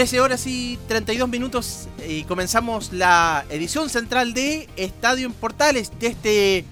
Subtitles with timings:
[0.00, 6.06] Trece horas y 32 minutos y comenzamos la edición central de Estadio en Portales de
[6.06, 6.64] este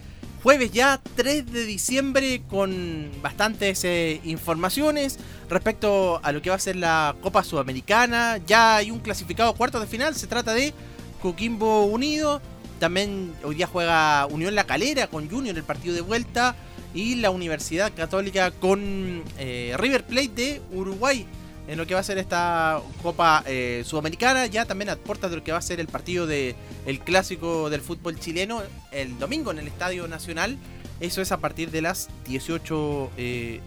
[0.43, 5.19] jueves ya 3 de diciembre con bastantes eh, informaciones
[5.51, 8.39] respecto a lo que va a ser la Copa Sudamericana.
[8.47, 10.73] Ya hay un clasificado cuarto de final, se trata de
[11.21, 12.41] Coquimbo Unido.
[12.81, 16.56] También hoy día juega Unión La Calera con Junior el partido de vuelta.
[16.95, 21.27] Y la Universidad Católica con eh, River Plate de Uruguay
[21.69, 25.37] en lo que va a ser esta Copa eh, Sudamericana, ya también a puertas de
[25.37, 29.51] lo que va a ser el partido de el clásico del fútbol chileno el domingo
[29.51, 30.57] en el Estadio Nacional.
[30.99, 33.11] Eso es a partir de las 18,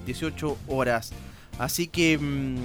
[0.05, 1.11] 18 eh, horas.
[1.59, 2.57] Así que mm,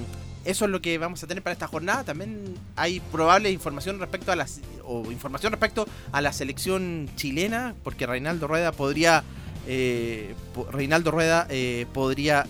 [0.46, 2.02] eso es lo que vamos a tener para esta jornada.
[2.02, 8.06] También hay probable información respecto a las o información respecto a la selección chilena, porque
[8.06, 9.22] Reinaldo Rueda podría
[9.66, 10.34] eh,
[10.72, 11.46] Reinaldo Rueda
[11.92, 12.46] podría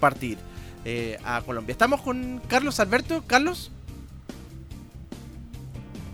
[0.00, 0.38] partir.
[0.84, 1.72] Eh, a Colombia.
[1.72, 3.22] Estamos con Carlos Alberto.
[3.26, 3.70] Carlos.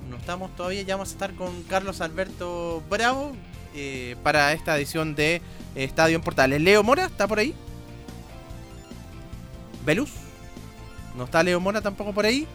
[0.09, 3.33] No estamos todavía, ya vamos a estar con Carlos Alberto Bravo
[3.75, 5.43] eh, para esta edición de
[5.75, 6.61] Estadio en Portales.
[6.61, 7.55] Leo Mora, ¿está por ahí?
[9.85, 10.11] ¿Velus?
[11.17, 12.47] ¿No está Leo Mora tampoco por ahí?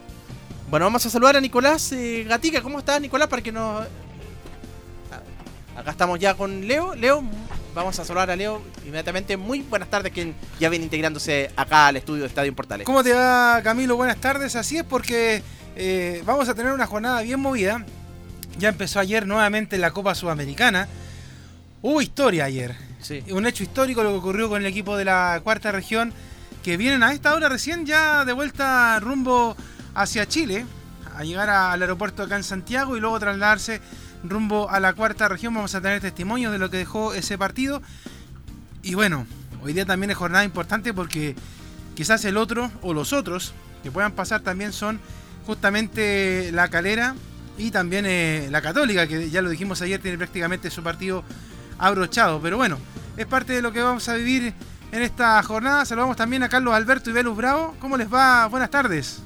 [0.69, 2.61] Bueno, vamos a saludar a Nicolás eh, Gatica.
[2.61, 3.27] ¿Cómo estás, Nicolás?
[3.27, 3.85] Para que nos...
[5.75, 6.95] Acá estamos ya con Leo.
[6.95, 7.23] Leo,
[7.75, 9.37] vamos a saludar a Leo inmediatamente.
[9.37, 12.85] Muy buenas tardes, quien ya viene integrándose acá al estudio de Estadio Portales.
[12.85, 13.97] ¿Cómo te va, Camilo?
[13.97, 14.55] Buenas tardes.
[14.55, 15.43] Así es porque
[15.75, 17.85] eh, vamos a tener una jornada bien movida.
[18.57, 20.87] Ya empezó ayer nuevamente la Copa Sudamericana.
[21.81, 22.75] Hubo historia ayer.
[23.01, 23.23] Sí.
[23.29, 26.13] Un hecho histórico lo que ocurrió con el equipo de la cuarta región,
[26.63, 29.55] que vienen a esta hora recién ya de vuelta rumbo
[29.93, 30.65] hacia Chile,
[31.15, 33.81] a llegar al aeropuerto acá en Santiago y luego trasladarse
[34.29, 35.53] rumbo a la cuarta región.
[35.53, 37.81] Vamos a tener testimonios de lo que dejó ese partido.
[38.81, 39.25] Y bueno,
[39.63, 41.35] hoy día también es jornada importante porque
[41.95, 43.53] quizás el otro o los otros
[43.83, 44.99] que puedan pasar también son
[45.45, 47.15] justamente la calera
[47.57, 51.23] y también eh, la católica, que ya lo dijimos ayer, tiene prácticamente su partido
[51.77, 52.41] abrochado.
[52.41, 52.77] Pero bueno,
[53.17, 54.53] es parte de lo que vamos a vivir
[54.91, 55.85] en esta jornada.
[55.85, 57.75] Saludamos también a Carlos Alberto y Velus Bravo.
[57.79, 58.47] ¿Cómo les va?
[58.47, 59.21] Buenas tardes.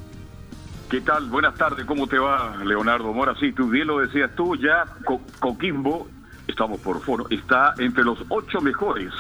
[0.89, 1.29] ¿Qué tal?
[1.29, 3.35] Buenas tardes, ¿cómo te va, Leonardo Mora?
[3.39, 4.85] Sí, tú bien lo decías tú, ya
[5.39, 6.07] Coquimbo,
[6.47, 9.13] estamos por foro, está entre los ocho mejores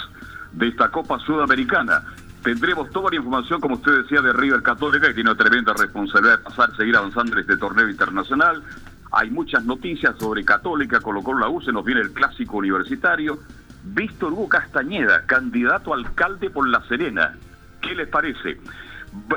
[0.51, 2.03] de esta Copa Sudamericana.
[2.41, 6.39] Tendremos toda la información, como usted decía, de River Católica, que tiene una tremenda responsabilidad
[6.39, 8.63] de pasar, seguir avanzando en este torneo internacional.
[9.11, 13.37] Hay muchas noticias sobre Católica, colocó la U, se nos viene el clásico universitario.
[13.83, 17.35] Víctor Hugo Castañeda, candidato a alcalde por La Serena.
[17.79, 18.59] ¿Qué les parece?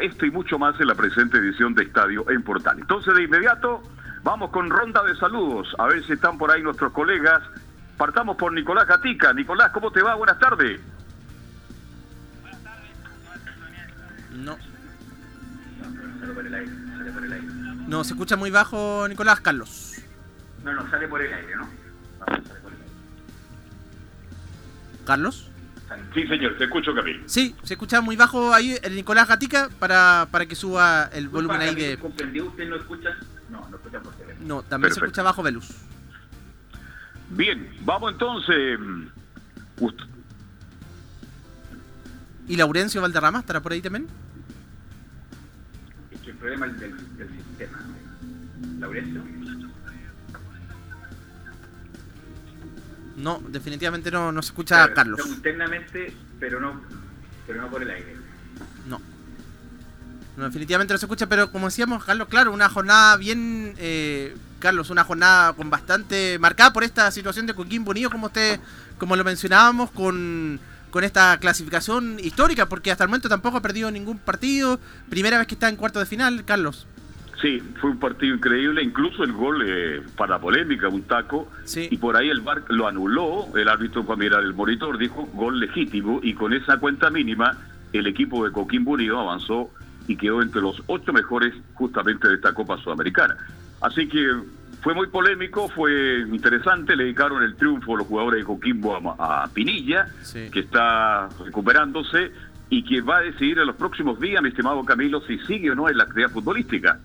[0.01, 2.79] Esto y mucho más en la presente edición de Estadio en Portal.
[2.79, 3.83] Entonces, de inmediato,
[4.23, 5.75] vamos con ronda de saludos.
[5.79, 7.43] A ver si están por ahí nuestros colegas.
[7.97, 9.33] Partamos por Nicolás Gatica.
[9.33, 10.15] Nicolás, ¿cómo te va?
[10.15, 10.81] Buenas tardes.
[12.41, 12.91] Buenas tardes.
[14.33, 14.57] No.
[17.87, 19.93] No, se escucha muy bajo, Nicolás Carlos.
[20.65, 21.69] No, no, sale por el aire, ¿no?
[25.05, 25.52] ¿Carlos?
[26.15, 27.23] Sí, señor, te escucho, Camilo.
[27.27, 31.61] Sí, se escucha muy bajo ahí el Nicolás Gatica para, para que suba el volumen
[31.61, 31.99] ahí de.
[32.01, 33.11] ¿Usted no escucha?
[33.51, 34.47] No, no escucha por teléfono.
[34.47, 35.69] No, también se escucha bajo Velus.
[37.31, 38.79] Bien, vamos entonces.
[42.49, 44.07] ¿Y Laurencio Valderrama estará por ahí también?
[46.11, 47.79] Es que el problema es del, del sistema.
[48.79, 49.23] Laurencio.
[53.17, 55.21] No, definitivamente no, no se escucha a Carlos.
[55.27, 56.81] Internamente, pero no,
[57.47, 58.17] pero no por el aire.
[58.87, 59.01] No.
[60.37, 64.89] No, definitivamente no se escucha, pero como decíamos, Carlos, claro, una jornada bien, eh, Carlos,
[64.89, 68.59] una jornada con bastante marcada por esta situación de Coquimbo Unido, como usted,
[68.97, 70.59] como lo mencionábamos, con,
[70.91, 74.81] con esta clasificación histórica, porque hasta el momento tampoco ha perdido ningún partido,
[75.11, 76.87] primera vez que está en cuarto de final, Carlos.
[77.43, 82.17] Sí, fue un partido increíble, incluso el gol eh, para polémica, un taco, y por
[82.17, 86.21] ahí el VAR lo anuló, el árbitro fue a mirar el monitor, dijo gol legítimo,
[86.23, 87.59] y con esa cuenta mínima
[87.93, 89.71] el equipo de Coquimbo Unido avanzó
[90.07, 93.37] y quedó entre los ocho mejores justamente de esta Copa Sudamericana.
[93.81, 94.37] Así que
[94.81, 99.49] fue muy polémico, fue interesante, le dedicaron el triunfo a los jugadores de Coquimbo a,
[99.53, 102.31] Pinilla, que está recuperándose
[102.71, 105.75] y que va a decidir en los próximos días, mi estimado Camilo, si sigue o
[105.75, 107.01] no en la actividad futbolística.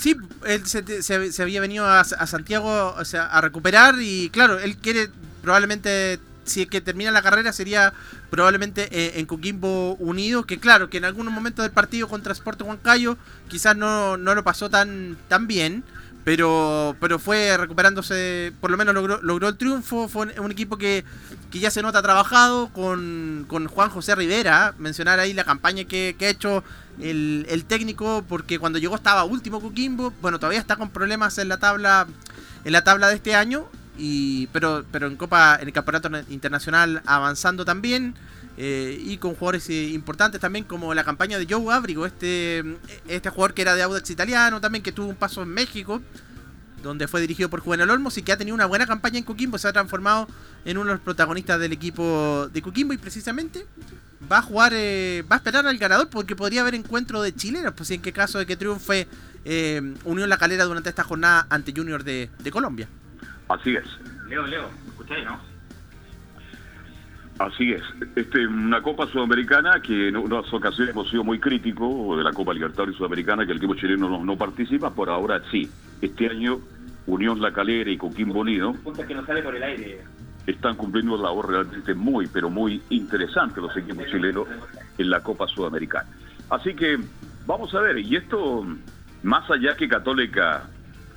[0.00, 0.16] Sí,
[0.46, 5.10] él se, había venido a, Santiago o sea, a recuperar y claro, él quiere
[5.42, 7.92] probablemente, si es que termina la carrera, sería
[8.30, 12.62] probablemente eh, en Coquimbo Unido, que claro, que en algunos momentos del partido contra Sport
[12.62, 13.18] Huancayo
[13.48, 15.84] quizás no, no lo pasó tan, tan bien.
[16.24, 20.06] Pero, pero fue recuperándose, por lo menos logró, logró el triunfo.
[20.08, 21.04] Fue un equipo que,
[21.50, 24.74] ya se nota trabajado con, Juan José Rivera.
[24.78, 26.62] Mencionar ahí la campaña que, ha hecho
[27.00, 30.12] el, técnico, porque cuando llegó estaba último Coquimbo.
[30.20, 32.06] Bueno, todavía está con problemas en la tabla,
[32.64, 33.66] en la tabla de este año.
[33.96, 38.14] Y, pero, pero en Copa, en el campeonato internacional avanzando también.
[38.62, 42.62] Eh, y con jugadores eh, importantes también como la campaña de Joe Abrigo, este,
[43.08, 46.02] este jugador que era de Audax italiano también, que tuvo un paso en México,
[46.82, 49.56] donde fue dirigido por Juvenal Olmos y que ha tenido una buena campaña en Coquimbo,
[49.56, 50.28] se ha transformado
[50.66, 53.64] en uno de los protagonistas del equipo de Coquimbo y precisamente
[54.30, 57.72] va a jugar, eh, va a esperar al ganador porque podría haber encuentro de chilenos,
[57.74, 59.08] pues en qué caso de que triunfe
[60.04, 62.90] Unión La Calera durante esta jornada ante Junior de, de Colombia.
[63.48, 63.86] Así es.
[64.28, 65.49] Leo, Leo, ¿me escucháis, no?
[67.40, 67.82] Así es.
[68.16, 72.52] Este, una Copa Sudamericana que en unas ocasiones hemos sido muy críticos de la Copa
[72.52, 75.66] Libertadores Sudamericana, que el equipo chileno no, no, participa, por ahora sí.
[76.02, 76.60] Este año
[77.06, 78.74] Unión La Calera y Coquimbo Unido
[79.08, 80.02] que no sale por el aire.
[80.46, 84.46] están cumpliendo una labor realmente muy, pero muy interesante los equipos chilenos
[84.98, 86.10] en la Copa Sudamericana.
[86.50, 86.98] Así que
[87.46, 88.66] vamos a ver, y esto,
[89.22, 90.68] más allá que Católica,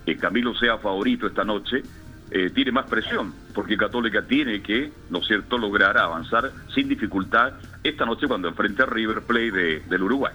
[0.05, 1.83] que Camilo sea favorito esta noche,
[2.31, 7.53] eh, tiene más presión, porque Católica tiene que, ¿no cierto?, lograr avanzar sin dificultad
[7.83, 10.33] esta noche cuando enfrente a River Plate de, del Uruguay.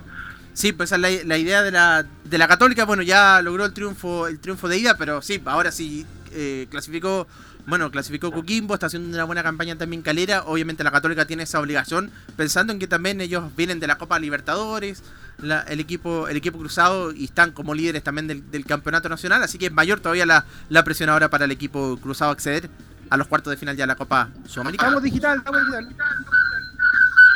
[0.52, 2.85] Sí, pues esa es la, idea de la, de la Católica.
[2.85, 7.29] Bueno, ya logró el triunfo, el triunfo de ida, pero sí, ahora sí eh, clasificó
[7.69, 10.44] bueno, clasificó Coquimbo, está haciendo una buena campaña también Calera.
[10.47, 14.19] Obviamente la Católica tiene esa obligación, pensando en que también ellos vienen de la Copa
[14.19, 15.05] Libertadores,
[15.43, 19.43] el, equipo, el equipo cruzado y están como líderes también del, campeonato nacional.
[19.43, 22.70] Así que es mayor todavía la, la, presión ahora para el equipo cruzado acceder
[23.11, 24.88] a los cuartos de final ya de la Copa Sudamericana.
[24.88, 25.88] Estamos digital, estamos digital.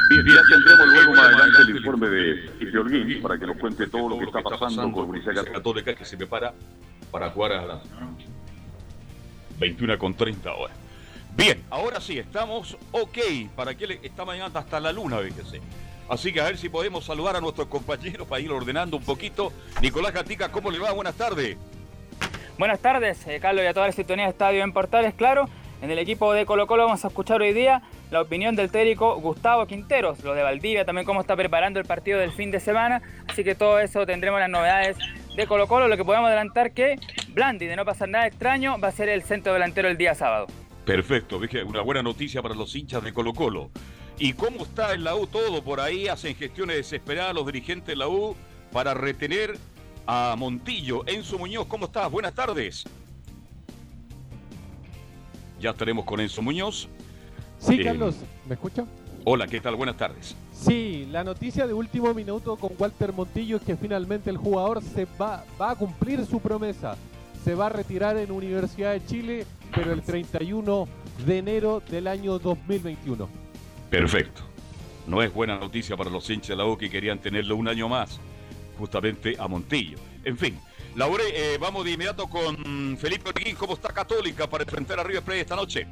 [0.08, 4.08] Bien, ya tendremos luego más adelante el informe de Holguín para que nos cuente todo
[4.08, 6.55] lo que está pasando con la Universidad Católica que se prepara
[7.11, 7.82] para jugar a la
[9.62, 10.76] 21 con 30 horas.
[11.37, 13.19] Bien, ahora sí, estamos ok.
[13.56, 15.61] ¿Para que está mañana hasta la luna, fíjese?
[16.09, 19.53] Así que a ver si podemos saludar a nuestros compañeros para ir ordenando un poquito.
[19.81, 20.93] Nicolás Gatica, ¿cómo le va?
[20.93, 21.56] Buenas tardes.
[22.59, 25.14] Buenas tardes, eh, Carlos, y a toda la sintonía de Estadio en Portales.
[25.14, 25.49] Claro,
[25.81, 29.17] en el equipo de Colo Colo vamos a escuchar hoy día la opinión del técnico
[29.20, 33.01] Gustavo Quinteros, lo de Valdivia, también cómo está preparando el partido del fin de semana.
[33.29, 34.96] Así que todo eso tendremos las novedades
[35.34, 35.89] de Colo Colo.
[35.89, 36.96] Lo que podemos adelantar que
[37.32, 40.46] Blandi, de no pasar nada extraño, va a ser el centro delantero el día sábado.
[40.84, 43.70] Perfecto, una buena noticia para los hinchas de Colo Colo.
[44.19, 45.62] ¿Y cómo está en la U todo?
[45.62, 48.36] Por ahí hacen gestiones desesperadas los dirigentes de la U
[48.70, 49.56] para retener
[50.06, 51.06] a Montillo.
[51.06, 52.10] Enzo Muñoz, ¿cómo estás?
[52.10, 52.84] Buenas tardes.
[55.60, 56.89] Ya estaremos con Enzo Muñoz.
[57.58, 58.84] Sí, eh, Carlos, ¿me escucha?
[59.24, 59.77] Hola, ¿qué tal?
[59.77, 60.36] Buenas tardes.
[60.53, 65.06] Sí, la noticia de último minuto con Walter Montillo es que finalmente el jugador se
[65.20, 66.96] va, va a cumplir su promesa.
[67.44, 70.89] Se va a retirar en Universidad de Chile, pero el 31
[71.27, 73.29] de enero del año 2021.
[73.91, 74.43] Perfecto.
[75.06, 77.89] No es buena noticia para los hinchas de la U que querían tenerlo un año
[77.89, 78.20] más,
[78.79, 79.99] justamente a Montillo.
[80.25, 80.58] En fin,
[80.94, 83.56] Laure, eh, vamos de inmediato con Felipe Orguín.
[83.56, 85.87] ¿Cómo está Católica para enfrentar a River Plate esta noche?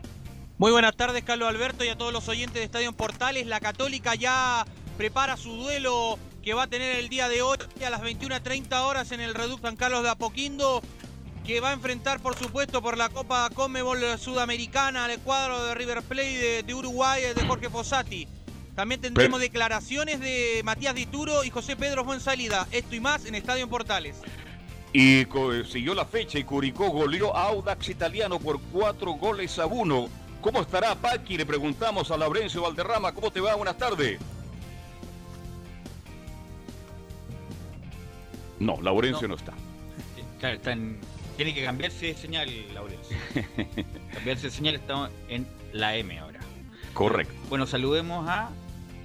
[0.59, 3.47] Muy buenas tardes, Carlos Alberto, y a todos los oyentes de Estadio Portales.
[3.47, 4.67] La Católica ya
[4.99, 9.11] prepara su duelo que va a tener el día de hoy a las 21.30 horas
[9.13, 10.83] en el Reducto San Carlos de Apoquindo,
[11.47, 16.03] que va a enfrentar, por supuesto, por la Copa Conmebol Sudamericana al cuadro de River
[16.03, 18.29] Plate de, Uruguay de Jorge Fossati.
[18.75, 22.67] También tendremos declaraciones de Matías Dituro y José Pedro Fuensalida.
[22.71, 24.17] Esto y más en Estadio Portales.
[24.93, 25.27] Y
[25.71, 30.09] siguió la fecha y Curicó goleó a Audax Italiano por cuatro goles a uno
[30.41, 31.37] ¿Cómo estará Paqui?
[31.37, 33.13] Le preguntamos a Laurencio Valderrama.
[33.13, 33.55] ¿Cómo te va?
[33.55, 34.19] Buenas tardes.
[38.59, 39.53] No, Laurencio no, está.
[41.45, 43.17] Tiene que cambiarse de señal, Laurencio.
[44.13, 46.39] cambiarse de señal, estamos en la M ahora.
[46.93, 47.33] Correcto.
[47.49, 48.51] Bueno, saludemos a.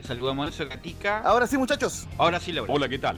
[0.04, 1.20] Saludamos a Elsa Gatica.
[1.20, 2.10] Ahora sí, muchachos.
[2.18, 2.76] Ahora sí, Laurencio.
[2.76, 3.18] Hola, ¿qué tal?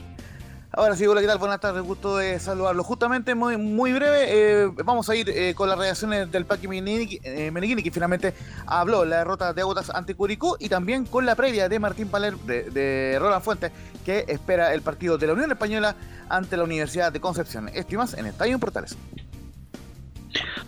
[0.70, 1.38] Ahora sí, hola, ¿qué tal?
[1.38, 2.84] Buenas tardes, gusto de saludarlo.
[2.84, 7.50] Justamente, muy, muy breve, eh, vamos a ir eh, con las reacciones del Paqui eh,
[7.50, 8.34] Meneghini, que finalmente
[8.66, 12.36] habló la derrota de Agutas ante Curicó, y también con la previa de Martín Paler,
[12.36, 13.72] de, Roland Fuentes,
[14.04, 15.96] que espera el partido de la Unión Española
[16.28, 17.70] ante la Universidad de Concepción.
[17.70, 18.94] Esto y más en Estadio Portales.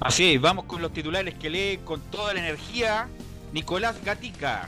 [0.00, 3.06] Así es, vamos con los titulares que lee con toda la energía
[3.52, 4.66] Nicolás Gatica.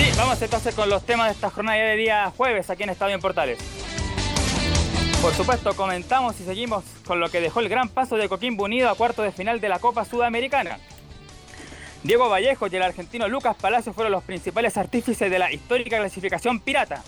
[0.00, 3.14] Sí, vamos entonces con los temas de esta jornada de día jueves aquí en Estadio
[3.14, 3.58] en Portales.
[5.20, 8.88] Por supuesto, comentamos y seguimos con lo que dejó el gran paso de Coquimbo Unido
[8.88, 10.78] a cuarto de final de la Copa Sudamericana.
[12.02, 16.60] Diego Vallejo y el argentino Lucas Palacio fueron los principales artífices de la histórica clasificación
[16.60, 17.04] pirata.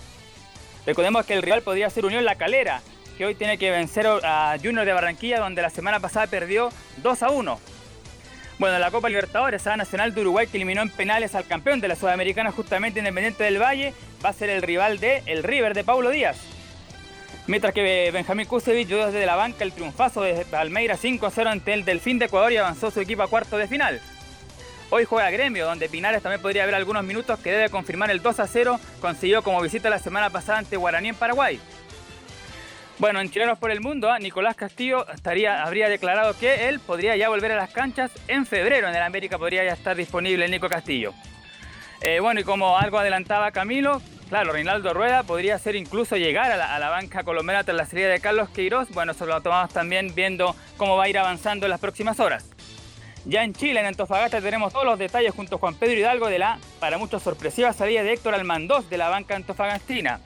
[0.85, 2.83] Recordemos que el rival podría ser Unión La Calera,
[3.17, 6.69] que hoy tiene que vencer a Junior de Barranquilla, donde la semana pasada perdió
[6.99, 7.72] 2 a 1.
[8.63, 11.89] Bueno, la Copa Libertadores, a Nacional de Uruguay que eliminó en penales al campeón de
[11.89, 13.93] la Sudamericana, justamente Independiente del Valle,
[14.25, 16.37] va a ser el rival de el River de Paulo Díaz.
[17.49, 21.85] Mientras que Benjamín Kusevich dio desde la banca el triunfazo de Palmeira 5-0 ante el
[21.85, 24.01] Delfín de Ecuador y avanzó su equipo a cuarto de final.
[24.91, 28.79] Hoy juega Gremio, donde Pinares también podría haber algunos minutos que debe confirmar el 2-0,
[29.01, 31.59] consiguió como visita la semana pasada ante Guaraní en Paraguay.
[32.99, 34.19] Bueno, en Chilenos por el Mundo, ¿ah?
[34.19, 38.89] Nicolás Castillo estaría, habría declarado que él podría ya volver a las canchas en febrero.
[38.89, 41.13] En el América podría ya estar disponible Nico Castillo.
[42.03, 46.79] Eh, bueno, y como algo adelantaba Camilo, claro, Reinaldo Rueda podría ser incluso llegar a
[46.79, 48.89] la, banca colombiana tras la salida de Carlos Queiroz.
[48.91, 52.47] Bueno, eso lo tomamos también viendo cómo va a ir avanzando en las próximas horas.
[53.25, 56.41] Ya en Chile, en Antofagasta, tenemos todos los detalles junto a Juan Pedro Hidalgo de
[56.41, 60.21] la, para muchos, sorpresiva salida de Héctor Almandós de la banca antofagastina.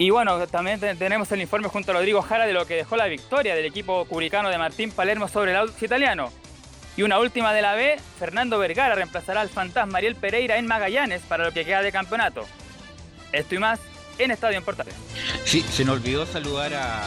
[0.00, 3.04] Y bueno, también tenemos el informe junto a Rodrigo Jara de lo que dejó la
[3.04, 6.32] victoria del equipo curicano de Martín Palermo sobre el Audax italiano.
[6.96, 11.20] Y una última de la B, Fernando Vergara reemplazará al fantasma Ariel Pereira en Magallanes
[11.28, 12.46] para lo que queda de campeonato.
[13.30, 13.78] Esto y más
[14.16, 14.94] en Estadio en Portales.
[15.44, 17.02] Sí, se nos olvidó saludar a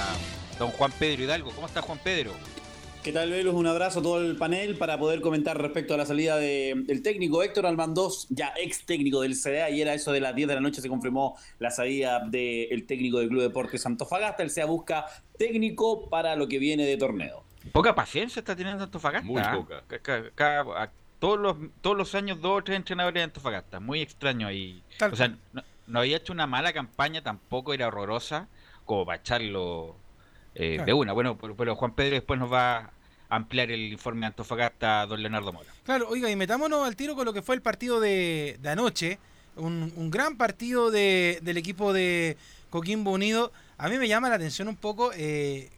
[0.60, 1.50] don Juan Pedro Hidalgo.
[1.50, 2.32] ¿Cómo está Juan Pedro?
[3.04, 3.54] ¿Qué tal, Velus?
[3.54, 7.44] Un abrazo a todo el panel para poder comentar respecto a la salida del técnico
[7.44, 9.66] Héctor Almandós, ya ex técnico del CDA.
[9.66, 13.20] Ayer a eso de las 10 de la noche se confirmó la salida del técnico
[13.20, 14.42] del Club Deportes Antofagasta.
[14.42, 15.06] El CDA busca
[15.38, 17.44] técnico para lo que viene de torneo.
[17.74, 19.28] Poca paciencia está teniendo Antofagasta.
[19.28, 19.84] Muy poca.
[21.20, 23.82] todos, los, todos los años, dos o tres entrenadores de Antofagasta.
[23.82, 24.82] Muy extraño ahí.
[25.12, 25.36] O sea,
[25.88, 28.48] no, había hecho una mala campaña, tampoco era horrorosa,
[28.86, 29.98] como para echarlo
[30.56, 31.14] eh, de una.
[31.14, 32.92] Bueno, pero, Juan Pedro después nos va a
[33.30, 35.70] ampliar el informe de Antofagasta, don Leonardo Mora.
[35.84, 39.20] Claro, oiga, y metámonos al tiro con lo que fue el partido de, anoche.
[39.56, 42.38] Un, gran partido de, del equipo de
[42.70, 43.52] Coquimbo Unido.
[43.78, 45.70] A mí me llama la atención un poco, eh,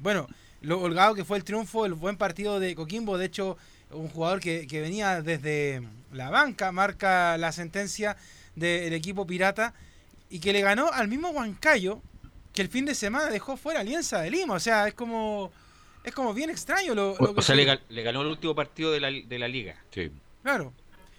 [0.00, 0.28] bueno,
[0.60, 3.18] lo holgado que fue el triunfo, el buen partido de Coquimbo.
[3.18, 3.56] De hecho,
[3.90, 5.82] un jugador que, que venía desde
[6.12, 8.16] la banca marca la sentencia
[8.54, 9.74] del equipo pirata
[10.30, 12.00] y que le ganó al mismo Huancayo,
[12.54, 14.54] que el fin de semana dejó fuera Alianza de Lima.
[14.54, 15.52] O sea, es como
[16.04, 17.64] es como bien extraño lo, o, sea, le,
[18.02, 19.74] ganó el último partido de la, de la liga.
[19.90, 20.10] Sí.
[20.42, 20.72] Claro.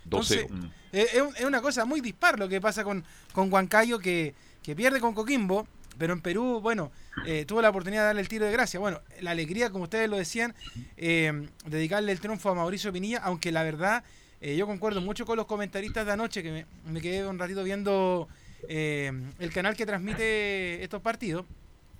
[0.03, 0.45] Entonces,
[0.91, 4.99] es, es, una cosa muy dispar lo que pasa con, con Huancayo, que, que pierde
[4.99, 6.91] con Coquimbo, pero en Perú, bueno,
[7.25, 8.79] eh, tuvo la oportunidad de darle el tiro de gracia.
[8.79, 10.53] Bueno, la alegría, como ustedes lo decían,
[10.97, 14.03] eh, dedicarle el triunfo a Mauricio Pinilla, aunque la verdad,
[14.41, 17.63] eh, yo concuerdo mucho con los comentaristas de anoche, que me, me quedé un ratito
[17.63, 18.27] viendo
[18.69, 21.45] eh, el canal que transmite estos partidos.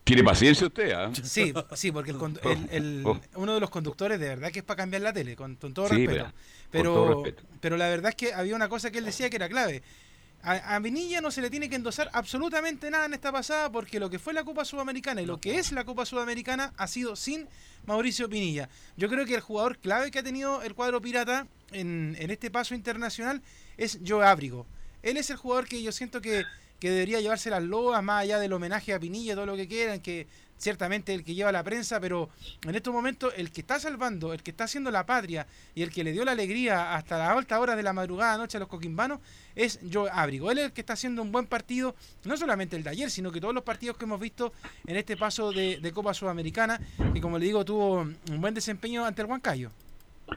[0.05, 0.91] ¿Tiene paciencia usted?
[0.91, 1.11] ¿ah?
[1.23, 3.19] Sí, sí, porque el, oh.
[3.33, 6.31] uno de los conductores de verdad que es para cambiar la tele, con, todo, respeto.
[6.69, 7.23] Pero,
[7.59, 9.81] pero, la verdad es que había una cosa que él decía que era clave.
[10.43, 13.99] A, a, Vinilla no se le tiene que endosar absolutamente nada en esta pasada porque
[13.99, 17.15] lo que fue la Copa Sudamericana y lo que es la Copa Sudamericana ha sido
[17.15, 17.47] sin
[17.87, 18.69] Mauricio Pinilla.
[18.97, 22.51] Yo creo que el jugador clave que ha tenido el cuadro pirata en, en este
[22.51, 23.41] paso internacional
[23.75, 24.67] es Joe Ábrigo
[25.05, 26.45] él es el jugador que yo siento que,
[26.81, 30.27] debería llevarse las loas, más allá del homenaje a Pinilla, todo lo que quieran, que
[30.55, 32.29] ciertamente el que lleva la prensa, pero
[32.63, 35.89] en estos momentos el que está salvando, el que está haciendo la patria y el
[35.89, 38.69] que le dio la alegría hasta las altas horas de la madrugada noche a los
[38.69, 39.19] coquimbanos
[39.55, 40.51] es Joe Abrigo.
[40.51, 43.31] Él es el que está haciendo un buen partido, no solamente el de ayer, sino
[43.31, 44.53] que todos los partidos que hemos visto
[44.85, 46.79] en este paso de, de Copa Sudamericana,
[47.15, 49.71] y como le digo, tuvo un buen desempeño ante el Huancayo.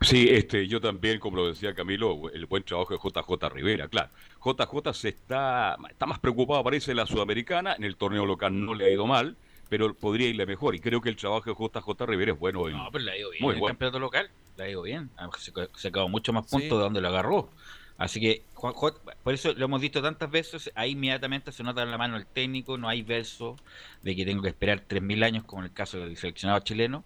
[0.01, 4.09] Sí, este, yo también, como lo decía Camilo, el buen trabajo de JJ Rivera, claro.
[4.43, 8.75] JJ se está, está más preocupado, parece, en la Sudamericana, en el torneo local no
[8.75, 9.35] le ha ido mal,
[9.67, 10.75] pero podría irle mejor.
[10.75, 12.67] Y creo que el trabajo de JJ Rivera es bueno.
[12.69, 13.73] No, pero le ha ido bien muy en el bueno.
[13.73, 14.29] campeonato local.
[14.57, 15.09] Le ha ido bien.
[15.17, 15.29] Ha
[15.75, 17.49] sacado mucho más puntos de donde lo agarró.
[17.97, 18.93] Así que, Juan- Juan-
[19.23, 22.25] por eso lo hemos visto tantas veces, ahí inmediatamente se nota en la mano el
[22.25, 23.57] técnico, no hay verso
[24.03, 27.03] de que tengo que esperar 3.000 años, como en el caso del seleccionado chileno,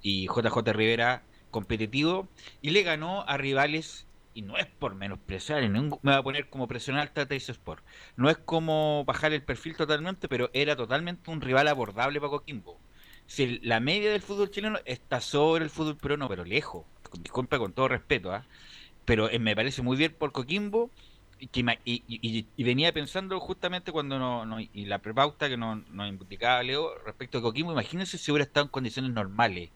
[0.00, 5.90] y JJ Rivera competitivo, y le ganó a rivales, y no es por menospreciar, me
[6.12, 7.84] va a poner como presionar al Tata Sport,
[8.16, 12.82] no es como bajar el perfil totalmente, pero era totalmente un rival abordable para Coquimbo.
[13.26, 16.86] Si la media del fútbol chileno está sobre el fútbol peruano, pero lejos,
[17.20, 18.46] disculpa con todo respeto, ¿ah?
[19.04, 20.92] pero eh, me parece muy bien por Coquimbo
[22.56, 26.94] y venía pensando justamente cuando no, no- y la prepauta que nos no indicaba Leo
[27.04, 29.72] respecto a Coquimbo, imagínense si hubiera estado en condiciones normales.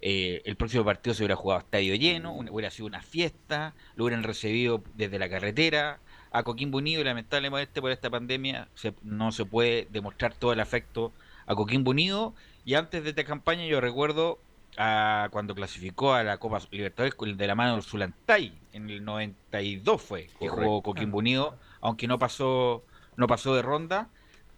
[0.00, 4.04] Eh, el próximo partido se hubiera jugado a estadio lleno, hubiera sido una fiesta, lo
[4.04, 5.98] hubieran recibido desde la carretera.
[6.30, 10.60] A Coquimbo Unido y lamentablemente por esta pandemia se- no se puede demostrar todo el
[10.60, 11.12] afecto
[11.46, 12.34] a Coquimbo Unido.
[12.66, 14.38] Y antes de esta campaña yo recuerdo
[14.76, 20.00] a cuando clasificó a la Copa Libertadores de la mano del Zulantay en el 92
[20.00, 20.62] fue que Correcto.
[20.62, 22.84] jugó Coquimbo Unido aunque no pasó
[23.16, 24.08] no pasó de ronda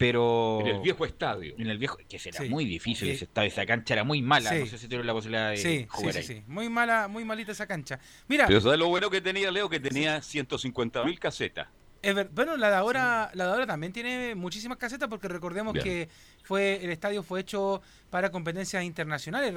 [0.01, 1.55] pero En el viejo estadio.
[1.59, 2.49] en el viejo que será Sí.
[2.49, 3.13] muy difícil Sí.
[3.15, 4.61] ese estadio esa cancha era muy mala Sí.
[4.61, 6.43] no sé si tuvieron la posibilidad de jugar sí, ahí sí.
[6.47, 8.01] Muy mala, muy malita esa cancha.
[8.27, 9.69] Mira, Pero ¿sabes lo bueno que tenía Leo?
[9.69, 11.69] Que tenía 150 mil casetas.
[12.03, 15.75] es ver- bueno, la de ahora, la de ahora también tiene muchísimas casetas porque recordemos
[15.75, 15.85] Bien.
[15.85, 16.09] que
[16.45, 19.53] fue el estadio fue hecho para competencias internacionales.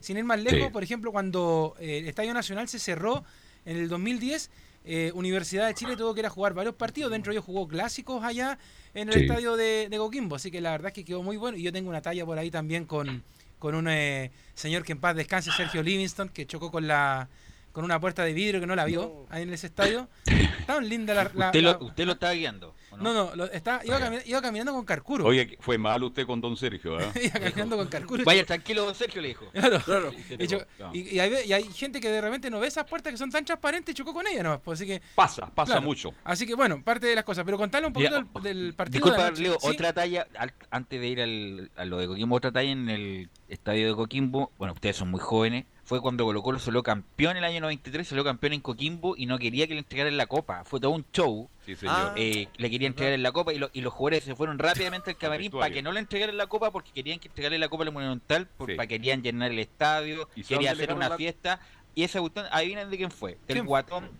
[0.00, 0.72] Sin ir más lejos, Sí.
[0.74, 3.24] por ejemplo, cuando eh, el Estadio Nacional se cerró
[3.64, 4.50] en el 2010,
[4.86, 7.10] eh, Universidad de Chile tuvo que ir a jugar varios partidos.
[7.10, 8.58] Dentro de ellos jugó clásicos allá
[8.94, 9.20] en el Sí.
[9.22, 10.36] estadio de, de Coquimbo.
[10.36, 11.58] Así que la verdad es que quedó muy bueno.
[11.58, 13.22] Y yo tengo una talla por ahí también con,
[13.58, 17.28] con un eh, señor que en paz descanse, Sergio Livingston, que chocó con la
[17.72, 20.08] con una puerta de vidrio que no la vio ahí en ese estadio.
[20.66, 21.24] Tan linda la...
[21.34, 24.22] la- usted, la- lo, usted lo estaba guiando ¿o no, no, lo- está, iba, cami-
[24.26, 25.24] iba caminando con Carcuro.
[25.26, 27.12] Oye, fue mal usted con don Sergio, ¿ah?
[27.22, 28.24] iba caminando con Carcuro.
[28.24, 30.94] vaya tranquilo don Sergio le dijo Claro, Sí, Y, cho- no.
[30.94, 33.16] y- y hay, ve- y hay gente que de repente no ve esas puertas que
[33.18, 34.60] son tan transparentes y chocó con ellas nomás.
[34.64, 35.82] Pues, así que, Pasa, pasa Claro.
[35.86, 36.14] mucho.
[36.24, 37.44] así que bueno, parte de las cosas.
[37.44, 39.40] Pero contarle un poquito Mira, del, del partido de Disculpa.
[39.40, 39.66] Leo, ¿Sí?
[39.68, 43.30] otra talla, al- antes de ir al, a lo de Coquimbo, otra talla en el
[43.48, 47.44] estadio de Coquimbo, bueno, ustedes son muy jóvenes, fue cuando Colo Colo salió campeón el
[47.44, 50.80] año 93, salió campeón en Coquimbo y no quería que le entregaran la copa, fue
[50.80, 51.94] todo un show, Sí, señor.
[51.96, 52.12] Ah.
[52.16, 55.10] eh, le querían entregar en la copa y, lo- y los jugadores se fueron rápidamente
[55.12, 57.84] al camarín para que no le entregaran la copa porque querían que entregarle la copa
[57.84, 58.76] al Monumental, porque Sí.
[58.76, 61.60] para querían llenar el estadio, ¿Y sabe quería dónde le hacer una la- fiesta.
[61.98, 63.64] Y esa cuestión, adivinen de quién fue, del ¿Quién?
[63.64, 64.10] guatón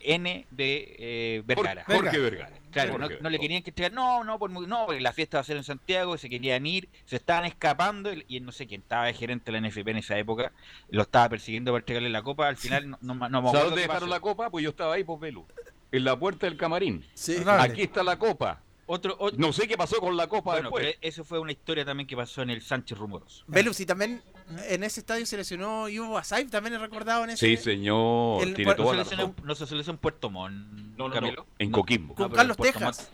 [0.00, 1.84] N de eh, Vergara.
[1.84, 2.58] Jorge Jorge Vergara.
[2.72, 5.12] Claro, no, Jorge, no le querían que entregar, no, no, por muy- no, porque la
[5.12, 8.50] fiesta va a ser en Santiago, se querían ir, se estaban escapando y, y no
[8.50, 10.50] sé quién estaba de gerente de la NFP en esa época,
[10.88, 13.64] lo estaba persiguiendo para entregarle la copa, al final no, no, no me ¿Sabes acuerdo
[13.66, 14.10] dónde dejaron pasó.
[14.10, 14.50] la copa?
[14.50, 15.46] Pues yo estaba ahí, pues velo.
[15.92, 17.04] En la puerta del camarín.
[17.14, 17.36] Sí.
[17.44, 17.62] Dale.
[17.62, 18.60] Aquí está la copa.
[18.86, 20.84] Otro, otro- No sé qué pasó con la copa bueno, después.
[20.84, 23.44] pero eso fue una historia también que pasó en el Sánchez Rumoroso.
[23.46, 24.20] Velus, y también
[24.68, 27.46] en ese estadio se lesionó Ivo Basaib, también he recordado en ese.
[27.46, 28.42] Sí, señor.
[28.42, 31.08] El- Tiene por- No toda se, la lesionó, no se lesionó en Puerto Montt, No,
[31.08, 31.46] no.
[31.58, 31.70] En.
[31.70, 32.14] Coquimbo.
[32.14, 32.74] Con pero Carlos en.
[32.74, 33.08] Montt-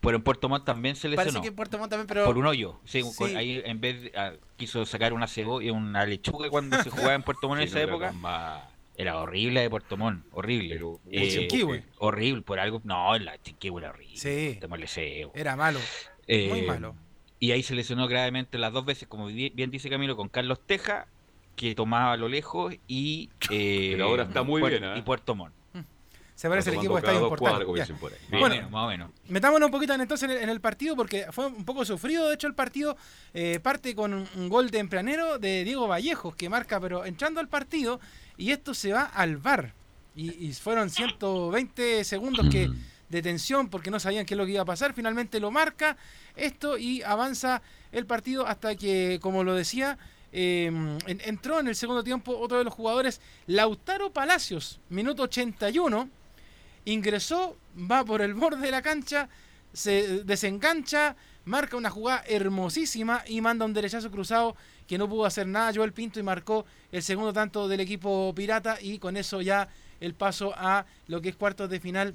[0.00, 1.30] pero en Puerto Montt también se lesionó.
[1.30, 2.24] Parece que en Puerto Montt también, pero.
[2.24, 2.78] Por un hoyo.
[2.84, 3.08] Sí, Sí.
[3.16, 7.14] con- ahí en vez de- ah, quiso sacar una cebolla, una lechuga cuando se jugaba
[7.14, 8.12] en Puerto Montt en esa época.
[8.98, 10.74] Era horrible de Puerto Montt, horrible.
[10.74, 12.80] Pero- Eh, horrible, por algo.
[12.84, 14.16] No, la Chinquihue era horrible.
[14.16, 14.58] Sí.
[14.58, 15.30] Te.
[15.34, 15.78] Era malo.
[16.26, 16.94] Eh, Muy malo.
[17.38, 20.60] Y ahí se lesionó gravemente las dos veces, como bi- bien dice Camilo, con Carlos
[20.66, 21.06] Teja,
[21.54, 23.30] que tomaba a lo lejos, y.
[23.50, 24.94] eh, Pero ahora está muy bien, ¿eh?
[24.98, 25.54] Y Puerto Montt.
[26.34, 27.64] Se parece el equipo de Estadio Portal.
[28.30, 28.48] Bueno.
[28.56, 29.10] menos, más o menos.
[29.28, 32.28] Metámonos un poquito entonces en el, en el partido porque fue un poco sufrido.
[32.28, 32.94] De hecho, el partido
[33.32, 37.48] eh, parte con un, un gol tempranero de Diego Vallejos que marca, pero entrando al
[37.48, 38.00] partido
[38.36, 39.72] y esto se va al VAR.
[40.14, 42.68] Y, y fueron 120 segundos que
[43.08, 44.92] de tensión porque no sabían qué es lo que iba a pasar.
[44.94, 45.96] Finalmente lo marca
[46.36, 49.98] esto y avanza el partido hasta que, como lo decía,
[50.32, 56.10] en- entró en el segundo tiempo otro de los jugadores, Lautaro Palacios, minuto 81
[56.84, 57.56] ingresó,
[57.90, 59.28] va por el borde de la cancha,
[59.72, 65.46] se desengancha, marca una jugada hermosísima y manda un derechazo cruzado que no pudo hacer
[65.46, 69.68] nada Joel Pinto y marcó el segundo tanto del equipo pirata y con eso ya
[70.00, 72.14] el paso a lo que es cuartos de final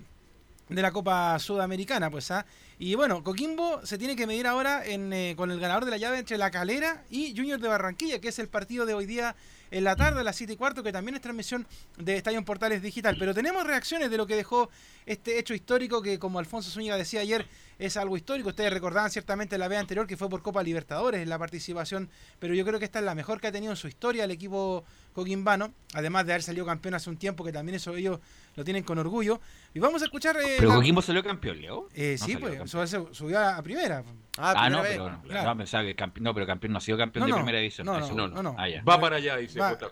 [0.71, 2.45] de la Copa Sudamericana, pues ¿ah?
[2.79, 5.97] Y bueno, Coquimbo se tiene que medir ahora en, eh, con el ganador de la
[5.97, 9.35] llave entre La Calera y Junior de Barranquilla, que es el partido de hoy día
[9.69, 12.81] en la tarde, a las 7 y cuarto, que también es transmisión de Estadio Portales
[12.81, 13.17] Digital.
[13.19, 14.69] Pero tenemos reacciones de lo que dejó
[15.05, 17.45] este hecho histórico, que como Alfonso Zúñiga decía ayer,
[17.77, 18.49] es algo histórico.
[18.49, 22.65] Ustedes recordaban ciertamente la vez anterior que fue por Copa Libertadores la participación, pero yo
[22.65, 25.73] creo que esta es la mejor que ha tenido en su historia el equipo coquimbano,
[25.93, 28.19] además de haber salido campeón hace un tiempo, que también eso ellos
[28.55, 29.39] lo tienen con orgullo.
[29.73, 30.37] Y vamos a escuchar...
[30.37, 31.87] eh, Pero la- Coquimbo salió campeón, Leo.
[31.93, 32.71] eh, No sí, pues,
[33.11, 34.03] subió a primera.
[34.37, 35.55] Ah, ah no, pero, no, claro.
[35.55, 37.85] no, que campeón, no, pero campeón no ha sido campeón de primera división.
[37.85, 38.55] No, no, no.
[38.57, 39.87] Ah, Va para allá, dice JJ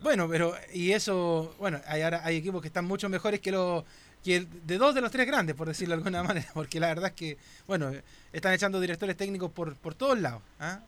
[0.00, 3.84] Bueno, pero, y eso, bueno, hay, ahora hay equipos que están mucho mejores que los
[4.22, 7.06] que de dos de los tres grandes, por decirlo de alguna manera, porque la verdad
[7.06, 7.90] es que, bueno,
[8.32, 10.42] están echando directores técnicos por, por todos lados.
[10.60, 10.78] ¿ah?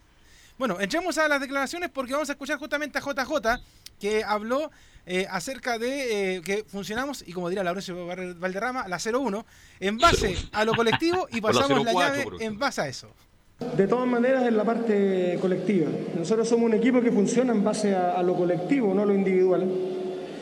[0.59, 3.61] Bueno, entremos a las declaraciones porque vamos a escuchar justamente a JJ,
[3.99, 4.71] que habló
[5.07, 9.45] eh, acerca de eh, que funcionamos, y como dirá Laurencio Valderrama, la 0-1,
[9.81, 13.09] en base a lo colectivo y pasamos la, llave en base a eso.
[13.77, 15.88] De todas maneras, en la parte colectiva.
[16.17, 19.14] Nosotros somos un equipo que funciona en base a, a lo colectivo, no a lo
[19.14, 19.69] individual.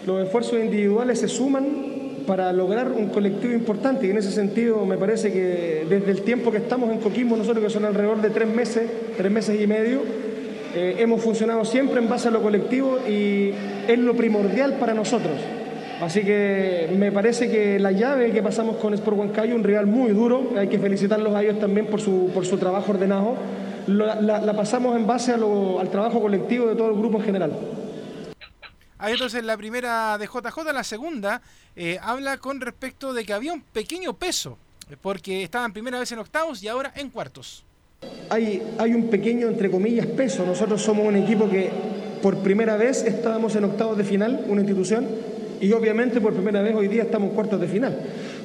[0.07, 1.92] Los esfuerzos individuales se suman
[2.27, 6.51] para lograr un colectivo importante y en ese sentido me parece que desde el tiempo
[6.51, 10.01] que estamos en Coquimbo, nosotros que son alrededor de tres meses, tres meses y medio,
[10.75, 13.53] eh, hemos funcionado siempre en base a lo colectivo y
[13.87, 15.37] es lo primordial para nosotros.
[16.01, 20.11] Así que me parece que la llave que pasamos con Sport Huancayo, un rival muy
[20.13, 23.37] duro, hay que felicitarlos a ellos también por su, por su trabajo ordenado,
[23.87, 27.53] la, pasamos en base al trabajo colectivo de todo el grupo en general.
[29.03, 31.43] Ahí entonces la primera de JJ, la segunda
[31.75, 34.57] eh, habla con respecto de que había un pequeño peso,
[35.01, 37.65] porque estaban primera vez en octavos y ahora en cuartos.
[38.31, 40.47] Hay, hay un pequeño, entre comillas, peso.
[40.47, 41.69] Nosotros somos un equipo que
[42.23, 45.09] por primera vez estábamos en octavos de final, una institución,
[45.61, 47.99] y obviamente por primera vez hoy día estamos en cuartos de final.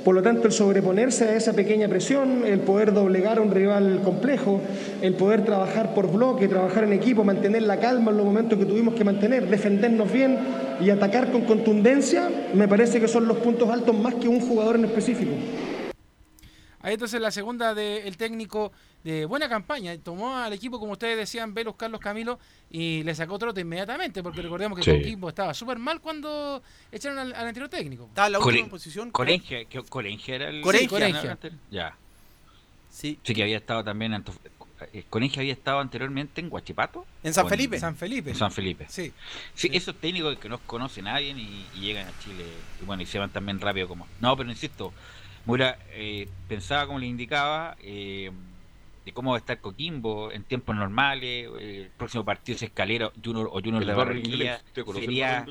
[0.08, 4.00] Por lo tanto, el sobreponerse a esa pequeña presión, el poder doblegar a un rival
[4.06, 4.62] complejo,
[5.02, 8.64] el poder trabajar por bloque, trabajar en equipo, mantener la calma en los momentos que
[8.64, 10.38] tuvimos que mantener, defendernos bien
[10.80, 14.78] y atacar con contundencia, me parece que son los puntos altos más que un jugador
[14.78, 15.34] en específico.
[16.80, 18.72] Ahí entonces la segunda del técnico
[19.08, 19.98] de buena campaña.
[20.00, 22.40] Tomó al equipo, como ustedes decían, Velos Carlos Camilo
[22.70, 27.18] y le sacó trote inmediatamente, porque recordemos que el equipo estaba súper mal cuando echaron
[27.18, 28.08] al, anterior técnico.
[28.08, 29.12] Estaba en la última posición.
[29.12, 29.66] Colengia,
[30.28, 30.62] era el.
[30.62, 31.38] Colengia.
[31.72, 31.96] Ya.
[32.90, 33.18] Sí.
[33.24, 34.14] Sí, que había estado también.
[34.14, 34.26] En
[34.92, 37.06] eh, Colengia había estado anteriormente en Guachipato.
[37.24, 37.80] En San Felipe.
[37.80, 38.32] San Felipe.
[38.32, 38.88] En San Felipe.
[38.90, 39.14] Sí.
[39.54, 42.44] Sí, esos técnicos que no conoce nadie y, llegan a Chile.
[42.82, 44.06] Y bueno, y se van también rápido como.
[44.20, 44.94] No, pero insisto,
[45.46, 47.78] Mura eh, pensaba como le indicaba.
[47.80, 48.32] Eh,
[49.08, 53.48] de cómo va a estar Coquimbo en tiempos normales, el próximo partido es Escalera Junior
[53.48, 54.62] o Junior de Barranquilla,
[54.94, 55.46] sería,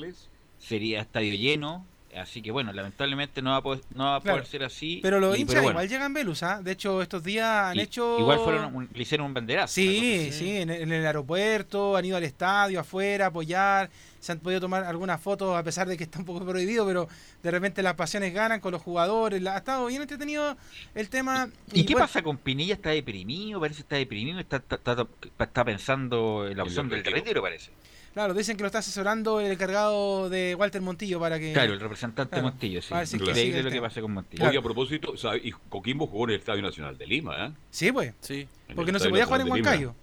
[0.58, 4.46] sería estadio lleno, Así que bueno, lamentablemente no va a poder, no va a poder
[4.46, 5.00] ser así.
[5.02, 6.62] Pero los hinchas igual llegan Velus, ¿ah?
[6.62, 8.18] De hecho, estos días han hecho.
[8.18, 9.74] Igual fueron, le hicieron un banderazo.
[9.74, 13.90] Sí, sí, en, el aeropuerto, han ido al estadio, afuera, a apoyar.
[14.18, 17.08] Se han podido tomar algunas fotos, a pesar de que está un poco prohibido, pero
[17.42, 19.44] de repente las pasiones ganan con los jugadores.
[19.46, 20.56] Ha estado bien entretenido
[20.94, 21.48] el tema.
[21.72, 22.74] ¿Y, qué pasa con Pinilla?
[22.74, 23.60] ¿Está deprimido?
[23.60, 24.40] Parece que está deprimido.
[24.40, 25.06] Está, está,
[25.38, 27.70] está, pensando en la opción del retiro, parece.
[28.16, 31.52] Claro, dicen que lo está asesorando el encargado de Walter Montillo para que.
[31.52, 32.94] Claro, el representante Montillo, sí.
[33.12, 34.48] Increíble lo que pasa con Montillo.
[34.48, 37.52] Oye, a propósito, y Coquimbo jugó en el Estadio Nacional de Lima, ¿eh?
[37.70, 38.14] Sí, pues.
[38.20, 38.48] Sí.
[38.74, 39.94] Porque no se podía jugar en Huancayo.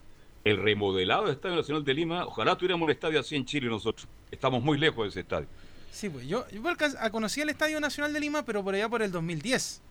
[0.43, 4.07] El remodelado del Estadio Nacional de Lima, ojalá tuviéramos un estadio así en Chile nosotros.
[4.29, 5.47] Estamos muy lejos de ese estadio.
[5.91, 6.27] Sí, pues.
[6.27, 6.61] Yo, yo
[7.11, 9.81] conocí el Estadio Nacional de Lima, pero por allá por el 2010.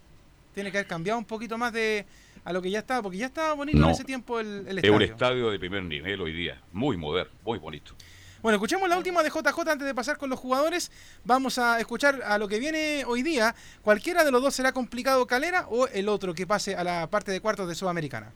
[0.54, 2.06] Tiene que haber cambiado un poquito más de
[2.44, 4.94] a lo que ya estaba, porque ya estaba bonito en ese tiempo el, el estadio.
[4.94, 7.94] Es un estadio de primer nivel hoy día, muy moderno, muy bonito.
[8.42, 10.90] Bueno, escuchemos la última de JJ antes de pasar con los jugadores.
[11.24, 13.54] Vamos a escuchar a lo que viene hoy día.
[13.82, 17.30] ¿Cualquiera de los dos será complicado Calera o el otro que pase a la parte
[17.30, 18.32] de cuartos de Sudamericana?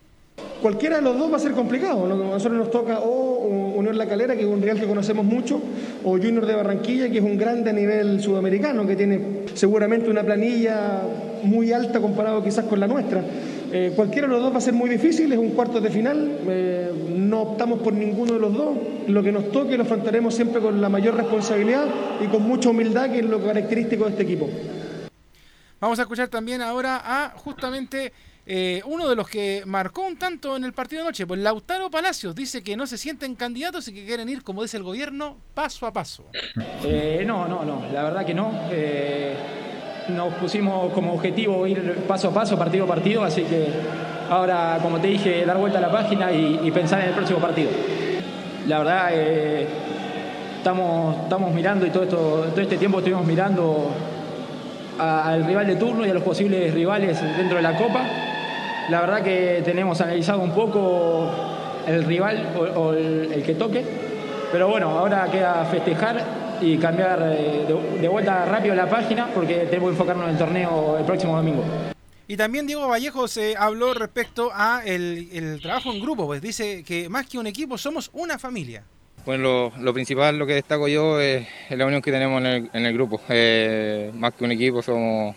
[0.62, 2.04] Cualquiera de los dos va a ser complicado.
[2.04, 5.60] A nosotros nos toca o Unión La Calera, que es un Real que conocemos mucho,
[6.04, 10.22] o Junior de Barranquilla, que es un grande a nivel sudamericano, que tiene seguramente una
[10.22, 11.02] planilla
[11.42, 13.24] muy alta comparado quizás con la nuestra.
[13.72, 16.38] Eh, cualquiera de los dos va a ser muy difícil, es un cuarto de final,
[16.48, 18.76] eh, no optamos por ninguno de los dos,
[19.08, 21.86] lo que nos toque lo afrontaremos siempre con la mayor responsabilidad
[22.20, 24.48] y con mucha humildad, que es lo característico de este equipo.
[25.80, 28.12] Vamos a escuchar también ahora a justamente
[28.46, 31.90] eh, uno de los que marcó un tanto en el partido de noche, pues Lautaro
[31.90, 35.36] Palacios dice que no se sienten candidatos y que quieren ir, como dice el gobierno,
[35.54, 36.24] paso a paso.
[37.26, 38.52] no, no, no, la verdad que no
[40.08, 43.66] nos pusimos como objetivo ir paso a paso, partido a partido, así que
[44.30, 47.70] ahora, como te dije, dar vuelta a la página y, pensar en el próximo partido.
[48.66, 49.66] La verdad, eh,
[50.58, 53.90] estamos, estamos mirando y todo, esto, todo este tiempo estuvimos mirando
[54.98, 58.04] al rival de turno y a los posibles rivales dentro de la Copa.
[58.88, 61.28] La verdad que tenemos analizado un poco
[61.88, 63.84] el rival o, el que toque,
[64.52, 66.22] pero bueno, ahora queda festejar
[66.60, 67.66] y cambiar eh,
[68.00, 71.64] de, vuelta rápido la página porque tenemos que enfocarnos en el torneo el próximo domingo.
[72.28, 77.08] Y también Diego Vallejo se habló respecto a el, trabajo en grupo, pues dice que
[77.08, 78.84] más que un equipo somos una familia.
[79.24, 83.20] Bueno, lo, principal, lo que destaco yo es, la unión que tenemos en el, grupo.
[83.28, 85.34] Eh, más que un equipo somos,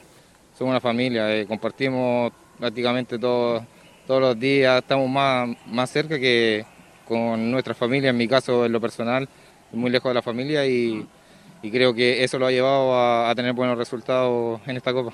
[0.55, 3.63] somos una familia, eh, compartimos prácticamente todos
[4.09, 6.65] todos los días estamos más, más cerca que
[7.07, 9.29] con nuestra familia, en mi caso en lo personal,
[9.71, 11.05] muy lejos de la familia y,
[11.61, 15.13] creo que eso lo ha llevado a, tener buenos resultados en esta Copa.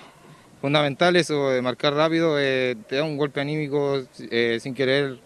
[0.61, 5.17] Fundamental eso de marcar rápido, eh, te da un golpe anímico eh, sin querer,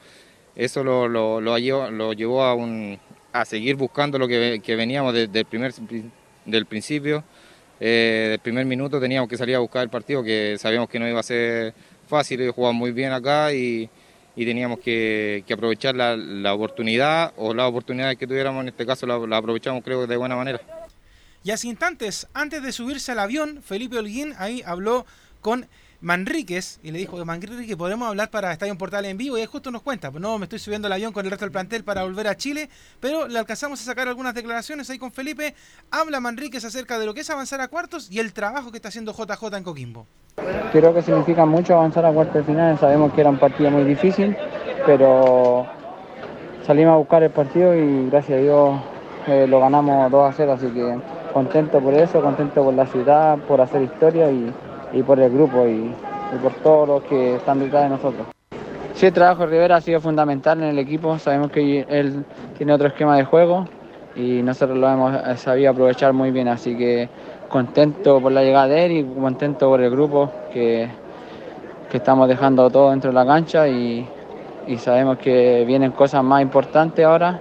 [0.55, 2.97] eso lo, lo, llevó a, un,
[3.33, 5.73] a seguir buscando lo que, veníamos desde el primer,
[6.43, 7.23] del principio.
[7.79, 11.07] Eh, del primer minuto teníamos que salir a buscar el partido, que sabíamos que no
[11.07, 11.75] iba a ser
[12.09, 13.89] fácil, ellos jugaban muy bien acá y,
[14.35, 19.83] teníamos que, aprovechar la, oportunidad o las oportunidades que tuviéramos, en este caso la, aprovechamos
[19.83, 20.59] creo de buena manera.
[21.43, 25.05] Y hace instantes, antes de subirse al avión, Felipe Holguín ahí habló
[25.41, 25.67] con
[26.01, 29.47] Manríquez y le dijo que Manríquez podemos hablar para Estadio Portal en vivo y él
[29.47, 31.83] justo nos cuenta, pues no, me estoy subiendo al avión con el resto del plantel
[31.83, 32.69] para volver a Chile,
[33.01, 35.55] pero le alcanzamos a sacar algunas declaraciones ahí con Felipe,
[35.91, 38.87] habla Manríquez acerca de lo que es avanzar a cuartos y el trabajo que está
[38.87, 40.07] haciendo JJ en Coquimbo.
[40.71, 43.83] Creo que significa mucho avanzar a cuartos de final, sabemos que era un partido muy
[43.83, 44.37] difícil,
[44.85, 45.67] pero
[46.65, 48.79] salimos a buscar el partido y gracias a Dios
[49.27, 50.97] eh, lo ganamos 2 a 0, así que
[51.33, 54.53] contento por eso, contento por la ciudad, por hacer historia y
[54.93, 55.93] y por el grupo y,
[56.41, 58.27] por todos los que están detrás de nosotros.
[58.93, 62.25] Sí, el trabajo de Rivera ha sido fundamental en el equipo, sabemos que él
[62.57, 63.65] tiene otro esquema de juego
[64.15, 67.09] y nosotros lo hemos sabido aprovechar muy bien, así que
[67.47, 70.89] contento por la llegada de él y contento por el grupo que,
[71.89, 74.07] que estamos dejando todo dentro de la cancha y,
[74.67, 77.39] y sabemos que vienen cosas más importantes ahora,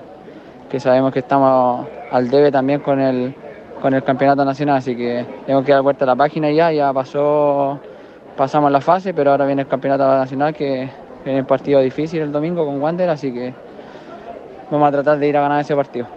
[0.70, 3.34] que sabemos que estamos al debe también con el,
[3.80, 6.92] con el campeonato nacional, así que tengo que dar vuelta a la página ya, ya
[6.92, 7.80] pasó,
[8.36, 10.90] pasamos la fase, pero ahora viene el campeonato nacional que
[11.24, 13.54] viene el partido difícil el domingo con Wander, así que
[14.70, 16.08] vamos a tratar de ir a ganar ese partido.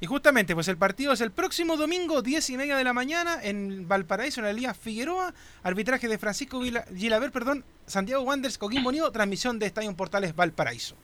[0.00, 3.38] Y justamente, pues el partido es el próximo domingo, 10 y media de la mañana,
[3.42, 5.34] en Valparaíso, en la Liga Figueroa.
[5.64, 6.60] Arbitraje de Francisco
[6.94, 10.94] Gilaver, perdón, Santiago Wanderers, Coquimbo Unido, transmisión de Estadio Portales Valparaíso.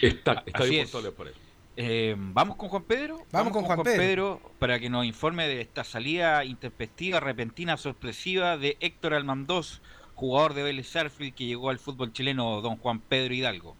[0.00, 1.28] Está, Estadio Portales por
[1.76, 3.18] eh, vamos con Juan Pedro.
[3.32, 4.40] Vamos, con, Juan, Pedro.
[4.58, 9.82] para que nos informe de esta salida intempestiva, repentina, sorpresiva de Héctor Almandós,
[10.14, 13.76] jugador de Vélez Sarfield que llegó al fútbol chileno, don Juan Pedro Hidalgo.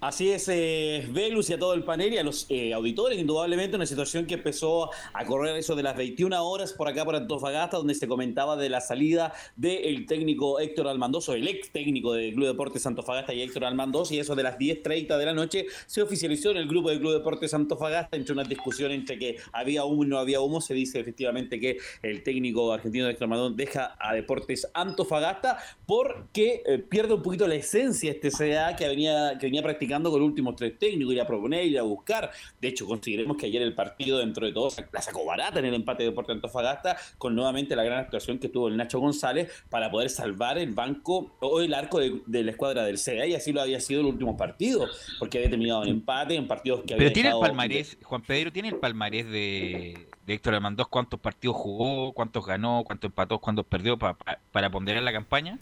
[0.00, 3.74] Así es, eh, Velus y a todo el panel y a los eh, auditores, indudablemente
[3.74, 7.78] una situación que empezó a correr eso de las 21 horas por acá por Antofagasta,
[7.78, 12.46] donde se comentaba de la salida del técnico Héctor Almandoso, el ex técnico del Club
[12.46, 16.52] Deportes Antofagasta y Héctor Almandoso, y eso de las 10.30 de la noche se oficializó
[16.52, 20.06] en el grupo del Club Deportes Antofagasta, entre una discusión entre que había humo y
[20.06, 24.70] no había humo, se dice efectivamente que el técnico argentino Héctor Almandoso deja a Deportes
[24.74, 29.87] Antofagasta porque eh, pierde un poquito la esencia este CDA que venía, que venía practicando
[29.88, 32.30] con últimos tres técnicos, ir a proponer, ir a buscar.
[32.60, 35.74] De hecho, consideremos que ayer el partido, dentro de todo, la sacó barata en el
[35.74, 39.90] empate de Deportes Antofagasta, con nuevamente la gran actuación que tuvo el Nacho González para
[39.90, 43.62] poder salvar el banco o el arco de, la escuadra del CEA, y así lo
[43.62, 44.86] había sido el último partido,
[45.18, 47.06] porque había terminado en empate, en partidos que había.
[47.06, 51.56] Pero tiene el palmarés, Juan Pedro, tiene el palmarés de, de Héctor Armandós, cuántos partidos
[51.56, 55.58] jugó, cuántos ganó, cuántos empató, cuántos perdió para ponderar la campaña.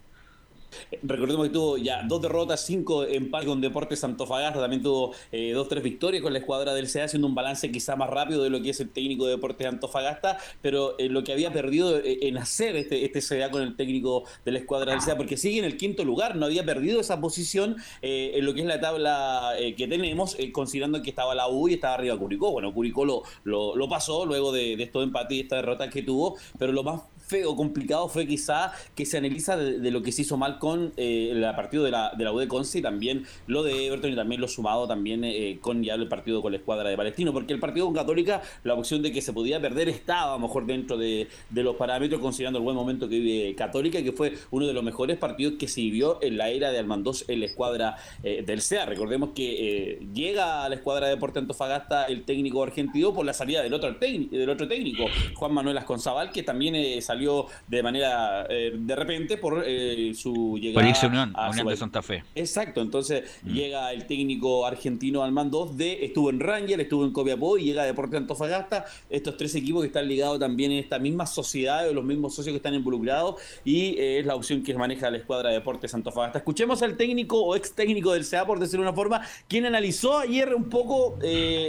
[1.03, 5.69] Recordemos que tuvo ya dos derrotas, cinco empates con Deportes Antofagasta, también tuvo eh, dos,
[5.69, 8.63] tres victorias con la escuadra del CA, haciendo un balance quizá más rápido de lo
[8.63, 12.39] que es el técnico de Deportes Antofagasta, pero eh, lo que había perdido eh, en
[12.39, 15.65] hacer este, este CA con el técnico de la escuadra del CA, porque sigue en
[15.65, 19.87] el quinto lugar, no había perdido esa posición en lo que es la tabla que
[19.89, 22.53] tenemos, considerando que estaba la U y estaba arriba Curicó.
[22.53, 26.37] Bueno, Curicó lo, lo, pasó luego de, de estos empates y esta derrota que tuvo,
[26.59, 30.37] pero lo más feo, complicado fue quizá que se analiza de, lo que se hizo
[30.37, 33.87] mal con eh, el partido de la, de la UD Conce y también lo de
[33.87, 36.97] Everton y también lo sumado también eh, con ya el partido con la escuadra de
[36.97, 40.37] Palestino, porque el partido con Católica, la opción de que se podía perder estaba a
[40.37, 44.35] lo mejor dentro de, los parámetros, considerando el buen momento que vive Católica, que fue
[44.51, 47.47] uno de los mejores partidos que se vivió en la era de Almandós en la
[47.47, 48.87] escuadra eh, del CEA.
[48.87, 53.63] Recordemos que llega a la escuadra de Deporte Antofagasta el técnico argentino por la salida
[53.63, 58.73] del otro, del otro técnico, Juan Manuel Asconzabal, que también salió salió de manera eh,
[58.75, 60.83] de repente por eh, su llegada.
[60.83, 62.23] Por irse Unión, a Unión de Santa Fe.
[62.35, 63.53] Exacto, entonces mm.
[63.53, 67.83] llega el técnico argentino al mando de, estuvo en Ranger, estuvo en Copiapó y llega
[67.83, 68.85] a Deportes Antofagasta.
[69.09, 72.59] Estos tres equipos que están ligados también en esta misma sociedad, los mismos socios que
[72.59, 76.39] están involucrados y eh, es la opción que maneja la escuadra de Deportes Antofagasta.
[76.39, 80.19] Escuchemos al técnico o ex técnico del CA, por decirlo de una forma, quien analizó
[80.19, 81.19] ayer un poco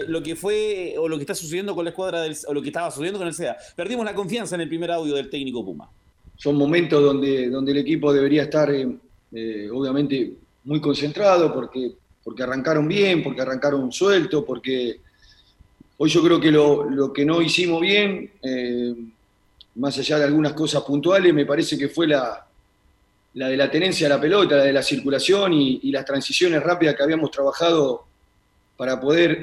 [0.08, 2.68] lo que fue o lo que está sucediendo con la escuadra del, o lo que
[2.68, 3.56] estaba sucediendo con el CA.
[3.76, 5.89] Perdimos la confianza en el primer audio del técnico Puma.
[6.36, 8.88] Son momentos donde, donde el equipo debería estar, eh,
[9.32, 10.34] eh, obviamente,
[10.65, 15.00] muy concentrado porque, porque arrancaron bien, porque arrancaron suelto, porque
[15.97, 18.93] hoy yo creo que lo, que no hicimos bien, eh,
[19.76, 22.45] más allá de algunas cosas puntuales, me parece que fue la,
[23.34, 26.95] la de la tenencia de la pelota, la de la circulación y, las transiciones rápidas
[26.95, 28.06] que habíamos trabajado
[28.76, 29.41] para poder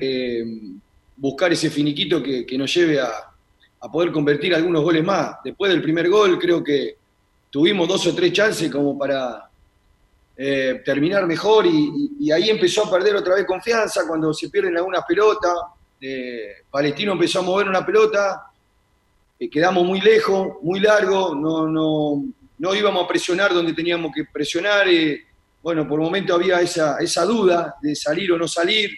[1.16, 3.33] buscar ese finiquito que, nos lleve a,
[3.90, 5.36] poder convertir algunos goles más.
[5.44, 6.96] Después del primer gol creo que
[7.50, 9.48] tuvimos dos o tres chances como para
[10.36, 15.04] eh, terminar mejor y, ahí empezó a perder otra vez confianza cuando se pierden algunas
[15.04, 15.54] pelotas.
[16.00, 18.50] Eh, Palestino empezó a mover una pelota,
[19.50, 22.24] quedamos muy lejos, muy largo, no, no,
[22.58, 24.88] no íbamos a presionar donde teníamos que presionar.
[24.88, 25.24] Eh,
[25.62, 28.90] bueno, por un momento había esa, esa duda de salir o no salir.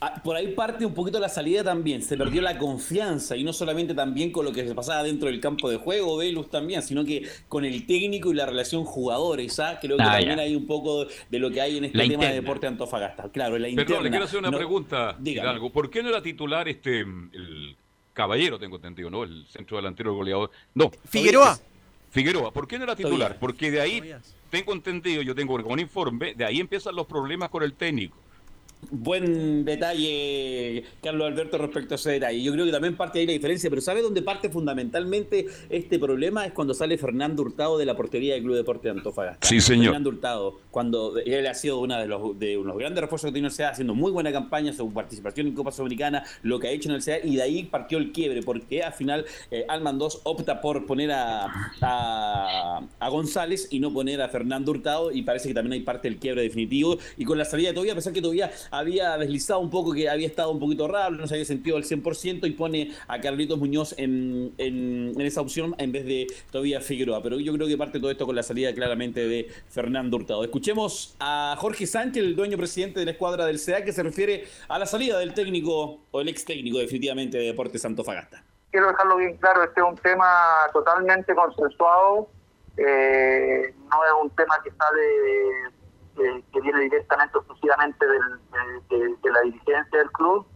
[0.00, 3.52] Ah, por ahí parte un poquito la salida también, se perdió la confianza y no
[3.52, 7.04] solamente también con lo que se pasaba dentro del campo de juego, Velus también, sino
[7.04, 9.78] que con el técnico y la relación jugadores, ¿ah?
[9.80, 12.34] creo que ah, también hay un poco de lo que hay en este tema de
[12.34, 13.30] deporte Antofagasta.
[13.30, 15.70] Claro, la Perdón, le quiero hacer una pregunta, Hidalgo.
[15.70, 17.76] ¿Por qué no era titular este el
[18.14, 19.24] Caballero, tengo entendido, ¿no?
[19.24, 20.50] El centro delantero goleador.
[20.74, 20.90] No.
[21.08, 21.58] Figueroa.
[22.10, 23.38] Figueroa, ¿por qué no era titular?
[23.40, 24.14] Porque de ahí,
[24.48, 28.16] tengo entendido, yo tengo un informe, de ahí empiezan los problemas con el técnico.
[28.90, 32.42] Buen detalle, Carlos Alberto, respecto a ese detalle.
[32.42, 36.46] Yo creo que también parte ahí la diferencia, pero ¿sabe dónde parte fundamentalmente este problema?
[36.46, 39.46] Es cuando sale Fernando Hurtado de la portería del Club Deporte de Antofagasta.
[39.46, 39.86] Sí, señor.
[39.86, 43.48] Fernando Hurtado, cuando él ha sido uno de los, de unos grandes refuerzos que tiene
[43.48, 46.88] el SEA, haciendo muy buena campaña, su participación en Copa Sudamericana, lo que ha hecho
[46.88, 50.20] en el SEA, y de ahí partió el quiebre, porque al final eh, Alman 2
[50.24, 55.54] opta por poner a, a, González y no poner a Fernando Hurtado, y parece que
[55.54, 58.20] también hay parte del quiebre definitivo, y con la salida de Tobía, a pesar que
[58.20, 61.76] todavía había deslizado un poco, que había estado un poquito raro, no se había sentido
[61.76, 66.80] al 100% y pone a Carlitos Muñoz en, en, esa opción en vez de todavía
[66.80, 67.22] Figueroa.
[67.22, 70.44] Pero yo creo que parte todo esto con la salida claramente de Fernando Hurtado.
[70.44, 74.44] Escuchemos a Jorge Sánchez, el dueño presidente de la escuadra del CEA, que se refiere
[74.68, 78.42] a la salida del técnico o el ex técnico definitivamente de Deportes Santo Fagasta.
[78.70, 80.26] Quiero dejarlo bien claro, este es un tema
[80.72, 82.28] totalmente consensuado,
[82.76, 85.73] eh, no es un tema que sale
[86.16, 90.46] que, viene directamente exclusivamente de, la dirigencia del club,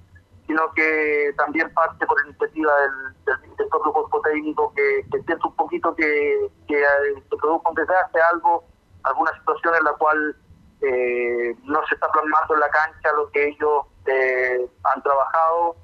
[0.46, 5.94] sino que también parte por iniciativa del, director del cuerpo técnico que, que un poquito
[5.94, 8.64] que, se produjo un desastre, algo,
[9.02, 10.36] alguna situación en la cual
[10.80, 15.76] eh, no se está plasmando en la cancha lo que ellos eh, han trabajado,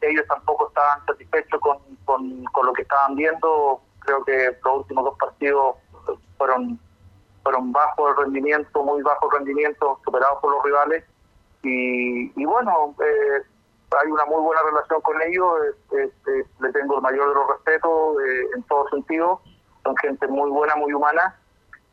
[0.00, 5.18] ellos tampoco estaban satisfechos con, con lo que estaban viendo, creo que los últimos dos
[5.18, 5.76] partidos
[6.38, 6.80] fueron
[7.48, 11.02] fueron bajos el rendimiento, muy bajo el rendimiento, superados por los rivales.
[11.62, 13.42] Y, bueno, eh,
[14.02, 15.54] hay una muy buena relación con ellos,
[15.90, 19.40] este, le tengo el mayor de los respetos eh, en todo sentido,
[19.82, 21.40] son gente muy buena, muy humana.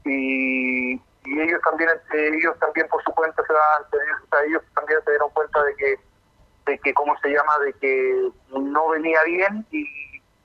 [0.03, 5.63] Y, ellos también ellos también por su cuenta se dan, ellos también se dieron cuenta
[5.63, 5.99] de que
[6.67, 9.87] de que cómo se llama de que no venía bien y,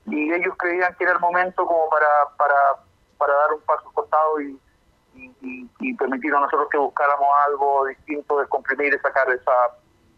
[0.07, 2.55] y ellos creían que era el momento como para para
[3.19, 4.59] para dar un paso cortado y,
[5.43, 9.53] y, y, permitir a nosotros que buscáramos algo distinto, de comprimir y sacar esa...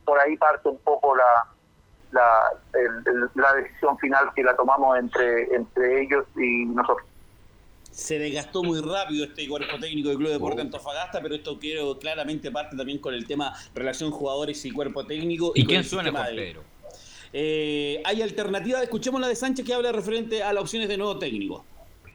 [0.05, 1.47] Por ahí parte un poco la,
[2.11, 2.53] la,
[3.35, 7.07] la decisión final que la tomamos entre, entre ellos y nosotros.
[7.93, 10.61] Se desgastó muy rápido este cuerpo técnico del Club de Deporte.
[10.63, 15.53] Antofagasta, pero esto quiero claramente parte también con el tema relación jugadores y cuerpo técnico.
[15.55, 16.23] ¿Y, quién suena con
[17.35, 21.19] eh, hay alternativa, escuchemos la de Sánchez que habla referente a las opciones de nuevo
[21.19, 21.65] técnico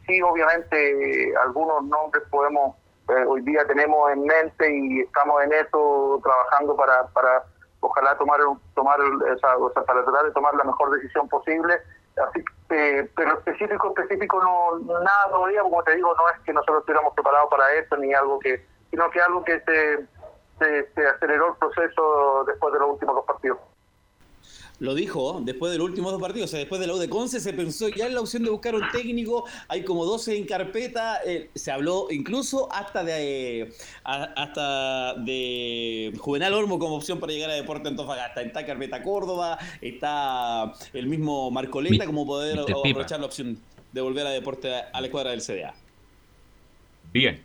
[0.07, 2.75] sí, obviamente algunos nombres podemos,
[3.09, 7.43] eh, hoy día tenemos en mente y estamos en eso trabajando para, para
[7.79, 8.39] ojalá tomar,
[8.75, 11.79] tomar o sea, para tratar de tomar la mejor decisión posible.
[12.29, 17.13] Así pero específico, específico, no nada todavía, como te digo, no es que nosotros estuviéramos
[17.13, 20.05] preparados para esto ni algo que, sino que algo que se,
[20.59, 23.59] se, se aceleró el proceso después de los últimos dos partidos
[24.79, 27.09] lo dijo después de los últimos dos partidos, o sea, después de la U de
[27.09, 30.45] Conce se pensó ya en la opción de buscar un técnico, hay como 12 en
[30.45, 37.49] carpeta, eh, se habló incluso hasta de hasta de Juvenal Olmo como opción para llegar
[37.49, 43.57] a Deporte Antofagasta, está carpeta Córdoba, está el mismo Marcoleta como poder aprovechar la opción
[43.91, 45.73] de volver a Deporte a la escuadra del CDA.
[47.11, 47.43] Bien.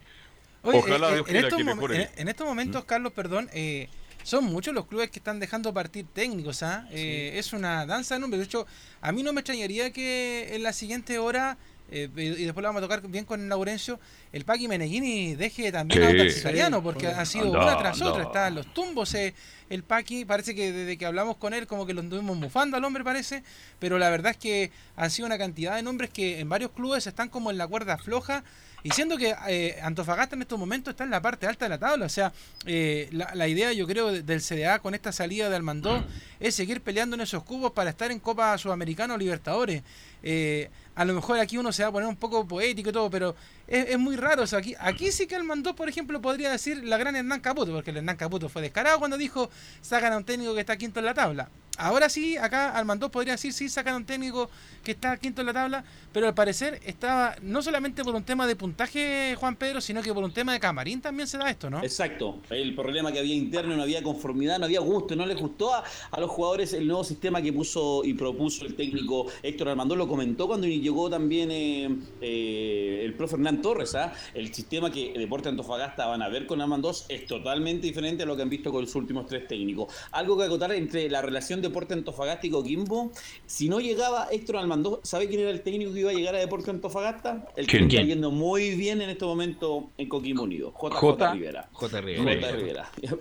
[0.63, 2.87] Ojalá eh, en, estos en, estos momentos, ¿Mm?
[2.87, 3.89] Carlos, perdón, eh,
[4.25, 6.87] son muchos los clubes que están dejando partir técnicos, ¿ah?
[6.91, 8.41] Eh, es una danza de números.
[8.41, 8.67] De hecho,
[9.01, 11.59] a mí no me extrañaría que en la siguiente hora,
[11.91, 14.01] eh, y después lo vamos a tocar bien con Laurencio,
[14.33, 18.23] el Paqui Meneghini deje también a italiano, porque ha sido una tras otra.
[18.23, 19.35] Están los tumbos, eh,
[19.69, 20.25] el Paqui.
[20.25, 23.43] Parece que desde que hablamos con él, como que lo anduvimos mufando al hombre, parece.
[23.79, 27.07] Pero la verdad es que han sido una cantidad de nombres que en varios clubes
[27.07, 28.43] están como en la cuerda floja.
[28.85, 31.79] Y siendo que eh, Antofagasta en estos momentos está en la parte alta de la
[31.79, 32.33] tabla, o sea,
[32.67, 36.05] eh, la, idea yo creo del CDA con esta salida de Almandó
[36.41, 39.83] es seguir peleando en esos cubos para estar en Copa Sudamericana o Libertadores.
[40.25, 43.09] Eh, a lo mejor aquí uno se va a poner un poco poético y todo,
[43.09, 43.35] pero
[43.67, 44.43] es, muy raro.
[44.43, 47.73] O sea, aquí, aquí sí que Almandó, por ejemplo, podría decir la gran Hernán Caputo,
[47.73, 49.49] porque el Hernán Caputo fue descarado cuando dijo
[49.81, 51.49] sacan a un técnico que está quinto en la tabla.
[51.79, 54.51] Ahora sí, acá Almandó podría decir sí, sacan a un técnico
[54.85, 58.47] que está quinto en la tabla, pero al parecer estaba no solamente por un tema
[58.47, 61.71] de puntaje, Juan Pedro, sino que por un tema de camarín también se da esto,
[61.71, 61.83] ¿no?
[61.83, 62.39] Exacto.
[62.51, 65.85] El problema que había interno, no había conformidad, no había gusto, no les gustó a,
[66.19, 70.47] los jugadores el nuevo sistema que puso y propuso el técnico Héctor Almandó, lo comentó
[70.47, 71.89] cuando llegó también eh,
[72.21, 74.13] eh, el profe Hernán Torres, ¿ah?
[74.35, 78.37] El sistema que Deporte Antofagasta van a ver con Almandós es totalmente diferente a lo
[78.37, 79.93] que han visto con los últimos tres técnicos.
[80.13, 83.13] Algo que acotar entre la relación Deporte Antofagasta y Coquimbo,
[83.47, 86.39] si no llegaba Héctor Almandó, ¿sabe quién era el técnico que iba a llegar a
[86.39, 87.49] Deporte Antofagasta?
[87.57, 91.69] El que está yendo muy bien en este momento en Coquimbo Unido, JJ Rivera.
[91.73, 92.01] J.
[92.01, 92.91] Rivera.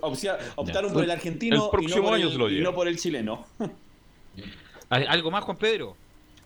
[0.56, 3.46] Optaron por el argentino y, no por el, chileno.
[4.90, 5.96] ¿Algo más, Juan Pedro?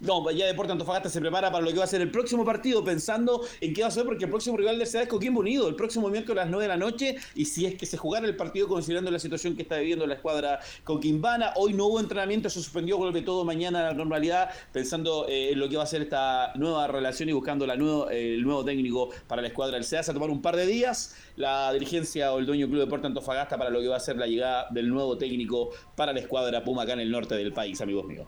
[0.01, 2.85] No, ya Deporte Antofagasta se prepara para lo que va a ser el próximo partido,
[2.85, 5.69] pensando en qué va a ser, porque el próximo rival de ciudad es Coquimbo Unido,
[5.69, 8.27] el próximo miércoles a las 9 de la noche, y si es que se jugara
[8.27, 12.51] el partido considerando la situación que está viviendo la escuadra coquimbana, hoy no hubo entrenamiento,
[12.51, 15.87] se suspendió, vuelve todo mañana a la normalidad, pensando eh, en lo que va a
[15.87, 19.85] ser esta nueva relación y buscando la nuevo, el nuevo técnico para la escuadra del
[19.85, 23.07] SEA, a tomar un par de días la dirigencia o el dueño del Club Deporte
[23.07, 26.65] Antofagasta para lo que va a ser la llegada del nuevo técnico para la escuadra
[26.65, 28.27] Puma acá en el norte del país, amigos míos.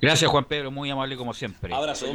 [0.00, 1.74] Gracias Juan Pedro, muy amable como siempre.
[1.74, 2.06] Abrazo.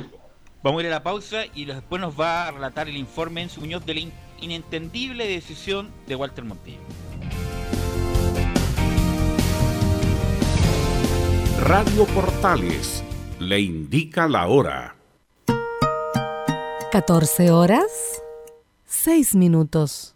[0.61, 3.49] Vamos a ir a la pausa y después nos va a relatar el informe en
[3.49, 4.01] su Muñoz de la
[4.41, 6.79] inentendible decisión de Walter Montillo.
[11.61, 13.03] Radio Portales
[13.39, 14.95] le indica la hora.
[16.91, 18.21] 14 horas,
[18.85, 20.15] 6 minutos.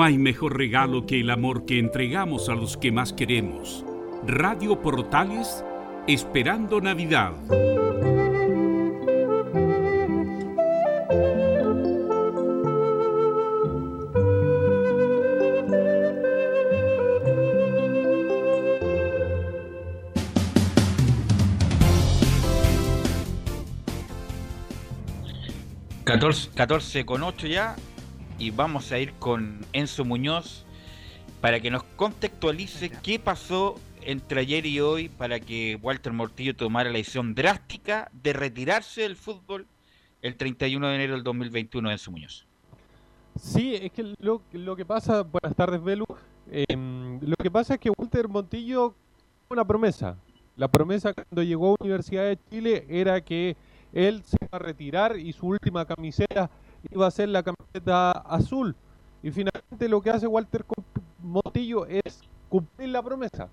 [0.00, 3.84] No hay mejor regalo que el amor que entregamos a los que más queremos.
[4.26, 5.62] Radio Portales,
[6.06, 7.32] esperando Navidad.
[26.04, 27.76] Catorce, 14 con 8 ya,
[28.40, 30.64] y vamos a ir con Enzo Muñoz
[31.42, 36.88] para que nos contextualice qué pasó entre ayer y hoy para que Walter Mortillo tomara
[36.88, 39.66] la decisión drástica de retirarse del fútbol
[40.22, 42.46] el 31 de enero del 2021 en su Muñoz.
[43.38, 46.06] Sí, es que lo, lo que pasa, buenas tardes Belu,
[46.50, 48.94] em, lo que pasa es que Walter Montillo
[49.50, 50.16] una promesa.
[50.56, 53.56] La promesa cuando llegó a Universidad de Chile era que
[53.92, 56.50] él se iba a retirar y su última camiseta
[56.90, 58.74] iba a ser la camiseta azul.
[59.22, 60.64] Y finalmente lo que hace Walter
[61.22, 63.48] Montillo es cumplir la promesa.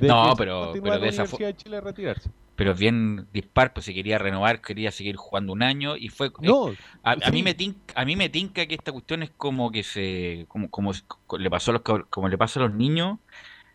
[0.00, 2.30] no, pero, pero de esa de Chile retirarse
[2.62, 6.28] pero bien dispar, pues si quería renovar, quería seguir jugando un año y fue...
[6.28, 9.82] Eh, a, mí me tinca, a mí me tinca que esta cuestión es como que
[9.82, 10.44] se...
[10.48, 10.92] como, como
[11.38, 13.18] le pasó a los, como le pasa a los niños,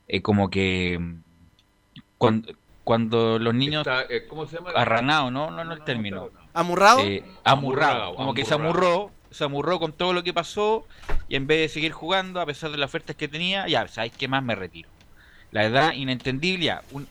[0.07, 1.15] eh, como que
[2.17, 2.53] cuando,
[2.83, 3.85] cuando los niños...
[4.09, 4.69] Eh, ¿Cómo se llama?
[4.75, 5.49] Arranado, ¿no?
[5.49, 6.29] No, no, el término.
[6.57, 7.03] ¿Amurrado?
[7.43, 10.87] amurrado, como que se amurró, se amurró con todo lo que pasó
[11.29, 14.11] y en vez de seguir jugando, a pesar de las ofertas que tenía, ya, ¿sabes
[14.17, 14.43] qué más?
[14.43, 14.89] Me retiro.
[15.51, 17.07] La edad inentendible, ya, un,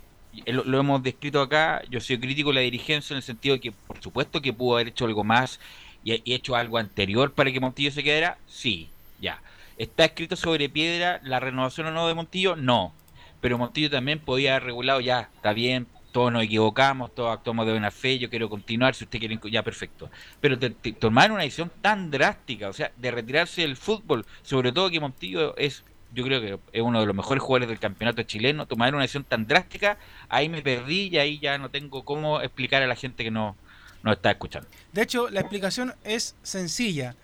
[0.47, 3.73] lo, hemos descrito acá, yo soy crítico de la dirigencia en el sentido de que
[3.73, 5.61] por supuesto que pudo haber hecho algo más
[6.03, 8.89] y, hecho algo anterior para que Montillo se quedara, sí,
[9.21, 9.41] ya.
[9.79, 12.57] ¿Está escrito sobre piedra la renovación o no de Montillo?
[12.57, 12.93] No.
[13.41, 17.73] Pero Montillo también podía haber regulado, ya, está bien, todos nos equivocamos, todos actuamos de
[17.73, 20.11] buena fe, yo quiero continuar, si usted quiere, ya perfecto.
[20.41, 20.59] Pero
[20.99, 25.57] tomar una decisión tan drástica, o sea, de retirarse del fútbol, sobre todo que Montillo
[25.57, 29.03] es yo creo que es uno de los mejores jugadores del campeonato chileno, tomar una
[29.03, 29.99] decisión tan drástica,
[30.31, 33.55] ahí me perdí y ahí ya no tengo cómo explicar a la gente que no,
[34.03, 34.69] no está escuchando.
[34.93, 37.17] De hecho, la explicación es sencilla.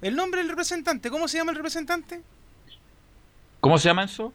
[0.00, 2.22] El nombre del representante, ¿cómo se llama el representante?
[3.60, 4.32] ¿Cómo se llama eso?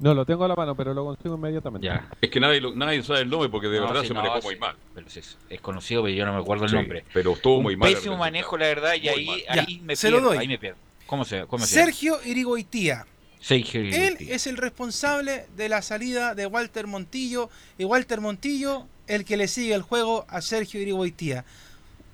[0.00, 1.86] No lo tengo a la mano, pero lo consigo inmediatamente.
[1.86, 2.08] Ya.
[2.20, 4.74] Es que nadie, nadie sabe el nombre porque de verdad se manejó muy mal.
[4.94, 7.04] Pero es, es, conocido, pero yo no me acuerdo el nombre.
[7.12, 7.92] Pero estuvo muy mal.
[7.92, 10.38] Pésimo manejo, la verdad, y ahí, ahí me se pierdo, lo doy.
[10.38, 10.78] ahí me pierdo.
[11.06, 13.06] ¿Cómo se, cómo Sergio Irigoitía.
[13.40, 19.24] Sergio Él es el responsable de la salida de Walter Montillo y Walter Montillo el
[19.24, 21.44] que le sigue el juego a Sergio Irigoitía.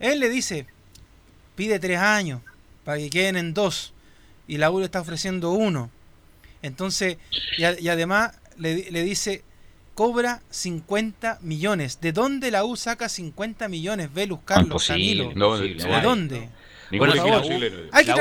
[0.01, 0.67] Él le dice,
[1.55, 2.41] pide tres años
[2.85, 3.93] para que queden en dos
[4.49, 5.91] y la U le está ofreciendo uno.
[6.67, 7.19] Entonces,
[7.59, 9.45] y, además le, le, dice,
[9.95, 12.01] cobra 50 millones.
[12.01, 15.31] ¿De dónde la U saca 50 millones, Velus, Carlos, Camilo?
[15.31, 16.49] ¿De dónde?
[16.91, 17.15] Bueno,
[17.93, 18.13] hay, que,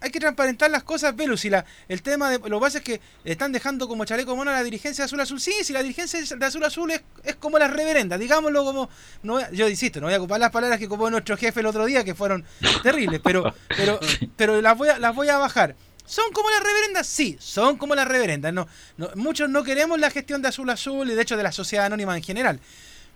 [0.00, 1.40] hay, que transparentar las cosas, Velus.
[1.40, 4.50] Si la, el tema de lo que pasa es que están dejando como chaleco mono
[4.50, 5.40] a la dirigencia de Azul Azul.
[5.40, 8.90] Sí, si la dirigencia de Azul Azul es, es como las reverendas, digámoslo como.
[9.22, 11.86] No, yo insisto, no voy a ocupar las palabras que ocupó nuestro jefe el otro
[11.86, 12.44] día, que fueron
[12.82, 14.00] terribles, pero, pero,
[14.36, 15.76] pero las, voy a, las voy a bajar.
[16.06, 17.06] ¿Son como las reverendas?
[17.06, 18.52] Sí, son como las reverendas.
[18.52, 18.66] No,
[19.14, 22.16] muchos no queremos la gestión de Azul Azul y de hecho de la sociedad anónima
[22.16, 22.60] en general.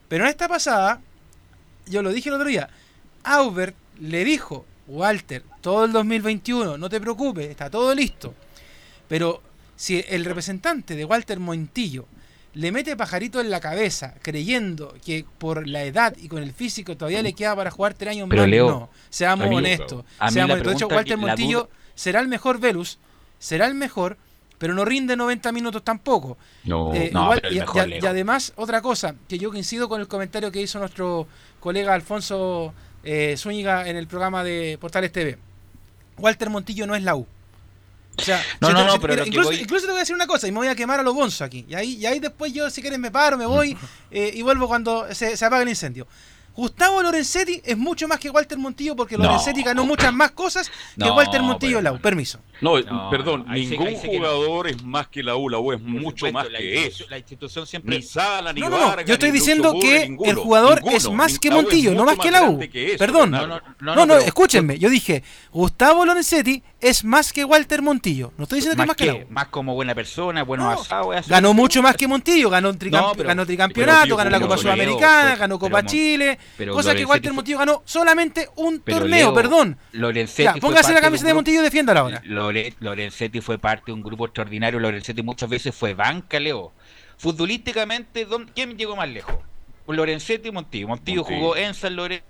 [0.09, 1.01] Pero en esta pasada,
[1.87, 2.69] yo lo dije el otro día,
[3.23, 8.35] Aubert le dijo, Walter, todo el 2021, no te preocupes, está todo listo.
[9.09, 9.41] Pero
[9.77, 12.07] si el representante de Walter Montillo
[12.55, 16.97] le mete pajarito en la cabeza, creyendo que por la edad y con el físico
[16.97, 20.05] todavía le queda para jugar tres años más, no, seamos honestos.
[20.29, 20.67] Seamos honestos.
[20.67, 21.71] De hecho, Walter Montillo
[22.01, 22.99] será el mejor Velus,
[23.39, 24.17] será el mejor,
[24.57, 26.39] pero no rinde 90 minutos tampoco.
[26.65, 30.63] No, eh, no y, y, además, otra cosa, que yo coincido con el comentario que
[30.63, 31.29] hizo nuestro
[31.61, 32.73] colega Alfonso
[33.05, 35.37] eh, Zúñiga en el programa de Portales TV.
[36.17, 37.27] Walter Montillo no es la U.
[38.17, 40.53] O sea, no, no, no, pero incluso, incluso, te voy a decir una cosa y
[40.53, 41.67] me voy a quemar a los bonzos aquí.
[41.69, 43.77] Y ahí, y ahí después yo, si quieres, me paro, me voy
[44.11, 46.07] eh, y vuelvo cuando se, se apaga el incendio.
[46.55, 51.11] Gustavo Lorenzetti es mucho más que Walter Montillo porque Lorenzetti ganó muchas más cosas que
[51.11, 52.01] Walter Montillo en la U.
[52.01, 52.41] Permiso.
[52.61, 52.75] No,
[53.11, 55.49] perdón, ningún jugador es más que la U.
[55.49, 57.05] La U es mucho más que eso.
[57.09, 57.97] La institución siempre.
[57.97, 61.95] Ni Sala, ni no, no, yo estoy diciendo que el jugador es más que Montillo,
[61.95, 62.59] no más que la U.
[62.99, 63.31] Perdón.
[63.81, 64.79] No, no, escúchenme.
[64.79, 65.23] Yo dije,
[65.53, 68.33] Gustavo Lorenzetti es más que Walter Montillo.
[68.37, 69.27] No estoy diciendo que es más que, la U.
[69.31, 71.11] Más como buena persona, bueno asado.
[71.27, 72.51] Ganó mucho más que Montillo.
[72.51, 76.39] Ganó, ganó tricampeonato, ganó la Copa Sudamericana, ganó Copa Chile
[76.71, 79.77] cosa que Walter Montillo ganó solamente un torneo, perdón.
[79.93, 82.23] Lorenzetti póngase la camiseta de Montillo y defiéndala ahora.
[82.25, 84.79] Lorenzetti fue parte de un grupo extraordinario.
[84.81, 86.73] Lorenzetti muchas veces fue banca, Leo.
[87.17, 89.35] Futbolísticamente, ¿quién llegó más lejos?
[89.87, 90.89] Lorenzetti y Montillo.
[90.89, 92.25] Montillo, jugó en San Lorenzo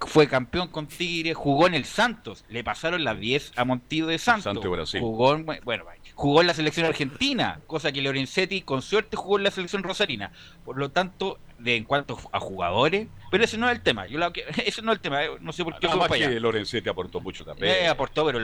[0.00, 4.18] fue campeón con Tigre, jugó en el Santos, le pasaron las 10 a Montillo de
[4.18, 4.58] Santos.
[4.98, 5.84] jugó, en, bueno,
[6.14, 10.32] jugó en la selección argentina, cosa que Lorenzetti con suerte jugó en la selección rosarina.
[10.64, 14.06] Por lo tanto, de en cuanto a jugadores, pero ese no es el tema.
[14.06, 14.18] Yo
[14.64, 15.88] ese no es el tema, eh, no sé por qué.
[15.88, 17.74] No, que Lorenzetti aportó mucho también.
[17.74, 18.40] Eh, aportó, pero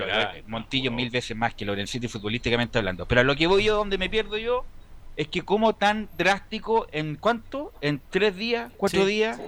[0.46, 3.06] Montillo mil veces más que Lorenzetti futbolísticamente hablando.
[3.06, 4.64] Pero a lo que voy yo, donde me pierdo yo,
[5.16, 7.72] es que como tan drástico, ¿en cuánto?
[7.80, 8.72] ¿En tres días?
[8.76, 9.38] ¿Cuatro días?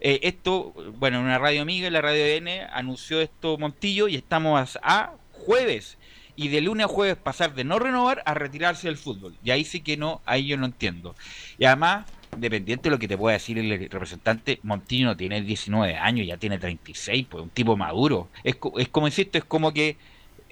[0.00, 4.78] Eh, esto, bueno, en una radio amiga, la radio N, anunció esto Montillo y estamos
[4.82, 5.98] a, jueves.
[6.36, 9.36] Y de lunes a jueves pasar de no renovar a retirarse del fútbol.
[9.44, 11.14] Y ahí sí que no, ahí yo no entiendo.
[11.58, 12.06] Y además,
[12.36, 16.58] dependiente de lo que te pueda decir el representante, Montino tiene 19 años, ya tiene
[16.58, 18.28] 36, pues un tipo maduro.
[18.44, 19.96] Es, es como insisto, es como que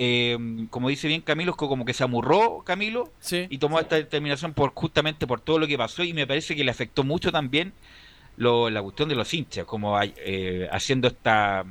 [0.01, 0.39] eh,
[0.70, 3.11] como dice bien Camilo, es como que se amurró Camilo
[3.51, 6.62] y tomó esta determinación por justamente por todo lo que pasó y me parece que
[6.62, 7.72] le afectó mucho también
[8.37, 11.64] lo, la cuestión de los hinchas, como eh, haciendo esta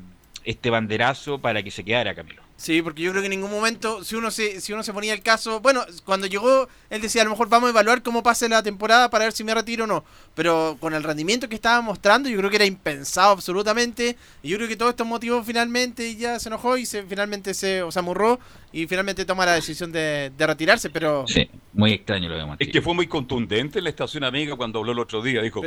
[0.47, 2.41] este banderazo para que se quedara Camilo.
[2.55, 5.13] Sí, porque yo creo que en ningún momento, si uno se, si uno se ponía
[5.13, 8.47] el caso, bueno, cuando llegó, él decía, a lo mejor vamos a evaluar cómo pase
[8.47, 10.05] la temporada para ver si me retiro o no.
[10.35, 14.15] Pero con el rendimiento que estaba mostrando, yo creo que era impensado absolutamente.
[14.41, 17.53] Y yo creo que todo esto motivó finalmente y ya se enojó y se, finalmente
[17.53, 18.39] se, o amurró
[18.71, 21.27] y finalmente toma la decisión de, retirarse, pero...
[21.27, 24.79] Sí, muy extraño lo de Es que fue muy contundente en la estación amiga cuando
[24.79, 25.41] habló el otro día.
[25.41, 25.61] Dijo,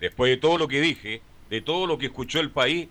[0.00, 1.20] después de todo lo que dije,
[1.50, 2.88] de todo lo que escuchó el país,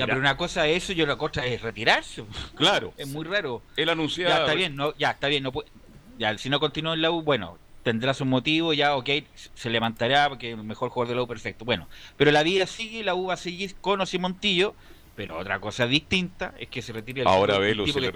[0.00, 2.24] ya, pero una cosa es eso y otra cosa es retirarse.
[2.56, 2.92] Claro.
[2.96, 3.62] Es muy raro.
[3.76, 4.28] Él anunció.
[4.28, 5.42] Ya está bien, no, ya está bien.
[5.42, 5.52] No
[6.18, 9.08] ya, si no continúa en la U, bueno, tendrá su motivo, ya, ok,
[9.54, 11.64] se levantará porque el mejor jugador de la U, perfecto.
[11.64, 14.74] Bueno, pero la vida sigue, la U va a seguir con o sin Montillo.
[15.16, 18.12] Pero otra cosa distinta es que se retire el Ahora velo, si, el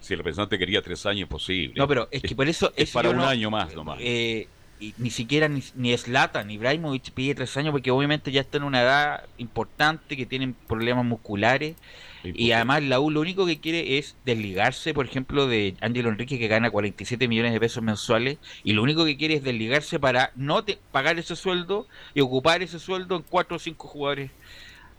[0.00, 1.74] si el representante quería tres años, posible.
[1.76, 2.72] No, pero es que por eso.
[2.74, 3.98] Es, para un año más nomás.
[4.00, 4.48] Eh,
[4.80, 8.56] y ni siquiera ni, ni Slatan ni Ibrahimovic pide tres años porque obviamente ya está
[8.56, 11.76] en una edad importante que tienen problemas musculares
[12.22, 16.38] y además la U lo único que quiere es desligarse por ejemplo de Ángelo Enrique
[16.38, 20.32] que gana 47 millones de pesos mensuales y lo único que quiere es desligarse para
[20.34, 24.30] no pagar ese sueldo y ocupar ese sueldo en cuatro o cinco jugadores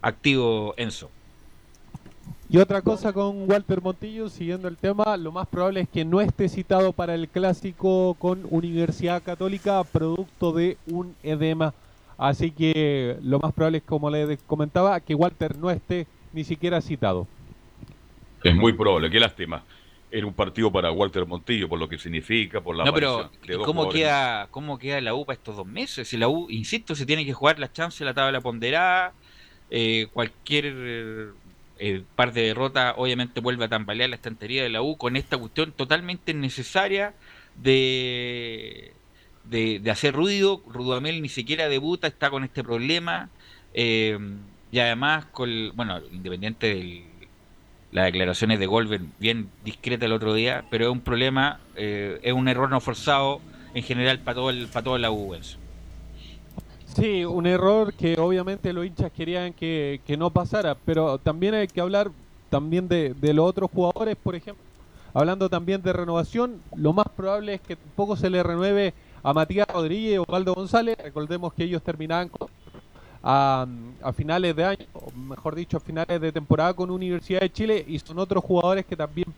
[0.02, 1.12] activos en eso
[2.52, 6.20] y otra cosa con Walter Montillo, siguiendo el tema, lo más probable es que no
[6.20, 11.74] esté citado para el clásico con Universidad Católica, producto de un edema.
[12.18, 16.82] Así que lo más probable es, como le comentaba, que Walter no esté ni siquiera
[16.82, 17.26] citado.
[18.44, 19.64] Es muy probable, qué lástima.
[20.12, 23.32] Era un partido para Walter Montillo, por lo que significa, por la No, pero
[23.64, 26.10] ¿cómo queda, ¿cómo queda la U para estos dos meses?
[26.10, 29.14] Si la U, insisto, se tiene que jugar la chance, la tabla ponderada,
[29.70, 31.32] eh, cualquier
[31.82, 35.38] el par de derrotas obviamente vuelve a tambalear la estantería de la U con esta
[35.38, 37.14] cuestión totalmente necesaria
[37.56, 38.94] de,
[39.46, 40.62] de, hacer ruido.
[40.68, 43.30] Rudamel ni siquiera debuta, está con este problema.
[43.74, 44.18] Eh,
[44.72, 47.04] y además, con bueno, independiente de
[47.92, 52.32] las declaraciones de Golver, bien discreta el otro día, pero es un problema, eh, es
[52.32, 53.42] un error no forzado
[53.74, 55.36] en general para todo, el, para toda la U.
[56.96, 61.80] Sí, un error que obviamente los hinchas querían que, no pasara, pero también hay que
[61.80, 62.12] hablar
[62.50, 64.64] también de, los otros jugadores, por ejemplo,
[65.14, 69.68] hablando también de renovación, lo más probable es que poco se le renueve a Matías
[69.68, 72.30] Rodríguez o Waldo González, recordemos que ellos terminaban
[73.24, 73.66] a,
[74.14, 78.00] finales de año, o mejor dicho, a finales de temporada con Universidad de Chile y
[78.00, 79.32] son otros jugadores que también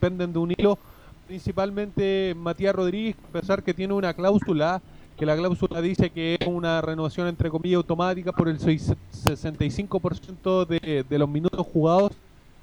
[0.00, 0.78] penden de un hilo,
[1.26, 4.80] principalmente Matías Rodríguez, a pesar que tiene una cláusula
[5.16, 11.04] que la cláusula dice que es una renovación entre comillas automática por el 65% de,
[11.08, 12.12] de los minutos jugados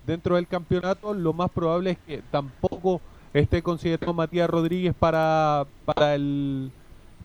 [0.06, 3.02] dentro del campeonato, lo más probable es que tampoco
[3.34, 6.72] esté considerado Matías Rodríguez para, para, el,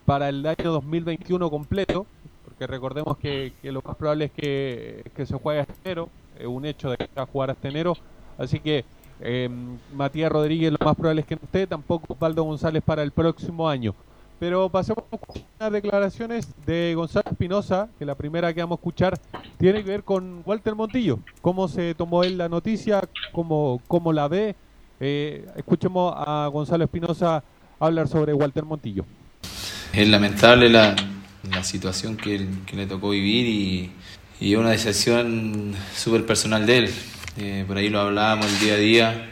[0.05, 2.05] para el año 2021 completo,
[2.45, 6.91] porque recordemos que, lo más probable es que, se juegue hasta enero, es un hecho
[6.91, 7.95] de que va a jugar hasta enero,
[8.37, 8.85] así que
[9.19, 13.11] em, Matías Rodríguez lo más probable es que no esté, tampoco Osvaldo González para el
[13.11, 13.93] próximo año.
[14.39, 19.19] Pero pasemos con unas declaraciones de Gonzalo Espinosa, que la primera que vamos a escuchar
[19.57, 21.19] tiene que ver con Walter Montillo.
[21.41, 23.01] ¿Cómo se tomó él la noticia?
[23.33, 24.55] ¿Cómo, cómo la ve?
[25.01, 27.43] Eh, escuchemos a Gonzalo Espinosa
[27.79, 29.05] hablar sobre Walter Montillo.
[29.91, 30.95] Es lamentable la,
[31.51, 33.91] la situación que, le tocó vivir y,
[34.39, 36.93] y una decisión súper personal de él.
[37.37, 39.29] Eh, por ahí lo hablábamos el día a día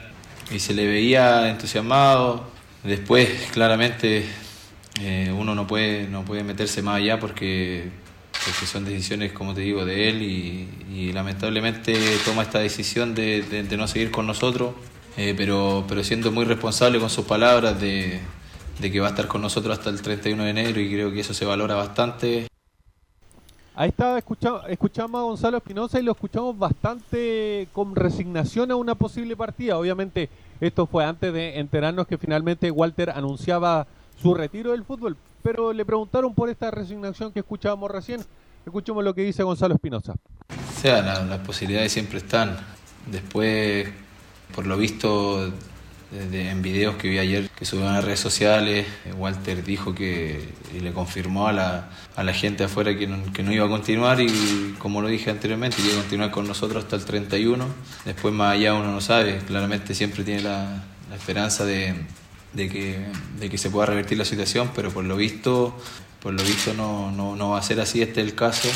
[0.51, 2.45] y se le veía entusiasmado.
[2.83, 4.25] Después, claramente,
[5.01, 7.89] eh, uno no puede, no puede meterse más allá porque,
[8.31, 10.67] porque son decisiones, como te digo, de él y,
[11.13, 11.95] lamentablemente
[12.25, 14.73] toma esta decisión de, de, no seguir con nosotros,
[15.15, 18.19] eh, pero, pero siendo muy responsable con sus palabras de,
[18.79, 21.21] de que va a estar con nosotros hasta el 31 de enero y creo que
[21.21, 22.47] eso se valora bastante.
[23.75, 28.95] Ahí estaba, escuchamos, escuchamos a Gonzalo Espinosa y lo escuchamos bastante con resignación a una
[28.95, 29.77] posible partida.
[29.77, 30.29] Obviamente,
[30.59, 33.85] esto fue antes de enterarnos que finalmente Walter anunciaba
[34.21, 35.17] su retiro del fútbol.
[35.43, 38.21] Pero le preguntaron por esta resignación que escuchábamos recién.
[38.65, 40.13] Escuchemos lo que dice Gonzalo Espinosa.
[40.49, 42.57] O sea, las posibilidades siempre están.
[43.05, 43.87] Después,
[44.53, 45.51] por lo visto
[46.11, 48.87] en videos que vi ayer que subieron a redes sociales,
[49.17, 53.43] Walter dijo que y le confirmó a la, a la gente afuera que no, que
[53.43, 56.95] no, iba a continuar y como lo dije anteriormente, iba a continuar con nosotros hasta
[56.95, 57.65] el 31.
[58.05, 61.93] Después más allá uno no sabe, claramente siempre tiene la, la esperanza de,
[62.53, 63.05] de, que,
[63.39, 65.77] de que se pueda revertir la situación, pero por lo visto,
[66.21, 68.69] por lo visto no, no, no va a ser así, este es el caso.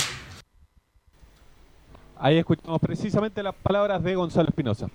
[2.17, 4.87] Ahí escuchamos precisamente las palabras de Gonzalo Espinosa.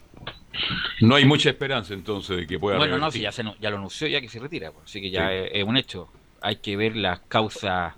[1.00, 3.76] No hay mucha esperanza entonces de que pueda Bueno, no, si ya, se, ya lo
[3.76, 6.08] anunció, ya que se retira, pues, así que ya es, un hecho.
[6.40, 7.94] Hay que ver las causas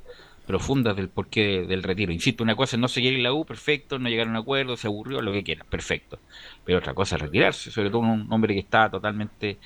[0.46, 2.10] profundas del porqué del retiro.
[2.10, 4.76] Insisto, una cosa es no seguir en la U, perfecto, no llegar a un acuerdo,
[4.78, 6.18] se aburrió, lo que quiera, perfecto.
[6.64, 9.58] Pero otra cosa es retirarse, sobre todo un hombre que está totalmente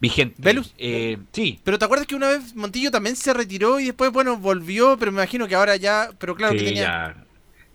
[0.00, 0.36] vigente.
[0.38, 0.74] ¿Velus?
[0.78, 1.60] Eh, sí.
[1.64, 5.12] Pero ¿te acuerdas que una vez Montillo también se retiró y después, bueno, volvió, pero
[5.12, 6.82] me imagino que ahora ya, pero claro Sí, que tenía...
[6.84, 7.24] ya,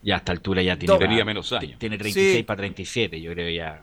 [0.04, 1.78] ya a esta altura ya tiene, Tenía menos años.
[1.80, 2.44] tiene 36 Sí.
[2.44, 3.82] para 37, yo creo ya.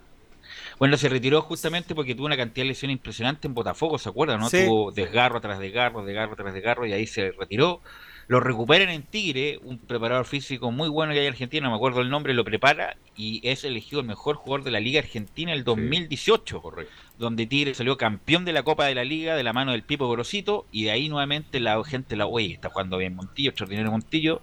[0.79, 4.39] Bueno, se retiró justamente porque tuvo una cantidad de lesiones impresionante en Botafogo, ¿se acuerdan?
[4.41, 4.49] ¿no?
[4.49, 4.65] Sí.
[4.65, 7.81] Tuvo desgarro tras desgarro, desgarro tras desgarro y ahí se retiró.
[8.29, 11.77] Lo recuperan en Tigre, un preparador físico muy bueno que hay en Argentina, no me
[11.77, 15.55] acuerdo el nombre, lo prepara y es elegido el mejor jugador de la Liga Argentina
[15.55, 16.61] el 2018.
[16.61, 16.93] Correcto.
[17.19, 20.11] Donde Tigre salió campeón de la Copa de la Liga de la mano del Pipo
[20.11, 24.43] Grosito y de ahí nuevamente la gente la oye, está jugando bien Montillo, extraordinario Montillo.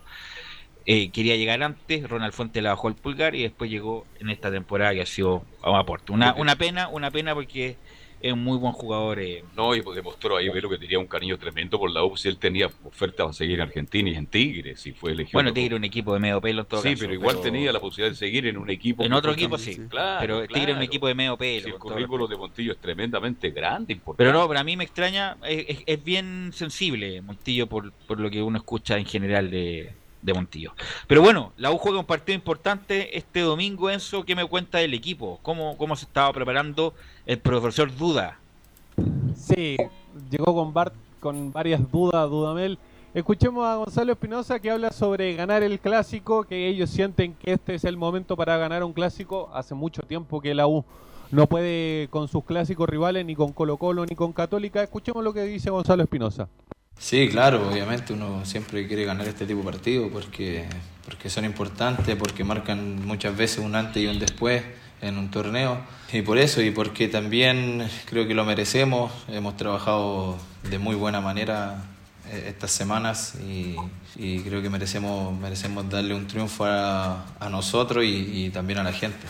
[0.87, 4.49] Eh, quería llegar antes, Ronald Fuente la bajó el pulgar y después llegó en esta
[4.49, 6.11] temporada que ha sido un aporte.
[6.11, 7.75] Una, una pena, una pena porque
[8.27, 9.19] es un muy buen jugador.
[9.19, 12.17] eh, No, y pues demostró ahí Velo que tenía un cariño tremendo por la U,
[12.17, 15.37] si él tenía oferta para seguir en Argentina y en Tigre, si fue elegido.
[15.37, 15.53] Bueno.
[15.53, 17.79] Tigre es un equipo de medio pelo en todo Sí, caso, pero igual tenía la
[17.79, 19.03] posibilidad de seguir en un equipo.
[19.03, 21.65] En otro equipo sí, Claro, pero Tigre es un equipo de medio pelo.
[21.65, 24.23] Sí, el currículo de Montillo es tremendamente grande, importante.
[24.23, 28.29] Pero no, para mí me extraña, es, es- es bien sensible Montillo por, por lo
[28.29, 29.93] que uno escucha en general de,
[30.25, 30.73] de Montillo.
[31.07, 34.93] Pero bueno, la U juega un partido importante este domingo, Enzo, ¿qué me cuenta del
[34.93, 35.39] equipo?
[35.43, 36.93] ¿Cómo, cómo se estaba preparando
[37.25, 38.39] el profesor Duda?
[39.35, 39.77] Sí,
[40.29, 42.79] llegó con, Bart, con varias dudas, Dudamel.
[43.13, 47.75] Escuchemos a Gonzalo Espinosa que habla sobre ganar el clásico, que ellos sienten que este
[47.75, 49.49] es el momento para ganar un clásico.
[49.53, 50.83] Hace mucho tiempo que la U
[51.31, 54.83] no puede con sus clásicos rivales, ni con Colo Colo, ni con Católica.
[54.83, 56.49] Escuchemos lo que dice Gonzalo Espinosa.
[56.97, 60.65] Sí, claro, obviamente uno siempre quiere ganar este tipo de partidos porque,
[61.05, 64.63] porque son importantes, porque marcan muchas veces un antes y un después
[65.01, 65.79] en un torneo.
[66.13, 71.21] Y por eso, y porque también creo que lo merecemos, hemos trabajado de muy buena
[71.21, 71.83] manera
[72.31, 73.89] eh, estas semanas y,
[74.43, 79.27] creo que merecemos, merecemos darle un triunfo a, a nosotros y, también a la gente.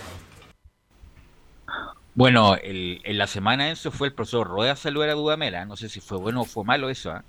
[2.13, 5.66] Bueno, el- en la semana Enzo fue el profesor Rueda saludar a Dudamela.
[5.66, 7.11] No sé si fue bueno o fue malo eso.
[7.11, 7.26] ¿ah?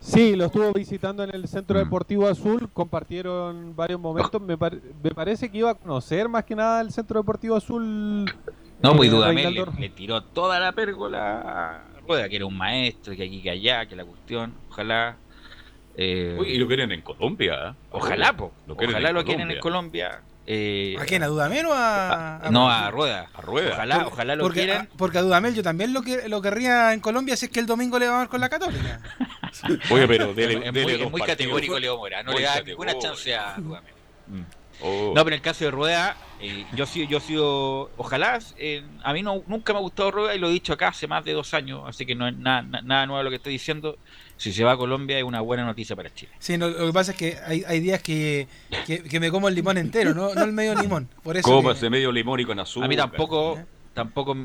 [0.00, 1.82] Sí, lo estuvo visitando en el Centro Mm.
[1.84, 4.40] Deportivo Azul, compartieron varios momentos.
[4.40, 8.24] Me, par- me parece que iba a conocer más que nada el Centro Deportivo Azul.
[8.80, 13.24] No, eh, Dudamel le, tiró toda la pérgola a Rueda, que era un maestro, que
[13.24, 14.54] aquí, que allá, que la cuestión.
[14.70, 15.16] Ojalá.
[15.96, 17.70] eh, Uy, y lo quieren en Colombia.
[17.70, 17.74] ¿eh?
[17.90, 18.52] Ojalá, po.
[18.68, 20.20] Lo Ojalá en lo quieren en Colombia.
[20.50, 21.22] Eh, ¿A quién?
[21.22, 22.48] ¿A Dudamel o a.?
[22.50, 23.26] no, a Rueda.
[23.34, 23.72] A Rueda.
[23.74, 24.88] Ojalá, Porque- ojalá lo porque, quieran.
[24.90, 27.60] a- porque a Dudamel yo también lo, que, lo querría en Colombia si es que
[27.60, 29.00] el domingo le va a dar con la Católica.
[29.90, 32.84] Oye, pero dele, muy, dos categórico Leo Mora, no Muy le da categórico.
[32.84, 33.92] ninguna chance a Dudamel.
[34.26, 34.40] Mm.
[34.80, 35.12] Oh.
[35.14, 38.84] No, pero en el caso de Rueda, eh, yo sí, yo he sido, ojalá, eh,
[39.02, 41.24] a mí no, nunca me ha gustado Rueda y lo he dicho acá hace más
[41.24, 43.98] de dos años, así que no es nada, na- nada nuevo lo que estoy diciendo.
[44.38, 46.32] Si se va a Colombia es una buena noticia para Chile.
[46.38, 48.46] Sí, no, lo que pasa es que hay, hay días que,
[48.86, 51.08] que, que me como el limón entero, no, no el medio limón.
[51.22, 52.86] Por eso que- ese medio limón y con azúcar.
[52.86, 53.58] A mí tampoco,
[53.94, 54.36] tampoco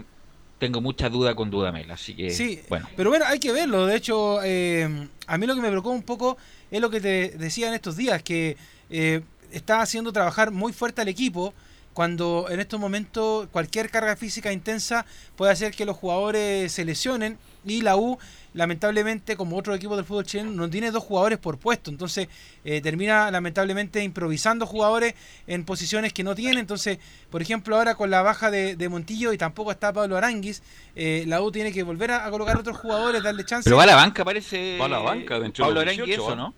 [0.60, 2.88] tengo mucha duda con Dudamel, así que Sí, bueno.
[2.96, 3.86] pero bueno, hay que verlo.
[3.86, 6.38] De hecho, eh, a mí lo que me preocupa un poco
[6.72, 8.58] es lo que te decía en estos días, que
[8.90, 9.22] eh,
[9.52, 11.54] está haciendo trabajar muy fuerte al equipo
[11.94, 17.38] cuando en estos momentos cualquier carga física intensa puede hacer que los jugadores se lesionen
[17.66, 18.18] y la U
[18.54, 22.28] lamentablemente como otro equipo del fútbol chileno no tiene dos jugadores por puesto entonces
[22.64, 25.16] eh, termina lamentablemente improvisando jugadores
[25.48, 27.00] en posiciones que no tiene entonces
[27.30, 30.62] por ejemplo ahora con la baja de, de Montillo y tampoco está Pablo Aranguis
[30.96, 33.84] eh, la U tiene que volver a, a colocar otros jugadores darle chance Pero va
[33.84, 34.78] a la banca, parece.
[34.78, 36.36] Va a la banca dentro Pablo de los Arangui, 18, eso.
[36.36, 36.54] ¿no?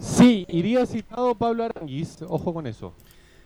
[0.00, 2.94] Sí, iría citado Pablo Aranguis, ojo con eso.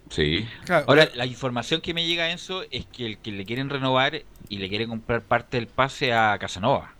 [0.08, 0.44] Sí.
[0.86, 4.22] Ahora, la información que me llega a Enzo es que el que le quieren renovar
[4.48, 6.94] y le quieren comprar parte del pase a Casanova.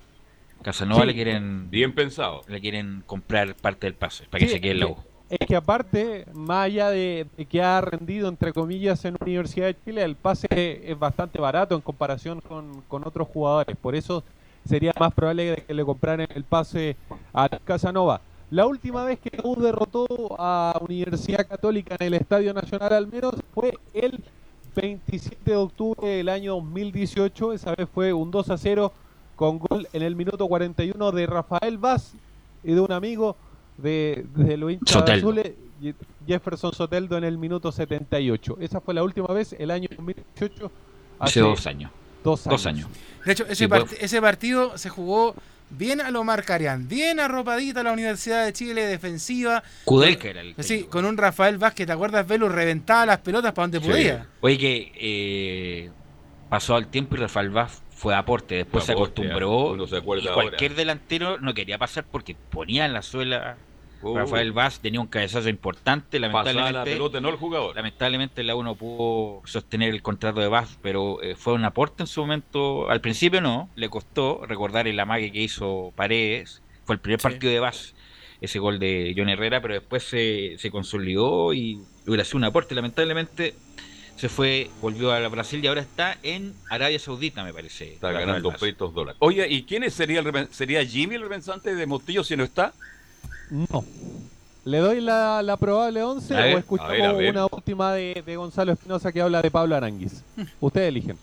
[0.62, 1.06] Casanova Sí.
[1.08, 2.42] le quieren bien pensado.
[2.48, 4.96] Le quieren comprar parte del pase para que se quede en la U.
[5.28, 9.76] Es que aparte, más allá de, de que ha rendido, entre comillas, en Universidad de
[9.84, 13.76] Chile, el pase es bastante barato en comparación con, con otros jugadores.
[13.76, 14.24] Por eso
[14.64, 16.96] sería más probable que le compraran el pase
[17.32, 18.20] a Casanova.
[18.50, 20.06] La última vez que la U derrotó
[20.36, 24.18] a Universidad Católica en el Estadio Nacional al menos fue el
[24.74, 27.52] 27 de octubre del año 2018.
[27.52, 28.92] Esa vez fue un 2 a 0
[29.40, 32.12] con gol en el minuto 41 de Rafael Vaz
[32.62, 33.38] y de un amigo
[33.78, 35.52] de, de los hinchas azules,
[36.26, 38.58] Jefferson Soteldo en el minuto 78.
[38.60, 40.70] Esa fue la última vez, el año 2018,
[41.20, 41.90] Hace dos años.
[42.22, 42.90] Dos años.
[43.24, 43.66] De hecho, ese,
[44.00, 45.34] ese partido se jugó
[45.70, 49.62] bien a lo Marcarian, bien arropadita la Universidad de Chile, defensiva.
[49.86, 50.54] Kudelka era el.
[50.58, 52.28] Sí, con un Rafael Vázquez, ¿te acuerdas?
[52.28, 54.26] Velo reventaba las pelotas para donde podía.
[54.42, 55.90] Oye, que eh,
[56.50, 59.76] pasó al tiempo y Rafael Vázquez fue aporte, después se acostumbró.
[60.34, 63.58] cualquier delantero no quería pasar porque ponía en la suela
[64.02, 64.16] Uh.
[64.16, 66.72] Rafael Vaz tenía un cabezazo importante, lamentablemente.
[66.72, 67.76] la pelota, no el jugador.
[67.76, 72.06] Lamentablemente la uno pudo sostener el contrato de Vaz, pero eh, fue un aporte en
[72.06, 72.88] su momento.
[72.88, 76.62] Al principio no, le costó recordar el amague que hizo Paredes.
[76.84, 77.94] Fue el primer partido de Vaz,
[78.40, 82.74] ese gol de John Herrera, pero después se, se consolidó y hubiera sido un aporte.
[82.74, 83.54] Lamentablemente
[84.20, 87.94] se fue, volvió a Brasil y ahora está en Arabia Saudita, me parece.
[87.94, 89.16] Está ganando peitos dólares.
[89.20, 92.74] Oye, ¿y quién sería el sería Jimmy el representante de Mostillo si no está?
[93.50, 93.82] No.
[94.66, 99.22] ¿Le doy la, la probable 11 o escuchamos una última de, de Gonzalo Espinosa que
[99.22, 100.22] habla de Pablo Aranguis?
[100.60, 101.16] Ustedes eligen.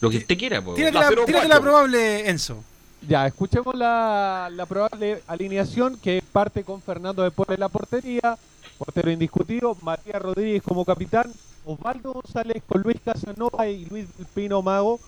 [0.00, 0.74] Lo que usted quiera, pues.
[0.74, 0.98] Tírate,
[1.30, 2.64] la, la, probable Enzo.
[3.06, 8.36] Ya, escuchemos la, la, probable alineación que parte con Fernando de la portería,
[8.76, 11.32] portero indiscutido, Matías Rodríguez como capitán,
[11.64, 14.98] Osvaldo González con Luis Casanova y Luis del Pino Mago,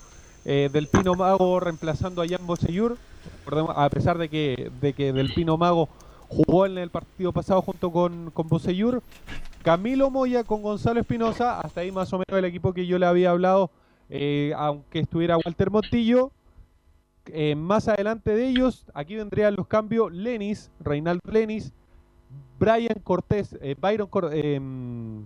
[0.45, 2.97] eh, del Pino Mago reemplazando a Jan Bosellur,
[3.75, 5.89] a pesar de que, de que del Pino Mago
[6.27, 9.01] jugó en el partido pasado junto con, con Boseyur.
[9.63, 13.07] Camilo Moya con Gonzalo Espinosa, hasta ahí más o menos el equipo que yo le
[13.07, 13.71] había hablado,
[14.09, 16.31] eh, aunque estuviera Walter Montillo.
[17.27, 21.73] Eh, más adelante de ellos, aquí vendrían los cambios Lenis, Reinaldo Lenis,
[22.59, 25.25] Brian Cortés, Byron em,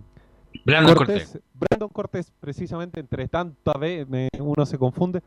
[0.64, 4.06] Brandon Cortés, Brandon Cortés, precisamente entre tantas veces
[4.38, 5.22] uno se confunde.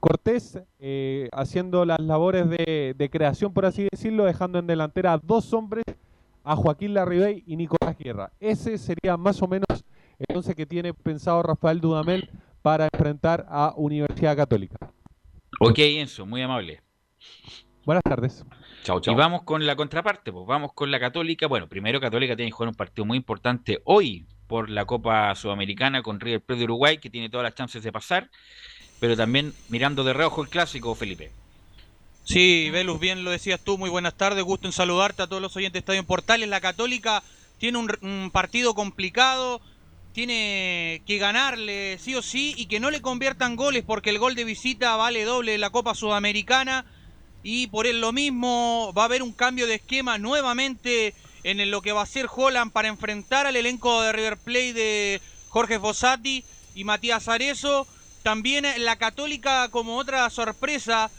[0.00, 5.52] Cortés eh, haciendo las labores de, creación, por así decirlo, dejando en delantera a dos
[5.52, 5.84] hombres,
[6.42, 8.32] a Joaquín Larribey y Nicolás Guerra.
[8.40, 9.84] Ese sería más o menos
[10.18, 12.30] el once que tiene pensado Rafael Dudamel
[12.62, 14.76] para enfrentar a Universidad Católica.
[15.60, 16.80] Ok, Enzo, muy amable.
[17.84, 18.44] Buenas tardes.
[18.86, 21.46] Y vamos con la contraparte, pues vamos con la Católica.
[21.46, 26.02] Bueno, primero Católica tiene que jugar un partido muy importante hoy por la Copa Sudamericana
[26.02, 28.30] con River Plate de Uruguay, que tiene todas las chances de pasar
[29.04, 31.30] pero también mirando de reojo el clásico, Felipe.
[32.24, 35.54] Sí, Velus, bien lo decías tú, muy buenas tardes, gusto en saludarte a todos los
[35.56, 36.48] oyentes de Estadio en Portales.
[36.48, 37.22] La Católica
[37.58, 39.60] tiene un, partido complicado,
[40.14, 44.34] tiene que ganarle sí o sí y que no le conviertan goles porque el gol
[44.34, 46.86] de visita vale doble en la Copa Sudamericana
[47.44, 51.14] y por él lo mismo va a haber un cambio de esquema nuevamente
[51.44, 55.20] en lo que va a ser Holland para enfrentar al elenco de River Plate de
[55.50, 56.42] Jorge Fossati
[56.74, 57.86] y Matías Arezo
[58.24, 61.10] también eh, la Católica, como otra sorpresa,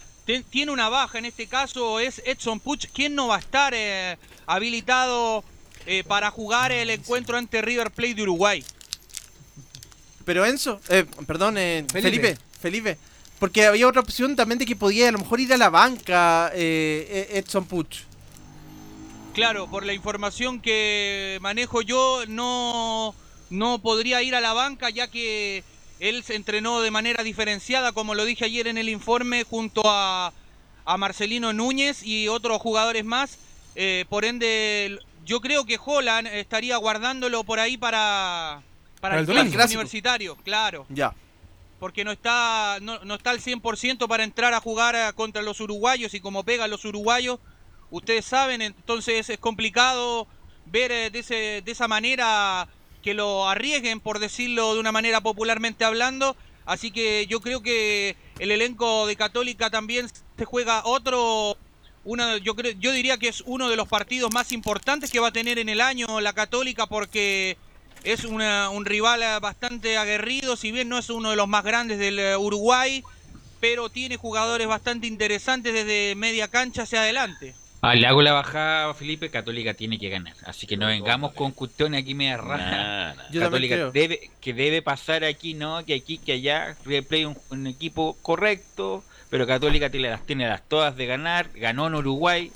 [0.50, 4.18] tiene una baja, en este caso es Edson Puch, quien no va a estar eh,
[4.48, 5.44] habilitado
[5.86, 8.66] eh, para jugar el encuentro ante River Plate de Uruguay.
[10.26, 10.82] Pero Enzo,
[11.28, 11.58] perdón,
[11.92, 12.36] Felipe.
[12.60, 12.98] Felipe.
[13.40, 16.52] Porque había otra opción también de que podía a lo mejor ir a la banca
[16.54, 18.04] Edson Puch.
[19.34, 23.14] Claro, por la información que manejo yo, no,
[23.50, 25.64] no podría ir a la banca ya que
[26.00, 30.32] él se entrenó de manera diferenciada, como lo dije ayer en el informe, junto a,
[30.98, 33.40] Marcelino Núñez y otros jugadores más.
[33.76, 38.62] Eh, por ende, yo creo que Holland estaría guardándolo por ahí para,
[39.02, 40.86] para, el, universitario, claro.
[40.90, 41.14] Ya.
[41.86, 46.16] Porque no está, no, no está al 100% para entrar a jugar contra los uruguayos
[46.16, 47.38] y como pegan los uruguayos,
[47.92, 50.26] ustedes saben, entonces es complicado
[50.66, 52.68] ver eh, de, ese, de esa manera
[53.04, 56.36] que lo arriesguen, por decirlo de una manera popularmente hablando.
[56.66, 61.56] Así que yo creo que el elenco de Católica también se juega otro,
[62.04, 65.28] una, yo, creo, yo diría que es uno de los partidos más importantes que va
[65.28, 67.58] a tener en el año la Católica porque
[68.06, 71.98] es una, un rival bastante aguerrido, si bien no es uno de los más grandes
[71.98, 73.04] del eh, Uruguay,
[73.60, 77.56] pero tiene jugadores bastante interesantes desde media cancha hacia adelante.
[77.82, 80.34] Ah, le hago la bajada, Felipe, Católica tiene que ganar.
[80.46, 83.16] Así que no vengamos con cuestiones aquí media raja.
[83.34, 85.84] Católica debe, que debe pasar aquí, ¿no?
[85.86, 90.68] Que aquí, que allá, replay un, un equipo correcto, pero Católica tiene las, tiene las
[90.68, 92.52] todas de ganar, ganó en Uruguay,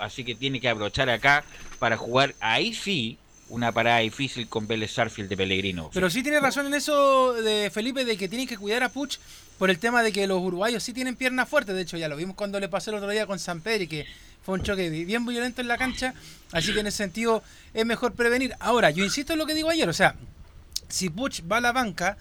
[0.00, 1.44] así que tiene que aprovechar acá
[1.78, 3.18] para jugar ahí sí
[3.50, 5.90] una parada difícil con Vélez Sarfield de Pellegrino.
[5.92, 9.18] Pero sí tiene razón en eso de Felipe de que tiene que cuidar a Puch
[9.58, 11.74] por el tema de que los uruguayos sí tienen piernas fuertes.
[11.74, 14.06] De hecho, ya lo vimos cuando le pasó el otro día con San Pedro, que
[14.44, 16.14] fue un choque bien violento en la cancha.
[16.52, 17.42] Así que en ese sentido
[17.74, 18.54] es mejor prevenir.
[18.60, 19.88] Ahora, yo insisto en lo que digo ayer.
[19.88, 20.14] O sea,
[20.88, 22.16] si Puch va a la banca,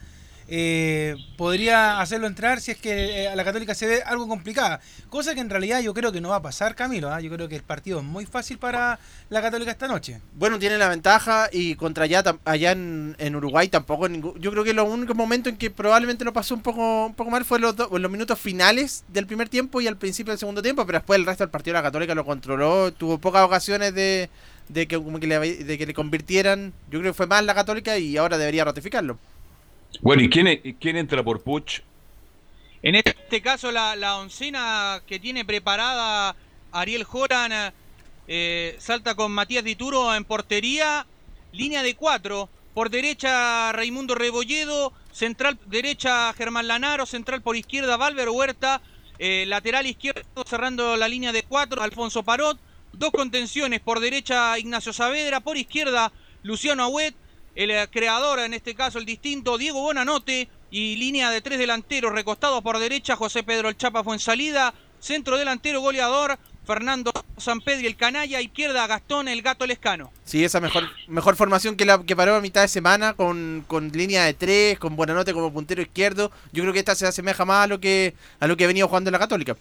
[0.49, 4.79] eh, podría hacerlo entrar si es que eh, a la Católica se ve algo complicada.
[5.09, 7.11] Cosa que en realidad yo creo que no va a pasar, Camilo.
[7.11, 7.19] ¿ah?
[7.19, 10.21] Yo creo que el partido es muy fácil para la Católica esta noche.
[10.35, 14.07] Bueno, tiene la ventaja y contra allá, allá en, Uruguay tampoco.
[14.07, 17.29] yo creo que los únicos momentos en que probablemente lo pasó un poco, un poco
[17.29, 20.85] mal fue los, los minutos finales del primer tiempo y al principio del segundo tiempo,
[20.85, 22.91] pero después el resto del partido la Católica lo controló.
[22.93, 24.29] Tuvo pocas ocasiones de,
[24.69, 26.73] de que, le, de que le convirtieran.
[26.89, 29.17] Yo creo que fue más la Católica y ahora debería ratificarlo.
[30.01, 31.81] Bueno, ¿y quién, quién entra por Puch?
[32.83, 36.35] En este caso, la, la oncena que tiene preparada
[36.71, 37.73] Ariel Joran
[38.27, 41.05] eh, salta con Matías Dituro en portería,
[41.53, 42.49] línea de cuatro.
[42.73, 44.93] Por derecha, Raimundo Rebolledo.
[45.11, 47.05] Central derecha, Germán Lanaro.
[47.05, 48.81] Central por izquierda, Valver Huerta.
[49.17, 52.59] Eh, lateral izquierdo, cerrando la línea de cuatro, Alfonso Parot.
[52.93, 55.39] Dos contenciones, por derecha, Ignacio Saavedra.
[55.39, 56.11] Por izquierda,
[56.43, 57.15] Luciano Agüet
[57.57, 62.13] el eh, creador, en este caso el distinto, Diego Bonanote, y línea de tres delanteros,
[62.13, 67.61] recostado por derecha, José Pedro el Chapa fue en salida, centro delantero goleador, Fernando San
[67.61, 70.11] Pedro y el canalla, izquierda Gastón el gato Lescano.
[70.25, 73.89] Sí, esa mejor, mejor formación que la que paró a mitad de semana, con, con
[73.89, 76.31] línea de tres, con Buenanote como puntero izquierdo.
[76.51, 78.87] Yo creo que esta se asemeja más a lo que a lo que ha venido
[78.89, 79.55] jugando en la Católica.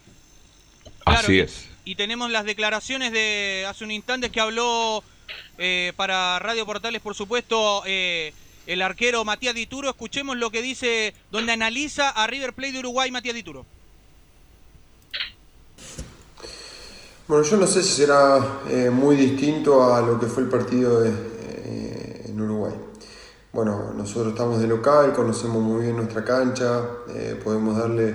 [1.05, 1.69] Así es.
[1.85, 5.05] Y tenemos las declaraciones de hace un instante que habló
[5.59, 8.33] eh, para Radio Portales, por supuesto, eh,
[8.67, 9.89] el arquero Matías Dituro.
[9.89, 13.65] Escuchemos lo que dice, donde analiza a River Plate de Uruguay, Matías Dituro.
[17.29, 21.05] Bueno, yo no sé si será eh, muy distinto a lo que fue el partido
[21.05, 22.75] en Uruguay.
[23.53, 26.85] Bueno, nosotros estamos de local, conocemos muy bien nuestra cancha,
[27.43, 28.15] podemos darle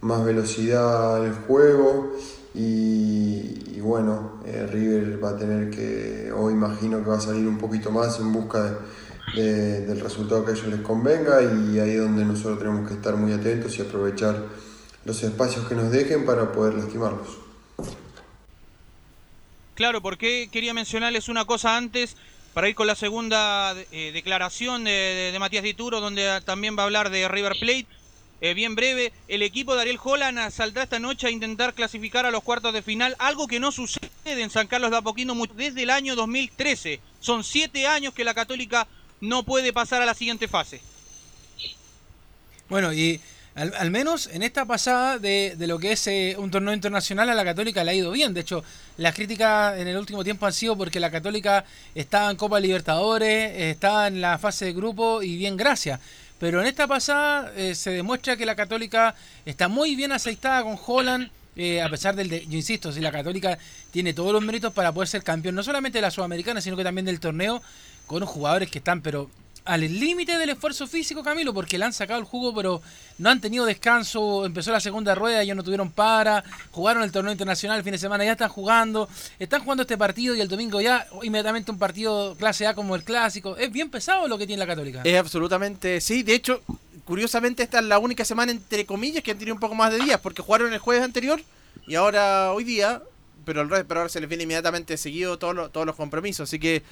[0.00, 2.14] más velocidad al juego
[2.54, 7.58] y, bueno, eh, River va a tener que, o imagino que va a salir un
[7.58, 8.78] poquito más en busca
[9.34, 13.14] del resultado que a ellos les convenga y ahí es donde nosotros tenemos que estar
[13.14, 14.42] muy atentos y aprovechar
[15.04, 17.28] los espacios que nos dejen para poder lastimarlos.
[19.74, 22.16] Claro, porque quería mencionarles una cosa antes
[22.52, 26.86] para ir con la segunda eh, declaración de, de, Matías Dituro, donde también va a
[26.86, 27.86] hablar de River Plate.
[28.40, 32.30] Eh, bien breve, el equipo de Ariel Holland saldrá esta noche a intentar clasificar a
[32.30, 35.90] los cuartos de final, algo que no sucede en San Carlos de Apoquindo desde el
[35.90, 37.00] año 2013.
[37.20, 38.86] Son siete años que la Católica
[39.20, 40.80] no puede pasar a la siguiente fase.
[42.68, 43.20] Bueno, y
[43.56, 47.44] al, menos en esta pasada de, lo que es eh, un torneo internacional a la
[47.44, 48.34] Católica le ha ido bien.
[48.34, 48.62] De hecho,
[48.98, 53.52] las críticas en el último tiempo han sido porque la Católica estaba en Copa Libertadores,
[53.56, 55.98] estaba en la fase de grupo y bien gracias.
[56.38, 59.14] Pero en esta pasada eh, se demuestra que la Católica
[59.44, 61.30] está muy bien aceitada con Holland.
[61.56, 63.58] Eh, a pesar del, yo insisto, si la Católica
[63.90, 66.84] tiene todos los méritos para poder ser campeón, no solamente de la Sudamericana, sino que
[66.84, 67.60] también del torneo,
[68.06, 69.28] con jugadores que están, pero
[69.68, 72.80] al límite del esfuerzo físico, Camilo, porque le han sacado el jugo, pero
[73.18, 74.46] no han tenido descanso.
[74.46, 76.42] Empezó la segunda rueda, ya no tuvieron para.
[76.70, 79.10] Jugaron el torneo internacional el fin de semana, ya están jugando.
[79.38, 83.04] Están jugando este partido y el domingo ya inmediatamente un partido clase A como el
[83.04, 83.58] clásico.
[83.58, 85.02] Es bien pesado lo que tiene la Católica.
[85.04, 86.22] Es absolutamente, sí.
[86.22, 86.62] De hecho,
[87.04, 89.98] curiosamente, esta es la única semana, entre comillas, que han tenido un poco más de
[89.98, 91.42] días, porque jugaron el jueves anterior
[91.86, 93.02] y ahora hoy día
[93.48, 96.46] pero, el, pero ahora se les viene inmediatamente seguido todos los, todos los compromisos.
[96.46, 96.82] Así que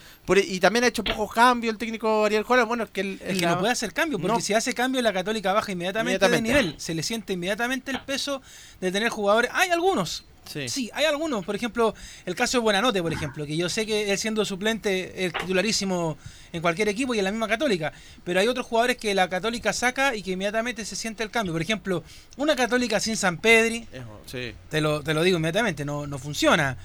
[0.48, 2.64] y también ha hecho pocos cambios el técnico Ariel Juárez.
[2.64, 5.52] Bueno, es que, el, que no puede hacer cambio, porque si hace cambio la Católica
[5.52, 6.74] baja inmediatamente, de nivel.
[6.78, 8.40] Se le siente inmediatamente el peso
[8.80, 9.50] de tener jugadores.
[9.52, 10.90] Hay algunos, Sí.
[10.94, 11.94] hay algunos, por ejemplo,
[12.24, 16.16] el caso de Buenanote, por ejemplo, que yo sé que él siendo suplente es titularísimo
[16.52, 17.92] en cualquier equipo y en la misma Católica,
[18.24, 21.52] pero hay otros jugadores que la Católica saca y que inmediatamente se siente el cambio.
[21.52, 22.02] Por ejemplo,
[22.36, 23.86] una Católica sin San Pedri,
[24.70, 26.76] te, lo, te lo digo inmediatamente, no, no funciona.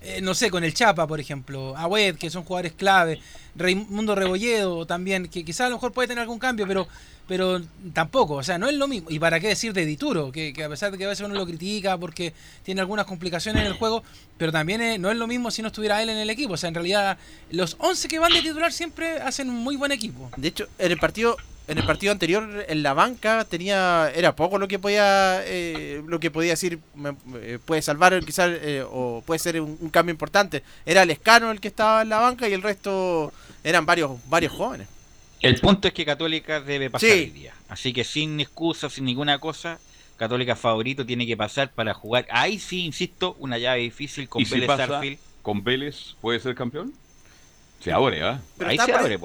[0.00, 3.20] Eh, no sé, con el Chapa, por ejemplo, Agüed, que son jugadores clave,
[3.56, 6.86] Raimundo Rebolledo también, que quizás a lo mejor puede tener algún cambio, pero
[7.28, 7.60] pero
[7.92, 9.10] tampoco, o sea, no es lo mismo.
[9.10, 11.44] Y para qué decir de Dituro, que, a pesar de que a veces uno lo
[11.44, 12.32] critica porque
[12.62, 14.02] tiene algunas complicaciones en el juego,
[14.38, 16.54] pero también no es lo mismo si no estuviera él en el equipo.
[16.54, 17.18] O sea, en realidad,
[17.50, 20.30] los 11 que van de titular siempre hacen un muy buen equipo.
[20.38, 21.36] De hecho, en el partido
[21.68, 26.18] en el partido anterior en la banca tenía era poco lo que podía eh, lo
[26.18, 26.78] que podía decir
[27.42, 31.60] eh, puede salvar quizás eh, o puede ser un, cambio importante era el escano el
[31.60, 34.88] que estaba en la banca y el resto eran varios varios jóvenes
[35.40, 37.54] el punto es que Católica debe pasar el día.
[37.68, 39.78] Así que sin excusas, sin ninguna cosa,
[40.16, 42.26] Católica favorito tiene que pasar para jugar.
[42.30, 46.92] Ahí sí, insisto, una llave difícil con Vélez ¿Con Vélez puede ser campeón?
[47.80, 48.40] Se abre, ¿ah?
[48.64, 49.18] Ahí se abre.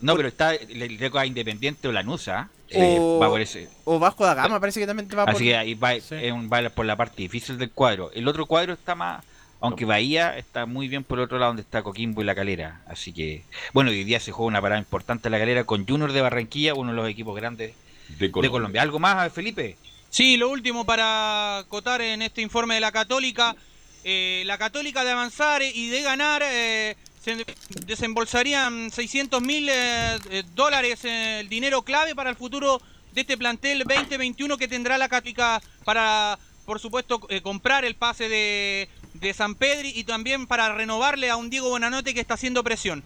[0.00, 2.48] No, pero está el a Independiente o Lanusa.
[2.70, 3.68] Eh, o, va por ese.
[3.84, 6.10] o Vasco da Gama, parece que también te va por Así que ahí va, es
[6.10, 8.10] un, va por la parte difícil del cuadro.
[8.12, 9.24] El otro cuadro está más
[9.60, 12.80] aunque Bahía está muy bien por el otro lado donde está Coquimbo y La Calera.
[12.86, 13.42] Así que,
[13.72, 16.74] bueno, hoy día se juega una parada importante en La Calera con Junior de Barranquilla,
[16.74, 17.74] uno de los equipos grandes
[18.18, 18.82] de Colombia.
[18.82, 19.76] ¿Algo más, Felipe?
[20.10, 23.56] Sí, lo último para acotar en este informe de la Católica.
[24.04, 26.96] Eh, la Católica de avanzar y de ganar eh,
[27.36, 27.44] se
[27.86, 30.18] desembolsarían 600 mil eh,
[30.54, 32.80] dólares el dinero clave para el futuro
[33.12, 38.88] de este plantel 2021 que tendrá la Católica para, por supuesto, comprar el pase de,
[39.14, 43.02] de San Pedri y también para renovarle a un Diego Buenanote que está haciendo presión.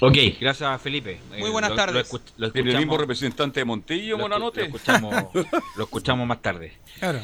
[0.00, 1.20] Ok, gracias Felipe.
[1.38, 2.10] Muy buenas tardes.
[2.36, 4.60] Lo, ¿El mismo representante de Montillo, Buenanote?
[4.60, 5.14] Lo escuchamos,
[5.76, 6.72] lo escuchamos más tarde.
[6.98, 7.22] Claro.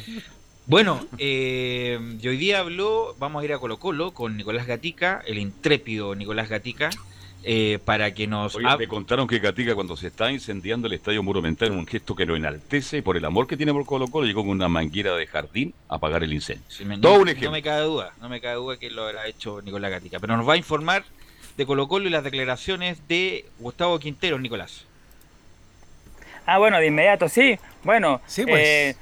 [0.67, 5.39] Bueno, eh, hoy día habló, vamos a ir a Colo Colo con Nicolás Gatica, el
[5.39, 6.91] intrépido Nicolás Gatica,
[7.43, 8.55] eh, para que nos...
[8.55, 12.15] Oye, me contaron que Gatica cuando se está incendiando el Estadio Monumental en un gesto
[12.15, 15.15] que lo enaltece por el amor que tiene por Colo Colo, llegó con una manguera
[15.15, 16.63] de jardín a apagar el incendio.
[17.01, 17.49] Todo un ejemplo.
[17.49, 20.37] No me cabe duda, no me cabe duda que lo habrá hecho Nicolás Gatica, pero
[20.37, 21.03] nos va a informar
[21.57, 24.85] de Colo Colo y las declaraciones de Gustavo Quintero, Nicolás.
[26.45, 27.57] Ah, bueno, de inmediato, sí.
[27.83, 28.61] Bueno, sí, pues.
[28.63, 28.95] eh,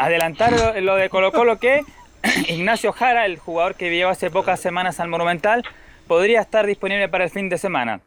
[0.00, 1.84] adelantar lo de Colo Colo que
[2.48, 5.62] Ignacio Jara, el jugador que vivió hace pocas semanas al Monumental,
[6.08, 8.00] podría estar disponible para el fin de semana.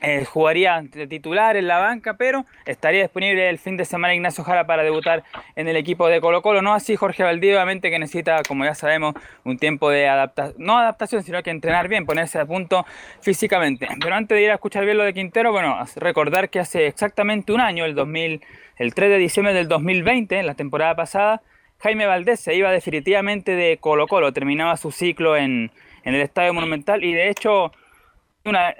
[0.00, 4.42] Eh, jugaría de titular en la banca, pero estaría disponible el fin de semana Ignacio
[4.42, 5.22] Jara para debutar
[5.54, 6.62] en el equipo de Colo Colo.
[6.62, 9.14] No así Jorge Valdivia, obviamente que necesita, como ya sabemos,
[9.44, 12.84] un tiempo de adaptación, no adaptación, sino que entrenar bien, ponerse a punto
[13.20, 13.86] físicamente.
[14.00, 17.52] Pero antes de ir a escuchar bien lo de Quintero, bueno, recordar que hace exactamente
[17.52, 18.42] un año, el 2000,
[18.76, 21.42] el 3 de diciembre del 2020, en la temporada pasada,
[21.78, 25.70] Jaime Valdés se iba definitivamente de Colo Colo, terminaba su ciclo en,
[26.04, 27.72] el Estadio Monumental y de hecho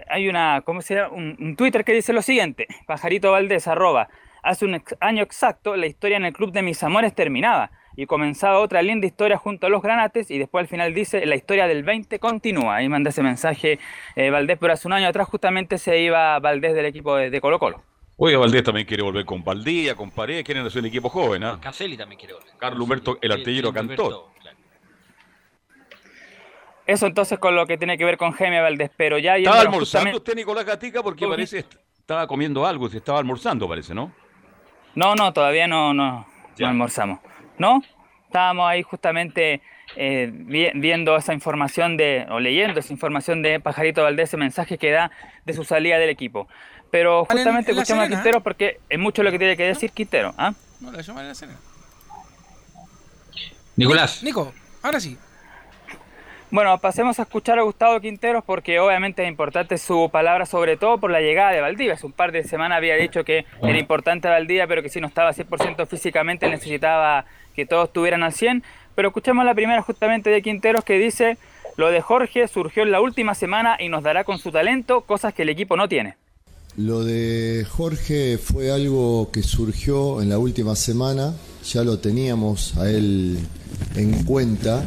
[0.09, 1.15] hay una, ¿cómo se llama?
[1.15, 4.09] Un, Twitter que dice lo siguiente, Pajarito Valdés, arroba,
[4.43, 8.59] hace un año exacto la historia en el Club de Mis Amores terminaba y comenzaba
[8.59, 11.83] otra linda historia junto a los granates y después al final dice la historia del
[11.83, 12.77] 20 continúa.
[12.77, 13.79] Ahí manda ese mensaje
[14.17, 17.59] eh, Valdés, pero hace un año atrás justamente se iba Valdés del equipo de, Colo
[17.59, 17.83] Colo.
[18.17, 21.59] Oye, Valdés también quiere volver con Valdía, con Paredes, quieren hacer un equipo joven, ¿ah?
[21.61, 22.53] Caselli también quiere volver.
[22.59, 24.27] Carlos Humberto, el artillero cantor.
[26.87, 29.37] Eso entonces con lo que tiene que ver con Jaime Valdés, pero ya...
[29.37, 31.65] Estaba almorzando usted, Nicolás Gatica, porque parece
[32.05, 34.13] estaba comiendo algo, se estaba almorzando, parece, ¿no?
[34.95, 36.27] No, no, todavía no, no,
[36.59, 37.21] no almorzamos.
[37.57, 37.83] ¿No?
[38.27, 39.63] Estábamos ahí justamente
[39.97, 44.91] eh, viendo esa información de, o leyendo esa información de Pajarito Valdés, ese mensaje que
[44.91, 45.11] da
[45.47, 46.47] de su salida del equipo.
[46.95, 50.33] Pero justamente escuchamos a Quintero porque es mucho lo que tiene que decir Quintero.
[50.39, 50.55] ¿ah?
[50.79, 51.55] No, la la cena.
[53.75, 54.23] Nicolás.
[54.23, 55.19] Nico, ahora sí.
[56.53, 60.99] Bueno, pasemos a escuchar a Gustavo Quinteros porque obviamente es importante su palabra, sobre todo
[60.99, 61.95] por la llegada de Valdivia.
[61.95, 65.09] Hace un par de semanas había dicho que era importante Valdivia, pero que si no
[65.09, 67.25] estaba 100% físicamente necesitaba
[67.57, 68.63] que todos estuvieran al 100.
[68.95, 71.39] Pero escuchemos la primera justamente de Quinteros que dice,
[71.77, 75.35] lo de Jorge surgió en la última semana y nos dará con su talento cosas
[75.35, 76.15] que el equipo no tiene.
[76.77, 82.91] Lo de Jorge fue algo que surgió en la última semana, ya lo teníamos a
[82.91, 83.39] él
[83.95, 84.85] en cuenta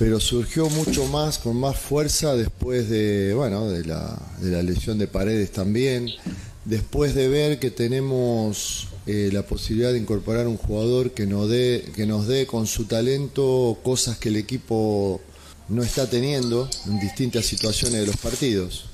[0.00, 4.96] pero surgió mucho más, con más fuerza después de, bueno, de la, de la lesión
[4.96, 6.08] de paredes también,
[6.64, 11.84] después de ver que tenemos eh, la posibilidad de incorporar un jugador que nos, dé,
[11.94, 15.20] que nos dé con su talento cosas que el equipo
[15.68, 18.86] no está teniendo en distintas situaciones de los partidos.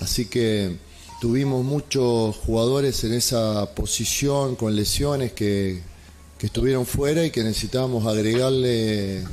[0.00, 0.74] Así que
[1.26, 5.80] tuvimos muchos jugadores en esa posición con lesiones que,
[6.38, 9.24] que estuvieron fuera y que necesitábamos agregarle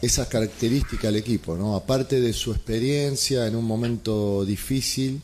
[0.00, 1.76] esas características al equipo, ¿no?
[1.76, 5.20] aparte de su experiencia en un momento difícil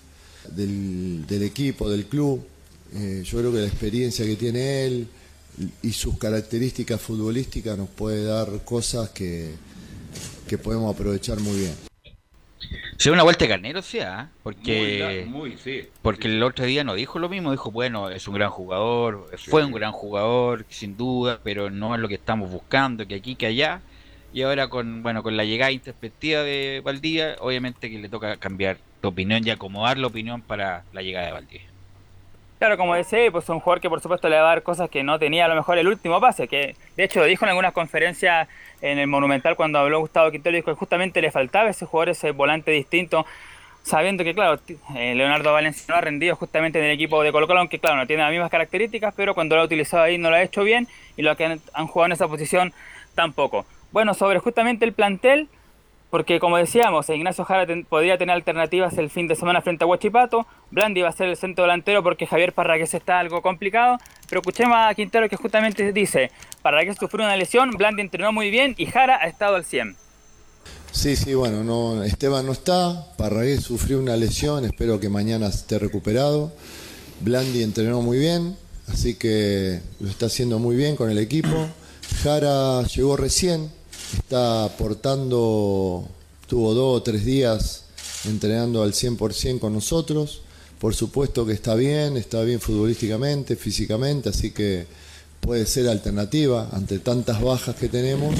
[0.55, 2.45] del, equipo, del club,
[2.93, 5.09] eh, yo creo que la experiencia que tiene él
[5.81, 9.53] y sus características futbolísticas nos puede dar cosas que,
[10.47, 11.91] que podemos aprovechar muy bien.
[12.97, 14.31] Se una vuelta de carnero, sí, ¿ah?
[14.43, 15.27] porque,
[16.03, 19.65] porque el otro día no dijo lo mismo, dijo, bueno, es un gran jugador, fue
[19.65, 23.47] un gran jugador, sin duda, pero no es lo que estamos buscando, que aquí, que
[23.47, 23.80] allá
[24.33, 28.79] y ahora con bueno con la llegada introspectiva de Valdivia, obviamente que le toca cambiar
[29.03, 31.71] de opinión y acomodar la opinión para la llegada de Valdivia.
[32.63, 35.03] Claro, como decía, pues un jugador que por supuesto le va a dar cosas que
[35.03, 37.72] no tenía a lo mejor el último pase, que de hecho lo dijo en algunas
[37.72, 38.47] conferencias
[38.80, 42.30] en el Monumental cuando habló Gustavo Quintero, dijo que justamente le faltaba ese jugador, ese
[42.30, 43.26] volante distinto,
[43.83, 44.61] sabiendo que claro,
[44.95, 47.97] eh, Leonardo Valencia no ha rendido justamente en el equipo de Colo Colo, aunque claro,
[47.97, 50.63] no tiene las mismas características, pero cuando lo ha utilizado ahí no lo ha hecho
[50.63, 50.87] bien,
[51.17, 52.72] y los que han jugado en esa posición
[53.17, 53.67] tampoco.
[53.91, 55.49] Bueno, sobre justamente el plantel,
[56.13, 60.47] porque como decíamos, Ignacio Jara podría tener alternativas el fin de semana frente a Huachipato,
[60.71, 63.97] Blandi va a ser el centro delantero porque Javier Parragués está algo complicado,
[64.29, 66.30] pero escuchemos a Quintero que justamente dice,
[66.61, 69.97] Parragués sufrió una lesión, Blandi entrenó muy bien y Jara ha estado al 100.
[70.91, 75.79] Sí, sí, bueno, no, Esteban no está, Parragués sufrió una lesión, espero que mañana esté
[75.79, 76.53] recuperado,
[77.21, 81.71] Blandi entrenó muy bien, así que lo está haciendo muy bien con el equipo.
[82.22, 83.71] Jara llegó recién,
[84.18, 86.09] está aportando,
[86.47, 87.84] tuvo dos o tres días
[88.25, 90.43] entrenando al 100% con nosotros.
[90.79, 94.87] Por supuesto que está bien, está bien futbolísticamente, físicamente, así que
[95.41, 98.34] puede ser alternativa ante tantas bajas que tenemos,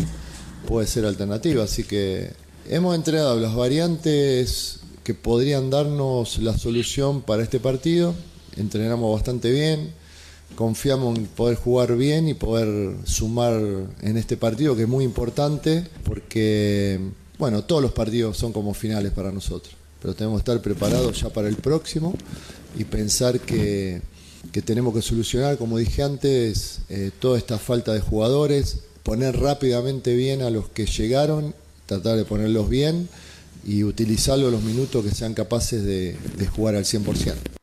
[0.67, 1.65] puede ser alternativa.
[1.65, 2.31] Así que
[2.69, 8.15] hemos entrenado las variantes que podrían darnos la solución para este partido.
[8.57, 9.93] Entrenamos bastante bien,
[10.55, 13.61] confiamos en poder jugar bien y poder sumar
[14.01, 17.01] en este partido que es muy importante porque,
[17.39, 21.31] bueno, todos los partidos son como finales para nosotros, pero tenemos que estar preparados ya
[21.31, 22.15] para el próximo
[22.79, 24.03] y pensar que,
[24.65, 30.43] tenemos que solucionar, como dije antes, eh, toda esta falta de jugadores, poner rápidamente bien
[30.43, 31.55] a los que llegaron,
[31.87, 33.09] tratar de ponerlos bien
[33.65, 37.62] y utilizarlo los minutos que sean capaces de, de jugar al 100%.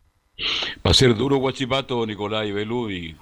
[0.86, 3.16] Va a ser duro Guachipato, Nicolás y Belú y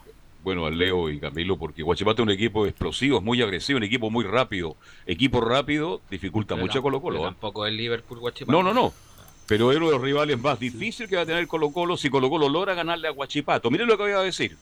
[0.44, 3.84] bueno, a Leo y Camilo, porque Guachipato es un equipo explosivo, es muy agresivo, un
[3.84, 4.77] equipo muy rápido.
[5.06, 7.19] Equipo rápido dificulta mucho a Colo Colo.
[7.19, 7.23] ¿eh?
[7.23, 8.52] Tampoco el Liverpool Guachipato.
[8.52, 8.94] No, no, no.
[9.45, 12.10] Pero es uno de los rivales más difíciles que va a tener Colo Colo si
[12.10, 13.69] Colo Colo logra ganarle a Guachipato.
[13.69, 14.56] Miren lo que voy a decir.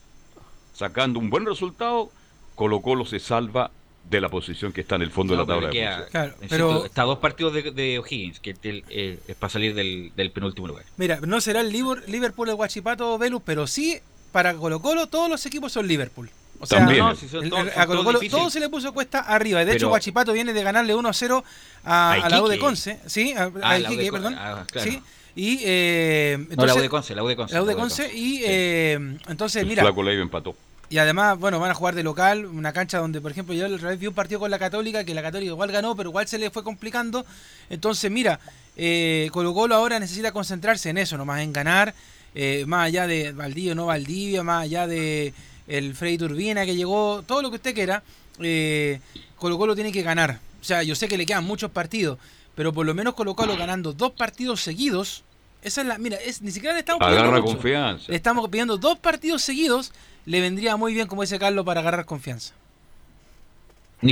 [0.73, 2.10] Sacando un buen resultado,
[2.56, 3.69] Colo Colo se salva
[4.10, 7.06] de la posición que está en el fondo de la tabla de pero está a
[7.06, 10.86] dos partidos de, O'Higgins, que eh, es para salir del, penúltimo lugar.
[10.98, 13.99] Mira, no será el Liverpool el Guachipato Velus, pero sí
[14.32, 16.30] para Colo Colo todos los equipos son Liverpool.
[16.60, 19.65] O sea, a Colo Colo todo se le puso cuesta arriba.
[19.65, 21.44] De hecho, Guachipato viene de ganarle 1-0
[21.84, 22.99] a, la U de Conce.
[23.07, 23.34] ¿sí?
[23.34, 24.36] A, ah, Iquique, perdón.
[24.38, 25.02] Ah, ¿sí?
[25.36, 27.56] Y, eh, entonces, no, la U de Conce, la U de Conce.
[27.56, 28.15] La U de Conce.
[28.15, 29.84] Y eh, entonces, mira.
[29.84, 30.56] Flaco empató.
[30.89, 33.89] Y además, bueno, van a jugar de local, una cancha donde, por ejemplo, yo otra
[33.89, 36.37] vez vi un partido con la Católica, que la Católica igual ganó, pero igual se
[36.37, 37.25] le fue complicando.
[37.69, 38.39] Entonces, mira,
[38.75, 41.93] eh, Colo Colo ahora necesita concentrarse en eso, nomás en ganar,
[42.35, 45.33] eh, más allá de Valdivia no Valdivia, más allá de
[45.67, 48.03] el Freddy Turbina que llegó, todo lo que usted quiera,
[48.39, 48.99] eh,
[49.37, 50.39] Colo Colo tiene que ganar.
[50.61, 52.19] O sea, yo sé que le quedan muchos partidos,
[52.53, 55.23] pero por lo menos Colo Colo ganando dos partidos seguidos,
[55.61, 58.05] esa es la, mira, es, ni siquiera le estamos pidiendo confianza.
[58.07, 59.91] Le estamos pidiendo dos partidos seguidos
[60.26, 62.53] le vendría muy bien, como dice Carlos, para agarrar confianza.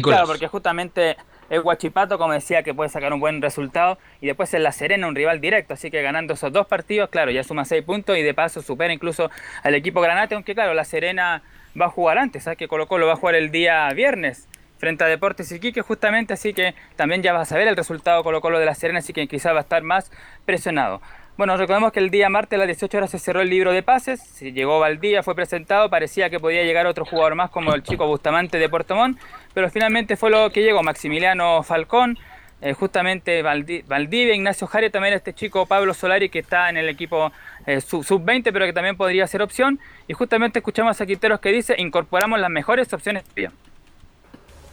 [0.01, 1.17] Claro, porque justamente
[1.49, 5.07] el Guachipato, como decía, que puede sacar un buen resultado y después en La Serena
[5.07, 8.21] un rival directo, así que ganando esos dos partidos, claro, ya suma seis puntos y
[8.21, 9.29] de paso supera incluso
[9.61, 11.43] al equipo Granate, aunque claro, La Serena
[11.79, 12.57] va a jugar antes, ¿sabes?
[12.57, 16.53] Que Colo Colo va a jugar el día viernes frente a Deportes Iquique justamente, así
[16.53, 19.27] que también ya vas a ver el resultado Colo Colo de La Serena, así que
[19.27, 20.11] quizás va a estar más
[20.45, 21.01] presionado.
[21.35, 23.81] Bueno, recordemos que el día martes a las 18 horas se cerró el libro de
[23.81, 27.81] pases, se llegó Valdía, fue presentado, parecía que podía llegar otro jugador más como el
[27.81, 29.17] chico Bustamante de Puerto Montt,
[29.51, 32.19] pero finalmente fue lo que llegó, Maximiliano Falcón,
[32.61, 37.31] eh, justamente Valdivia, Ignacio Jare, también este chico Pablo Solari que está en el equipo
[37.65, 41.73] eh, sub-20, pero que también podría ser opción, y justamente escuchamos a Quinteros que dice,
[41.79, 43.49] incorporamos las mejores opciones que.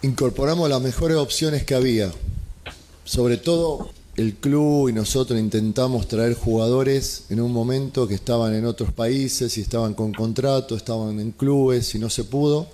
[0.03, 2.11] Incorporamos las mejores opciones que había,
[3.05, 8.67] sobre todo el club y nosotros intentamos traer jugadores en un momento que estaban en
[8.67, 12.69] otros países y estaban con contrato, estaban en clubes y no se pudo.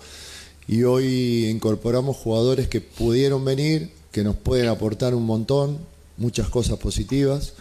[0.66, 5.78] Y hoy incorporamos jugadores que pudieron venir, que nos pueden aportar un montón,
[6.16, 7.52] muchas cosas positivas.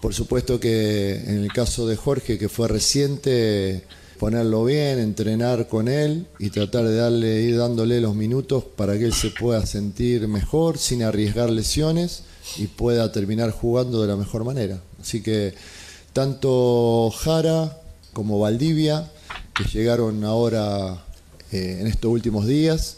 [0.00, 3.82] Por supuesto que en el caso de Jorge, que fue reciente,
[4.18, 9.06] ponerlo bien, entrenar con él y tratar de darle, ir dándole los minutos para que
[9.06, 12.22] él se pueda sentir mejor sin arriesgar lesiones
[12.56, 14.80] y pueda terminar jugando de la mejor manera.
[15.00, 15.54] Así que
[16.12, 17.76] tanto Jara
[18.12, 19.10] como Valdivia,
[19.54, 21.04] que llegaron ahora
[21.52, 22.96] eh, en estos últimos días,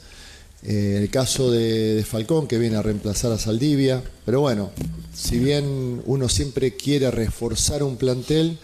[0.65, 4.71] eh, el caso de, Falcón, que viene a reemplazar a Saldivia, pero bueno,
[5.13, 8.59] si bien uno siempre quiere reforzar un plantel,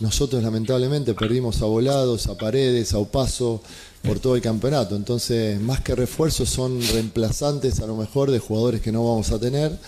[0.00, 3.62] nosotros lamentablemente perdimos a Volados, a Paredes, a Opaso
[4.02, 4.96] por todo el campeonato.
[4.96, 9.38] Entonces, más que refuerzos, son reemplazantes a lo mejor de jugadores que no vamos a
[9.38, 9.78] tener.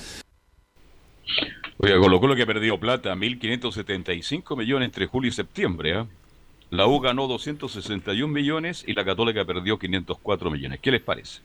[1.79, 6.01] Oiga, colocó lo que perdió plata, 1.575 millones entre julio y septiembre.
[6.01, 6.05] ¿eh?
[6.71, 10.81] La U ganó 261 millones y la Católica perdió 504 millones.
[10.81, 11.41] ¿Qué les parece?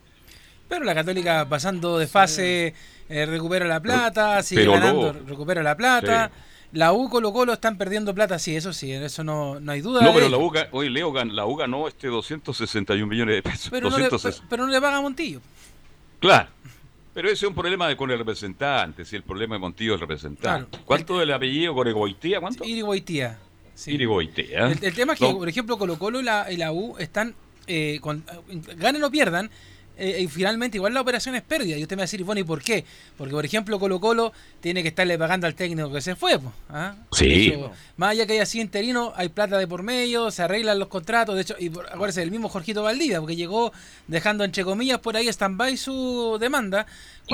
[0.70, 2.74] Pero la Católica pasando de fase
[3.10, 6.32] eh, recupera la plata, sigue ganando, recupera la plata.
[6.72, 10.02] La U Colo Colo están perdiendo plata, sí, eso sí, eso no, no hay duda.
[10.02, 13.70] No, pero la U, hoy Leo, la U ganó este 261 millones de pesos.
[13.70, 14.10] Pero, no le,
[14.50, 15.42] pero no le paga a Montillo.
[16.22, 16.48] Claro.
[17.14, 19.96] Pero ese es un problema de, con el representante, si el problema de Montillo es
[19.96, 20.78] el representante.
[20.86, 22.40] ¿Cuánto del apellido con Egoitía?
[22.40, 22.64] ¿Cuánto?
[22.64, 23.38] Irigoitía.
[23.76, 23.92] Sí.
[23.92, 24.68] Irigoitía.
[24.68, 27.36] El, tema es que, por ejemplo, Colo Colo y la, U están,
[27.68, 28.24] eh, con,
[28.78, 29.50] ganen o pierdan,
[29.98, 31.78] eh, y finalmente igual la operación es pérdida.
[31.78, 32.86] Y usted me va a decir, bueno, ¿y por qué?
[33.18, 36.40] Porque, por ejemplo, Colo Colo tiene que estarle pagando al técnico que se fue.
[36.70, 36.96] ¿ah?
[37.12, 37.54] Sí.
[37.98, 41.36] más allá que haya sido interino, hay plata de por medio, se arreglan los contratos.
[41.36, 43.72] De hecho, y acuérdese, el mismo Jorgito Valdivia, porque llegó
[44.08, 46.88] dejando, entre comillas, por ahí stand-by su demanda.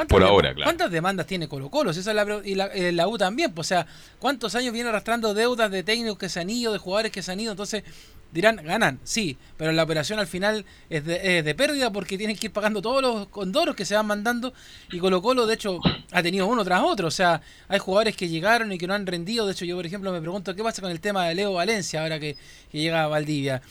[0.08, 0.68] Por ahora, claro.
[0.68, 1.92] ¿Cuántas demandas tiene Colo Colo?
[1.92, 3.54] Esa es la, y la, eh, la, U también.
[3.54, 3.88] Pues, o sea,
[4.20, 7.32] ¿cuántos años viene arrastrando deudas de técnicos que se han ido, de jugadores que se
[7.32, 7.52] han ido?
[7.52, 7.84] Entonces,
[8.32, 12.54] dirán, ganan, sí, pero la operación al final es de, pérdida porque tienen que ir
[12.54, 14.54] pagando todos los condoros que se van mandando
[14.92, 15.80] y Colo Colo de hecho
[16.12, 19.08] ha tenido uno tras otro, o sea, hay jugadores que llegaron y que no han
[19.08, 21.54] rendido, de hecho yo por ejemplo me pregunto qué pasa con el tema de Leo
[21.54, 22.36] Valencia ahora que,
[22.72, 23.62] que llega a Valdivia.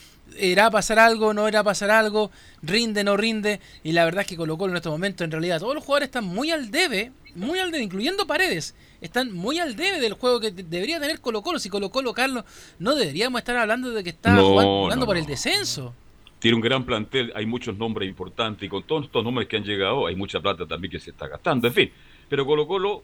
[0.40, 1.32] ¿Irá a pasar algo?
[1.32, 2.32] ¿No irá a pasar algo?
[2.60, 3.04] ¿Rinde?
[3.04, 3.60] ¿No rinde?
[3.84, 6.08] Y la verdad es que Colo Colo en estos momentos en realidad todos los jugadores
[6.08, 8.74] están muy al debe, muy al debe, incluyendo Paredes
[9.06, 11.58] están muy al debe del juego que debería tener Colo Colo.
[11.58, 12.44] Si Colo Colo, Carlos,
[12.78, 15.94] no deberíamos estar hablando de que está jugando, por el descenso.
[16.38, 19.64] Tiene un gran plantel, hay muchos nombres importantes y con todos estos nombres que han
[19.64, 21.66] llegado hay mucha plata también que se está gastando.
[21.66, 21.90] En fin,
[22.28, 23.02] pero Colo Colo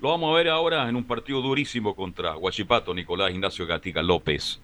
[0.00, 4.60] lo vamos a ver ahora en un partido durísimo contra Huachipato, Nicolás Ignacio Gatica López.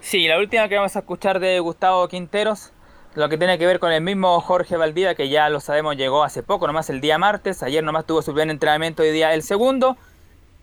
[0.00, 2.72] Sí, la última que vamos a escuchar de Gustavo Quinteros,
[3.14, 6.24] lo que tiene que ver con el mismo Jorge Valdivia, que ya lo sabemos llegó
[6.24, 9.42] hace poco, nomás el día martes, ayer nomás tuvo su primer entrenamiento, hoy día el
[9.42, 9.98] segundo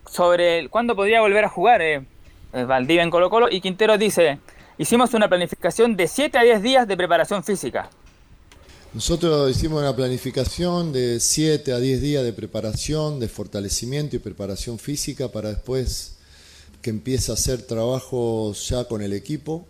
[0.08, 2.04] sobre cuándo podría volver a jugar eh,
[2.52, 4.38] eh, Valdivia en Colo Colo y Quintero dice,
[4.78, 7.90] hicimos una planificación de 7 a 10 días de preparación física.
[8.92, 14.80] Nosotros hicimos una planificación de 7 a 10 días de preparación, de fortalecimiento y preparación
[14.80, 16.16] física para después
[16.82, 19.64] que empiece a hacer trabajo ya con el equipo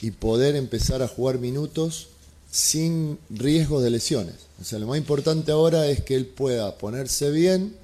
[0.00, 2.08] y poder empezar a jugar minutos
[2.52, 4.34] sin riesgo de lesiones.
[4.60, 7.74] O sea, lo más importante ahora es que él pueda ponerse bien,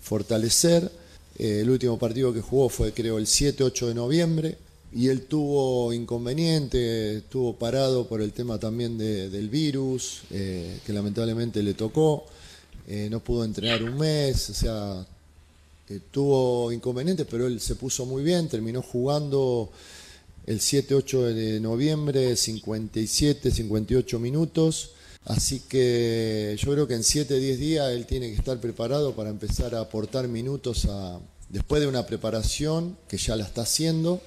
[0.00, 0.92] fortalecer,
[1.38, 4.58] eh, el último partido que jugó fue creo el 7-8 de noviembre
[4.92, 11.62] y él tuvo inconveniente, estuvo parado por el tema también del virus, eh, que lamentablemente
[11.62, 12.24] le tocó,
[12.86, 15.06] eh, no pudo entrenar un mes, o sea,
[16.10, 19.70] tuvo inconvenientes, pero él se puso muy bien, terminó jugando
[20.46, 24.92] el 7-8 de noviembre, 57, 58 minutos.
[25.26, 29.74] Así que yo creo que en 7-10 días él tiene que estar preparado para empezar
[29.74, 31.18] a aportar minutos a,
[31.48, 34.20] después de una preparación que ya la está haciendo.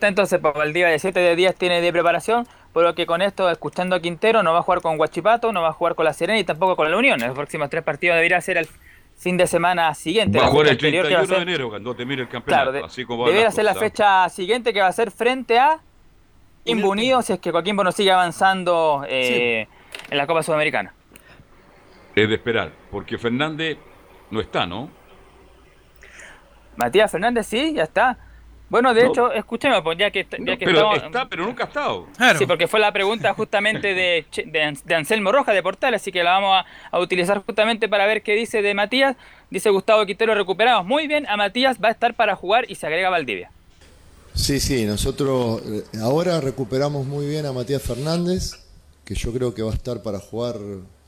[0.00, 3.48] Entonces, para el día de 7 días tiene de preparación, por lo que con esto,
[3.50, 6.12] escuchando a Quintero, no va a jugar con Guachipato, no va a jugar con la
[6.12, 7.20] Serena y tampoco con la Unión.
[7.20, 8.68] Los próximos tres partidos debería ser el
[9.16, 10.38] fin de semana siguiente.
[10.38, 12.72] Va a jugar el 31 de enero, cuando termine el campeonato.
[12.72, 15.80] Claro, así como debería ser la fecha siguiente que va a ser frente a
[16.64, 19.68] Coquimbo Unido, si es que Coquimbo no sigue avanzando eh,
[20.10, 20.94] en la Copa Sudamericana.
[22.14, 23.76] Es de esperar, porque Fernández
[24.30, 24.88] no está, ¿no?
[26.76, 28.16] Matías Fernández sí, ya está.
[28.70, 32.08] Bueno, de hecho, escúcheme, pues ya que, ya que pero está, pero nunca ha estado.
[32.38, 36.32] Sí, porque fue la pregunta justamente de, de, Anselmo Roja de Portal, así que la
[36.32, 39.16] vamos a, utilizar justamente para ver qué dice de Matías.
[39.50, 42.86] Dice Gustavo Quintero, recuperamos muy bien, a Matías va a estar para jugar y se
[42.86, 43.50] agrega Valdivia.
[44.34, 48.50] Sí, sí, nosotros eh, ahora recuperamos muy bien a Matías Fernández,
[49.04, 50.58] que yo creo que va a estar para jugar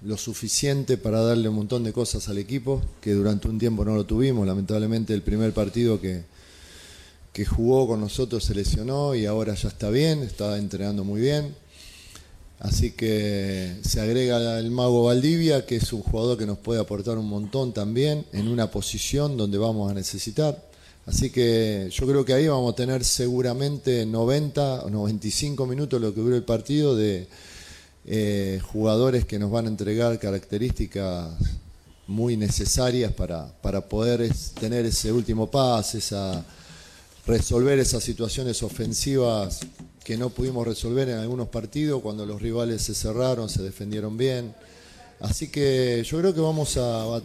[0.02, 3.96] lo suficiente para darle un montón de cosas al equipo, que durante un tiempo no
[3.96, 4.46] lo tuvimos.
[4.46, 6.22] Lamentablemente el primer partido que,
[7.32, 11.54] que jugó con nosotros se lesionó y ahora ya está bien, está entrenando muy bien.
[12.60, 17.18] Así que se agrega el mago Valdivia, que es un jugador que nos puede aportar
[17.18, 20.75] un montón también en una posición donde vamos a necesitar.
[21.06, 26.12] Así que yo creo que ahí vamos a tener seguramente 90 o 95 minutos lo
[26.12, 27.28] que dure el partido de
[28.04, 31.30] eh, jugadores que nos van a entregar características
[32.08, 34.28] muy necesarias para, para poder
[34.58, 36.44] tener ese último pase, esa,
[37.24, 39.60] resolver esas situaciones ofensivas
[40.04, 44.54] que no pudimos resolver en algunos partidos cuando los rivales se cerraron, se defendieron bien.
[45.20, 47.20] Así que yo creo que vamos a,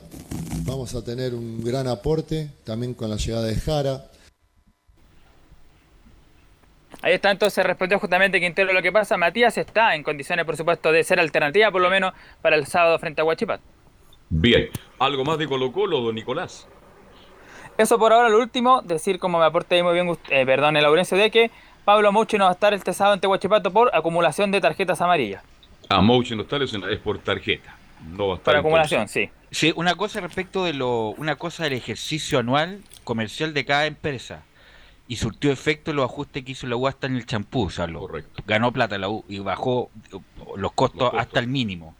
[0.65, 4.05] vamos a tener un gran aporte también con la llegada de Jara.
[7.01, 9.17] Ahí está, entonces respondió justamente Quintero lo que pasa.
[9.17, 12.97] Matías está en condiciones, por supuesto, de ser alternativa, por lo menos, para el sábado
[12.99, 13.59] frente a Huachipat.
[14.29, 14.69] Bien,
[14.99, 16.67] ¿algo más de Colo Colo, don Nicolás?
[17.77, 20.83] Eso por ahora, lo último, decir como me aporte ahí muy bien, eh, perdón, el
[20.83, 21.51] Laurencio, de que
[21.83, 25.43] Pablo Mouchi no va a estar este sábado ante Huachipato por acumulación de tarjetas amarillas.
[25.89, 27.75] Ah, Mouchi no está, es por tarjeta.
[28.43, 29.29] Para acumulación, sí.
[29.51, 34.43] Sí, una cosa respecto de lo, una cosa del ejercicio anual comercial de cada empresa.
[35.07, 37.85] Y surtió efecto los ajustes que hizo la U hasta en el champú, o sea,
[38.47, 39.89] ganó plata la U y bajó
[40.55, 41.97] los costos, hasta el mínimo.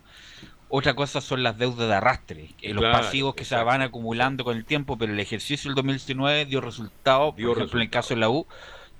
[0.70, 4.64] Otra cosa son las deudas de arrastre, los pasivos que se van acumulando con el
[4.64, 8.30] tiempo, pero el ejercicio del 2019 dio resultado, por ejemplo, en el caso de la
[8.30, 8.48] U,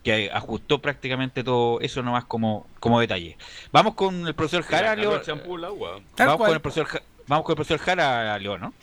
[0.04, 3.38] que ajustó prácticamente todo eso nomás como, como detalle.
[3.72, 8.62] Vamos con el profesor Jara, Vamos con el profesor, vamos con el profesor Jara, León,
[8.62, 8.74] ¿no?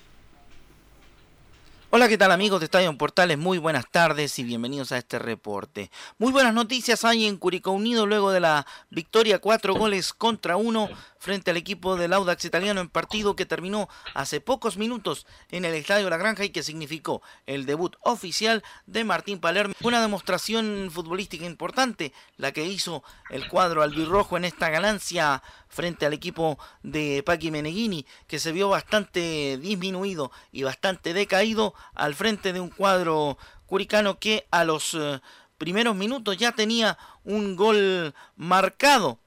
[1.91, 3.39] Hola, ¿qué tal amigos de Estadio Portales?
[3.39, 5.91] Muy buenas tardes y bienvenidos a este reporte.
[6.19, 10.91] Muy buenas noticias hay en Curicó Unido luego de la victoria cuatro goles contra uno
[11.19, 15.75] frente al equipo del Audax italiano en partido que terminó hace pocos minutos en el
[15.75, 19.75] Estadio La Granja y que significó el debut oficial de Martín Palermo.
[19.83, 26.13] Una demostración futbolística importante la que hizo el cuadro albirrojo en esta ganancia frente al
[26.13, 32.61] equipo de Paqui Meneghini que se vio bastante disminuido y bastante decaído al frente de
[32.61, 35.21] un cuadro curicano que a los eh,
[35.59, 39.19] primeros minutos ya tenía un gol marcado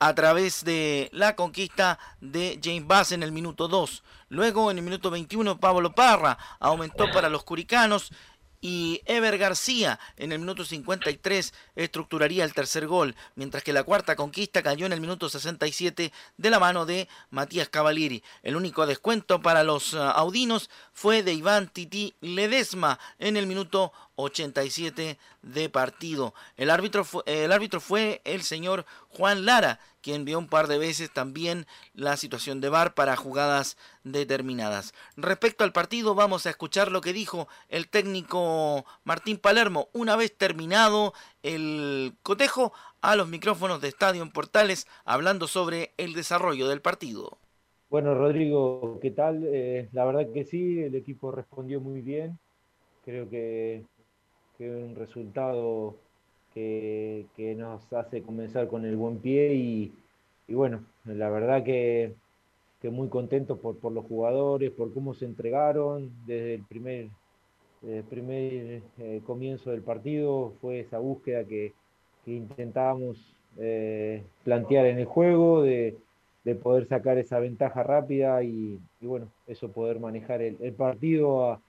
[0.00, 4.02] a través de la conquista de James Bass en el minuto 2.
[4.30, 8.10] Luego en el minuto 21 Pablo Parra aumentó para los curicanos
[8.62, 14.16] y Ever García en el minuto 53 estructuraría el tercer gol, mientras que la cuarta
[14.16, 18.22] conquista cayó en el minuto 67 de la mano de Matías Cavalieri.
[18.42, 23.92] El único descuento para los ah, audinos fue de Iván Titi Ledesma en el minuto
[24.20, 26.34] 87 de partido.
[26.56, 30.78] El árbitro, fue, el árbitro fue el señor Juan Lara, quien vio un par de
[30.78, 34.94] veces también la situación de VAR para jugadas determinadas.
[35.16, 40.36] Respecto al partido, vamos a escuchar lo que dijo el técnico Martín Palermo una vez
[40.36, 46.80] terminado el cotejo a los micrófonos de Estadio en Portales, hablando sobre el desarrollo del
[46.80, 47.38] partido.
[47.90, 49.42] Bueno, Rodrigo, ¿qué tal?
[49.52, 52.38] Eh, la verdad que sí, el equipo respondió muy bien.
[53.04, 53.84] Creo que
[54.60, 55.96] que un resultado
[56.52, 57.24] que,
[57.56, 59.92] nos hace comenzar con el buen pie y,
[60.48, 62.12] bueno, la verdad que,
[62.90, 67.08] muy contento por, por, los jugadores, por cómo se entregaron desde el primer,
[68.10, 71.72] primer eh, comienzo del partido, fue esa búsqueda que,
[72.26, 73.16] intentábamos
[73.58, 75.96] eh, plantear en el juego, de,
[76.62, 81.62] poder sacar esa ventaja rápida y, bueno, eso poder manejar el, el partido a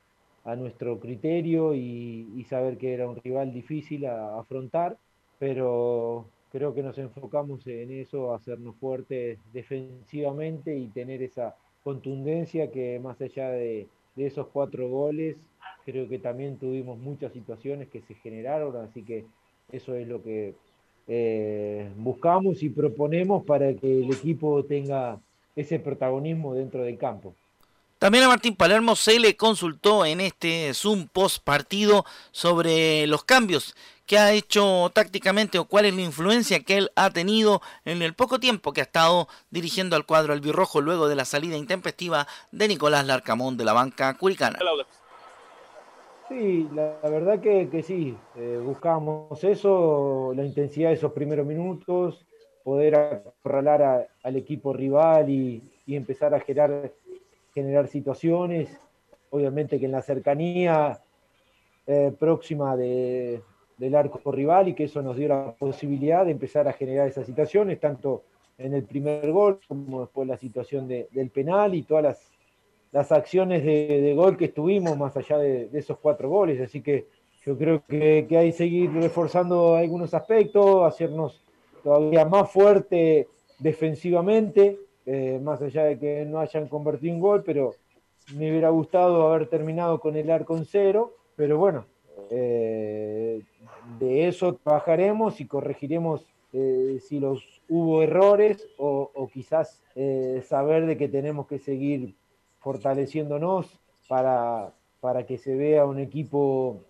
[0.43, 4.97] a nuestro criterio y, saber que era un rival difícil a, afrontar,
[5.39, 12.99] pero creo que nos enfocamos en eso, hacernos fuertes defensivamente y tener esa contundencia que
[12.99, 13.87] más allá de,
[14.17, 15.37] esos cuatro goles,
[15.85, 19.25] creo que también tuvimos muchas situaciones que se generaron, así que
[19.71, 20.53] eso es lo que
[21.07, 25.19] eh, buscamos y proponemos para que el equipo tenga
[25.55, 27.33] ese protagonismo dentro del campo.
[28.01, 33.75] También a Martín Palermo se le consultó en este Zoom post partido sobre los cambios
[34.07, 38.15] que ha hecho tácticamente o cuál es la influencia que él ha tenido en el
[38.15, 42.69] poco tiempo que ha estado dirigiendo al cuadro albirrojo luego de la salida intempestiva de
[42.69, 44.57] Nicolás Larcamón de la banca curicana.
[46.27, 52.25] Sí, la, verdad que, sí, eh, buscamos eso, la intensidad de esos primeros minutos,
[52.63, 56.91] poder acorralar al equipo rival y, y empezar a generar
[57.53, 58.69] generar situaciones,
[59.29, 61.01] obviamente que en la cercanía
[61.87, 63.41] eh, próxima de,
[63.77, 67.25] del arco rival y que eso nos dio la posibilidad de empezar a generar esas
[67.25, 68.23] situaciones, tanto
[68.57, 72.31] en el primer gol como después la situación del penal y todas las,
[72.91, 76.61] las acciones de, gol que estuvimos más allá de, esos cuatro goles.
[76.61, 77.07] Así que
[77.43, 81.41] yo creo que, que hay que seguir reforzando algunos aspectos, hacernos
[81.83, 87.73] todavía más fuerte defensivamente, eh, más allá de que no hayan convertido un gol, pero
[88.35, 91.85] me hubiera gustado haber terminado con el arco en cero, pero bueno,
[92.29, 93.41] eh,
[93.99, 99.81] de eso trabajaremos y corregiremos eh, si los hubo errores o, quizás
[100.43, 102.15] saber de que tenemos que seguir
[102.59, 106.81] fortaleciéndonos para, para que se vea un equipo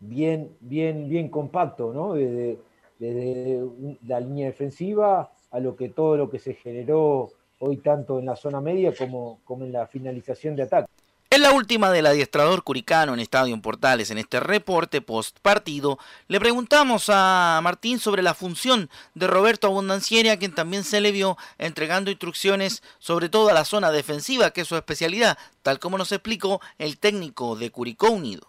[0.00, 2.14] bien, bien, bien compacto, ¿no?
[2.14, 2.58] Desde,
[2.98, 3.62] desde
[4.06, 8.36] la línea defensiva a lo que todo lo que se generó hoy tanto en la
[8.36, 10.88] zona media como, como en la finalización de ataque.
[11.34, 15.98] En la última del adiestrador curicano en Estadio Portales, en este reporte post partido,
[16.28, 21.10] le preguntamos a Martín sobre la función de Roberto Abundancieri, a quien también se le
[21.10, 25.98] vio entregando instrucciones sobre todo a la zona defensiva, que es su especialidad, tal como
[25.98, 28.46] nos explicó el técnico de Curicó Unido.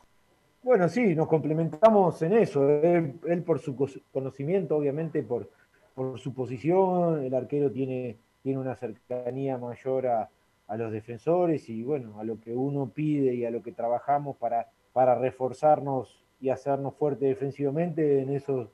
[0.61, 2.69] Bueno, sí, nos complementamos en eso.
[2.69, 3.75] Él, por su
[4.11, 5.49] conocimiento, obviamente, por,
[5.95, 10.29] por su posición, el arquero tiene tiene una cercanía mayor a,
[10.77, 14.69] los defensores y bueno, a lo que uno pide y a lo que trabajamos para,
[14.93, 18.69] para reforzarnos y hacernos fuertes defensivamente, en eso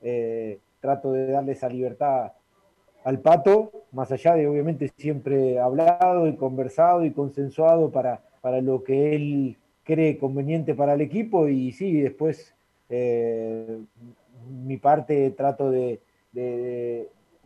[0.00, 2.34] eh, trato de darle esa libertad
[3.02, 8.84] al pato, más allá de obviamente siempre hablado y conversado y consensuado para, para lo
[8.84, 12.54] que él cree conveniente para el equipo y sí, después
[12.88, 13.80] eh,
[14.48, 16.00] mi parte trato de,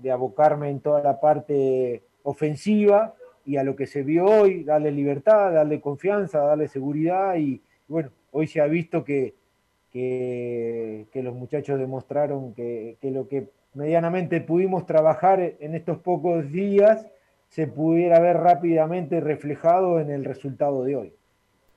[0.09, 3.15] abocarme en toda la parte ofensiva
[3.45, 8.11] y a lo que se vio hoy, darle libertad, darle confianza, darle seguridad y bueno,
[8.31, 9.35] hoy se ha visto que,
[9.91, 17.07] que, los muchachos demostraron que, que, lo que medianamente pudimos trabajar en estos pocos días
[17.49, 21.13] se pudiera ver rápidamente reflejado en el resultado de hoy.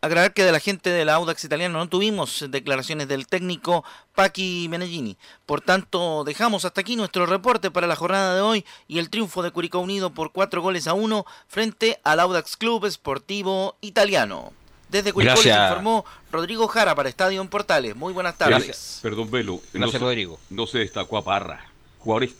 [0.04, 4.68] Agregar que de la gente de la Audax italiano no tuvimos declaraciones del técnico Paqui
[4.70, 5.16] Menellini.
[5.46, 9.42] Por tanto, dejamos hasta aquí nuestro reporte para la jornada de hoy y el triunfo
[9.44, 14.52] de Curicó Unido por cuatro goles a uno frente al Audax Club Sportivo Italiano.
[14.90, 16.04] Desde Curicó les informó
[16.34, 17.96] Rodrigo Jara para Estadio en Portales.
[17.96, 19.00] Muy buenas tardes.
[19.02, 19.62] Perdón, Velo.
[19.72, 20.38] Gracias, no Rodrigo.
[20.50, 21.66] No se destacó a Parra.
[22.00, 22.32] Jugadores.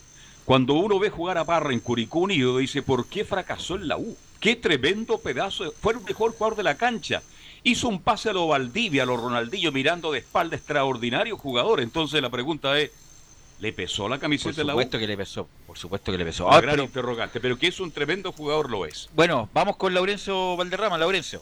[0.44, 3.96] Cuando uno ve jugar a Parra en Curicó Unido, dice, ¿por qué fracasó en la
[3.96, 4.18] U?
[4.38, 5.72] Qué tremendo pedazo.
[5.80, 7.22] Fue el mejor jugador de la cancha
[7.64, 11.80] hizo un pase a lo Valdivia, a lo Ronaldinho, mirando de espalda, extraordinario jugador.
[11.80, 12.90] Entonces la pregunta es,
[13.58, 14.76] ¿le pesó la camiseta de la U?
[14.76, 16.50] Por supuesto que le pesó, por supuesto que le pesó.
[16.52, 19.08] Ah, gran interrogante, pero que es un tremendo jugador lo es.
[19.14, 21.40] Bueno, vamos con Laurencio Valderrama, Laurencio.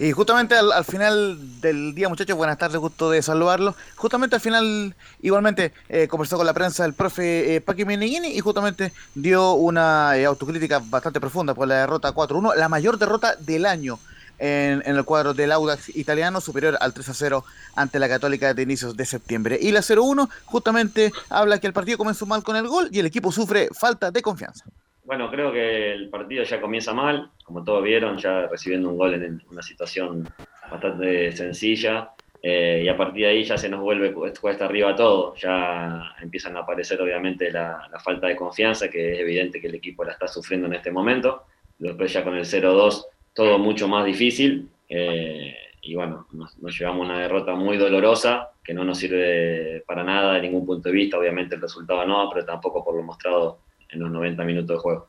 [0.00, 3.74] Y justamente al, final del día, muchachos, buenas tardes, gusto de saludarlos.
[3.96, 8.38] Justamente al final, igualmente, eh, conversó con la prensa el profe eh, Paqui Meneghini y
[8.38, 13.66] justamente dio una eh, autocrítica bastante profunda por la derrota 4-1, la mayor derrota del
[13.66, 13.98] año
[14.38, 17.44] en, el cuadro del Audax italiano, superior al 3 a 0
[17.76, 19.58] ante la Católica de inicios de septiembre.
[19.60, 23.06] Y la 0-1 justamente habla que el partido comenzó mal con el gol y el
[23.06, 24.64] equipo sufre falta de confianza.
[25.04, 29.14] Bueno, creo que el partido ya comienza mal, como todos vieron, ya recibiendo un gol
[29.14, 30.28] en una situación
[30.70, 32.10] bastante sencilla.
[32.40, 36.56] Eh, y a partir de ahí ya se nos vuelve cuesta arriba todo, ya empiezan
[36.56, 40.12] a aparecer obviamente la, la, falta de confianza, que es evidente que el equipo la
[40.12, 41.46] está sufriendo en este momento.
[41.78, 43.06] Después ya con el 0-2
[43.38, 44.68] todo mucho más difícil.
[44.88, 50.34] Eh, y bueno, nos, llevamos una derrota muy dolorosa que no nos sirve para nada
[50.34, 51.16] de ningún punto de vista.
[51.16, 53.60] Obviamente el resultado no, pero tampoco por lo mostrado
[53.90, 55.06] en los 90 minutos de juego.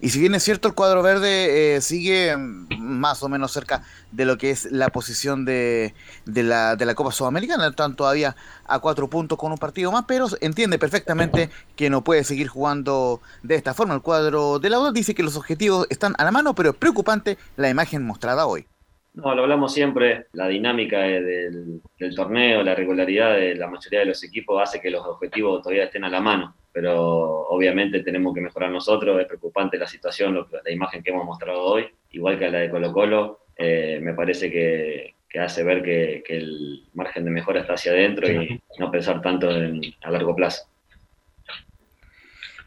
[0.00, 4.24] Y si bien es cierto, el cuadro verde eh, sigue más o menos cerca de
[4.24, 5.94] lo que es la posición de,
[6.26, 11.50] la, Copa Sudamericana, están todavía a cuatro puntos con un partido más, pero entiende perfectamente
[11.76, 13.94] que no puede seguir jugando de esta forma.
[13.94, 17.38] El cuadro de la dice que los objetivos están a la mano, pero es preocupante
[17.56, 18.66] la imagen mostrada hoy.
[19.14, 21.80] No, lo hablamos siempre, la dinámica del
[22.16, 26.04] torneo, la regularidad de la mayoría de los equipos hace que los objetivos todavía estén
[26.04, 31.04] a la mano pero obviamente tenemos que mejorar nosotros, es preocupante la situación, la imagen
[31.04, 35.62] que hemos mostrado hoy, igual que la de Colo Colo, eh, me parece que, hace
[35.62, 40.34] ver que, el margen de mejora está hacia adentro y no pensar tanto a largo
[40.34, 40.64] plazo.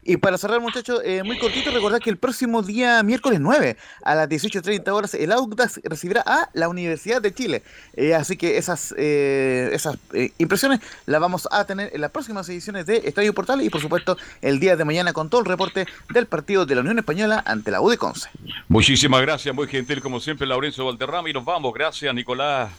[0.08, 4.14] Y para cerrar, muchachos, eh, muy cortito, recordar que el próximo día, miércoles 9, a
[4.14, 7.62] las 18.30 horas, el Audax recibirá a la Universidad de Chile.
[7.94, 9.98] Eh, así que esas, eh, esas
[10.38, 14.16] impresiones las vamos a tener en las próximas ediciones de Estadio Portal y, por supuesto,
[14.40, 17.70] el día de mañana con todo el reporte del partido de la Unión Española ante
[17.70, 18.30] la U de Conce.
[18.68, 21.28] Muchísimas gracias, muy gentil como siempre, Laurencio Valderrama.
[21.28, 22.72] Y nos vamos, gracias, Nicolás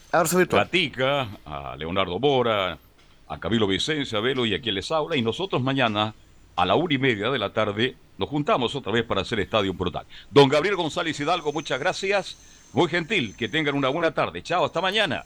[0.49, 2.79] Platica, a Leonardo Bora,
[3.27, 5.15] a Camilo Vicencia, a Velo y a quien les habla.
[5.15, 6.15] Y nosotros mañana
[6.59, 9.73] a la una y media de la tarde nos juntamos otra vez para hacer Estadio
[9.73, 10.05] Brutal.
[10.29, 12.37] Don Gabriel González Hidalgo, muchas gracias.
[12.73, 14.43] Muy gentil, que tengan una buena tarde.
[14.43, 15.23] Chao, hasta mañana.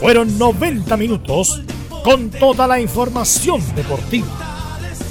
[0.00, 1.62] Fueron 90 minutos
[2.02, 4.26] con toda la información deportiva.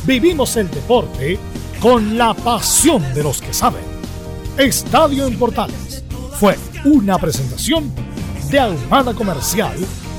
[0.06, 1.40] Vivimos el deporte
[1.80, 3.84] con la pasión de los que saben.
[4.58, 5.38] Estadio en
[6.38, 7.94] fue una presentación
[8.52, 9.76] de Almada Comercial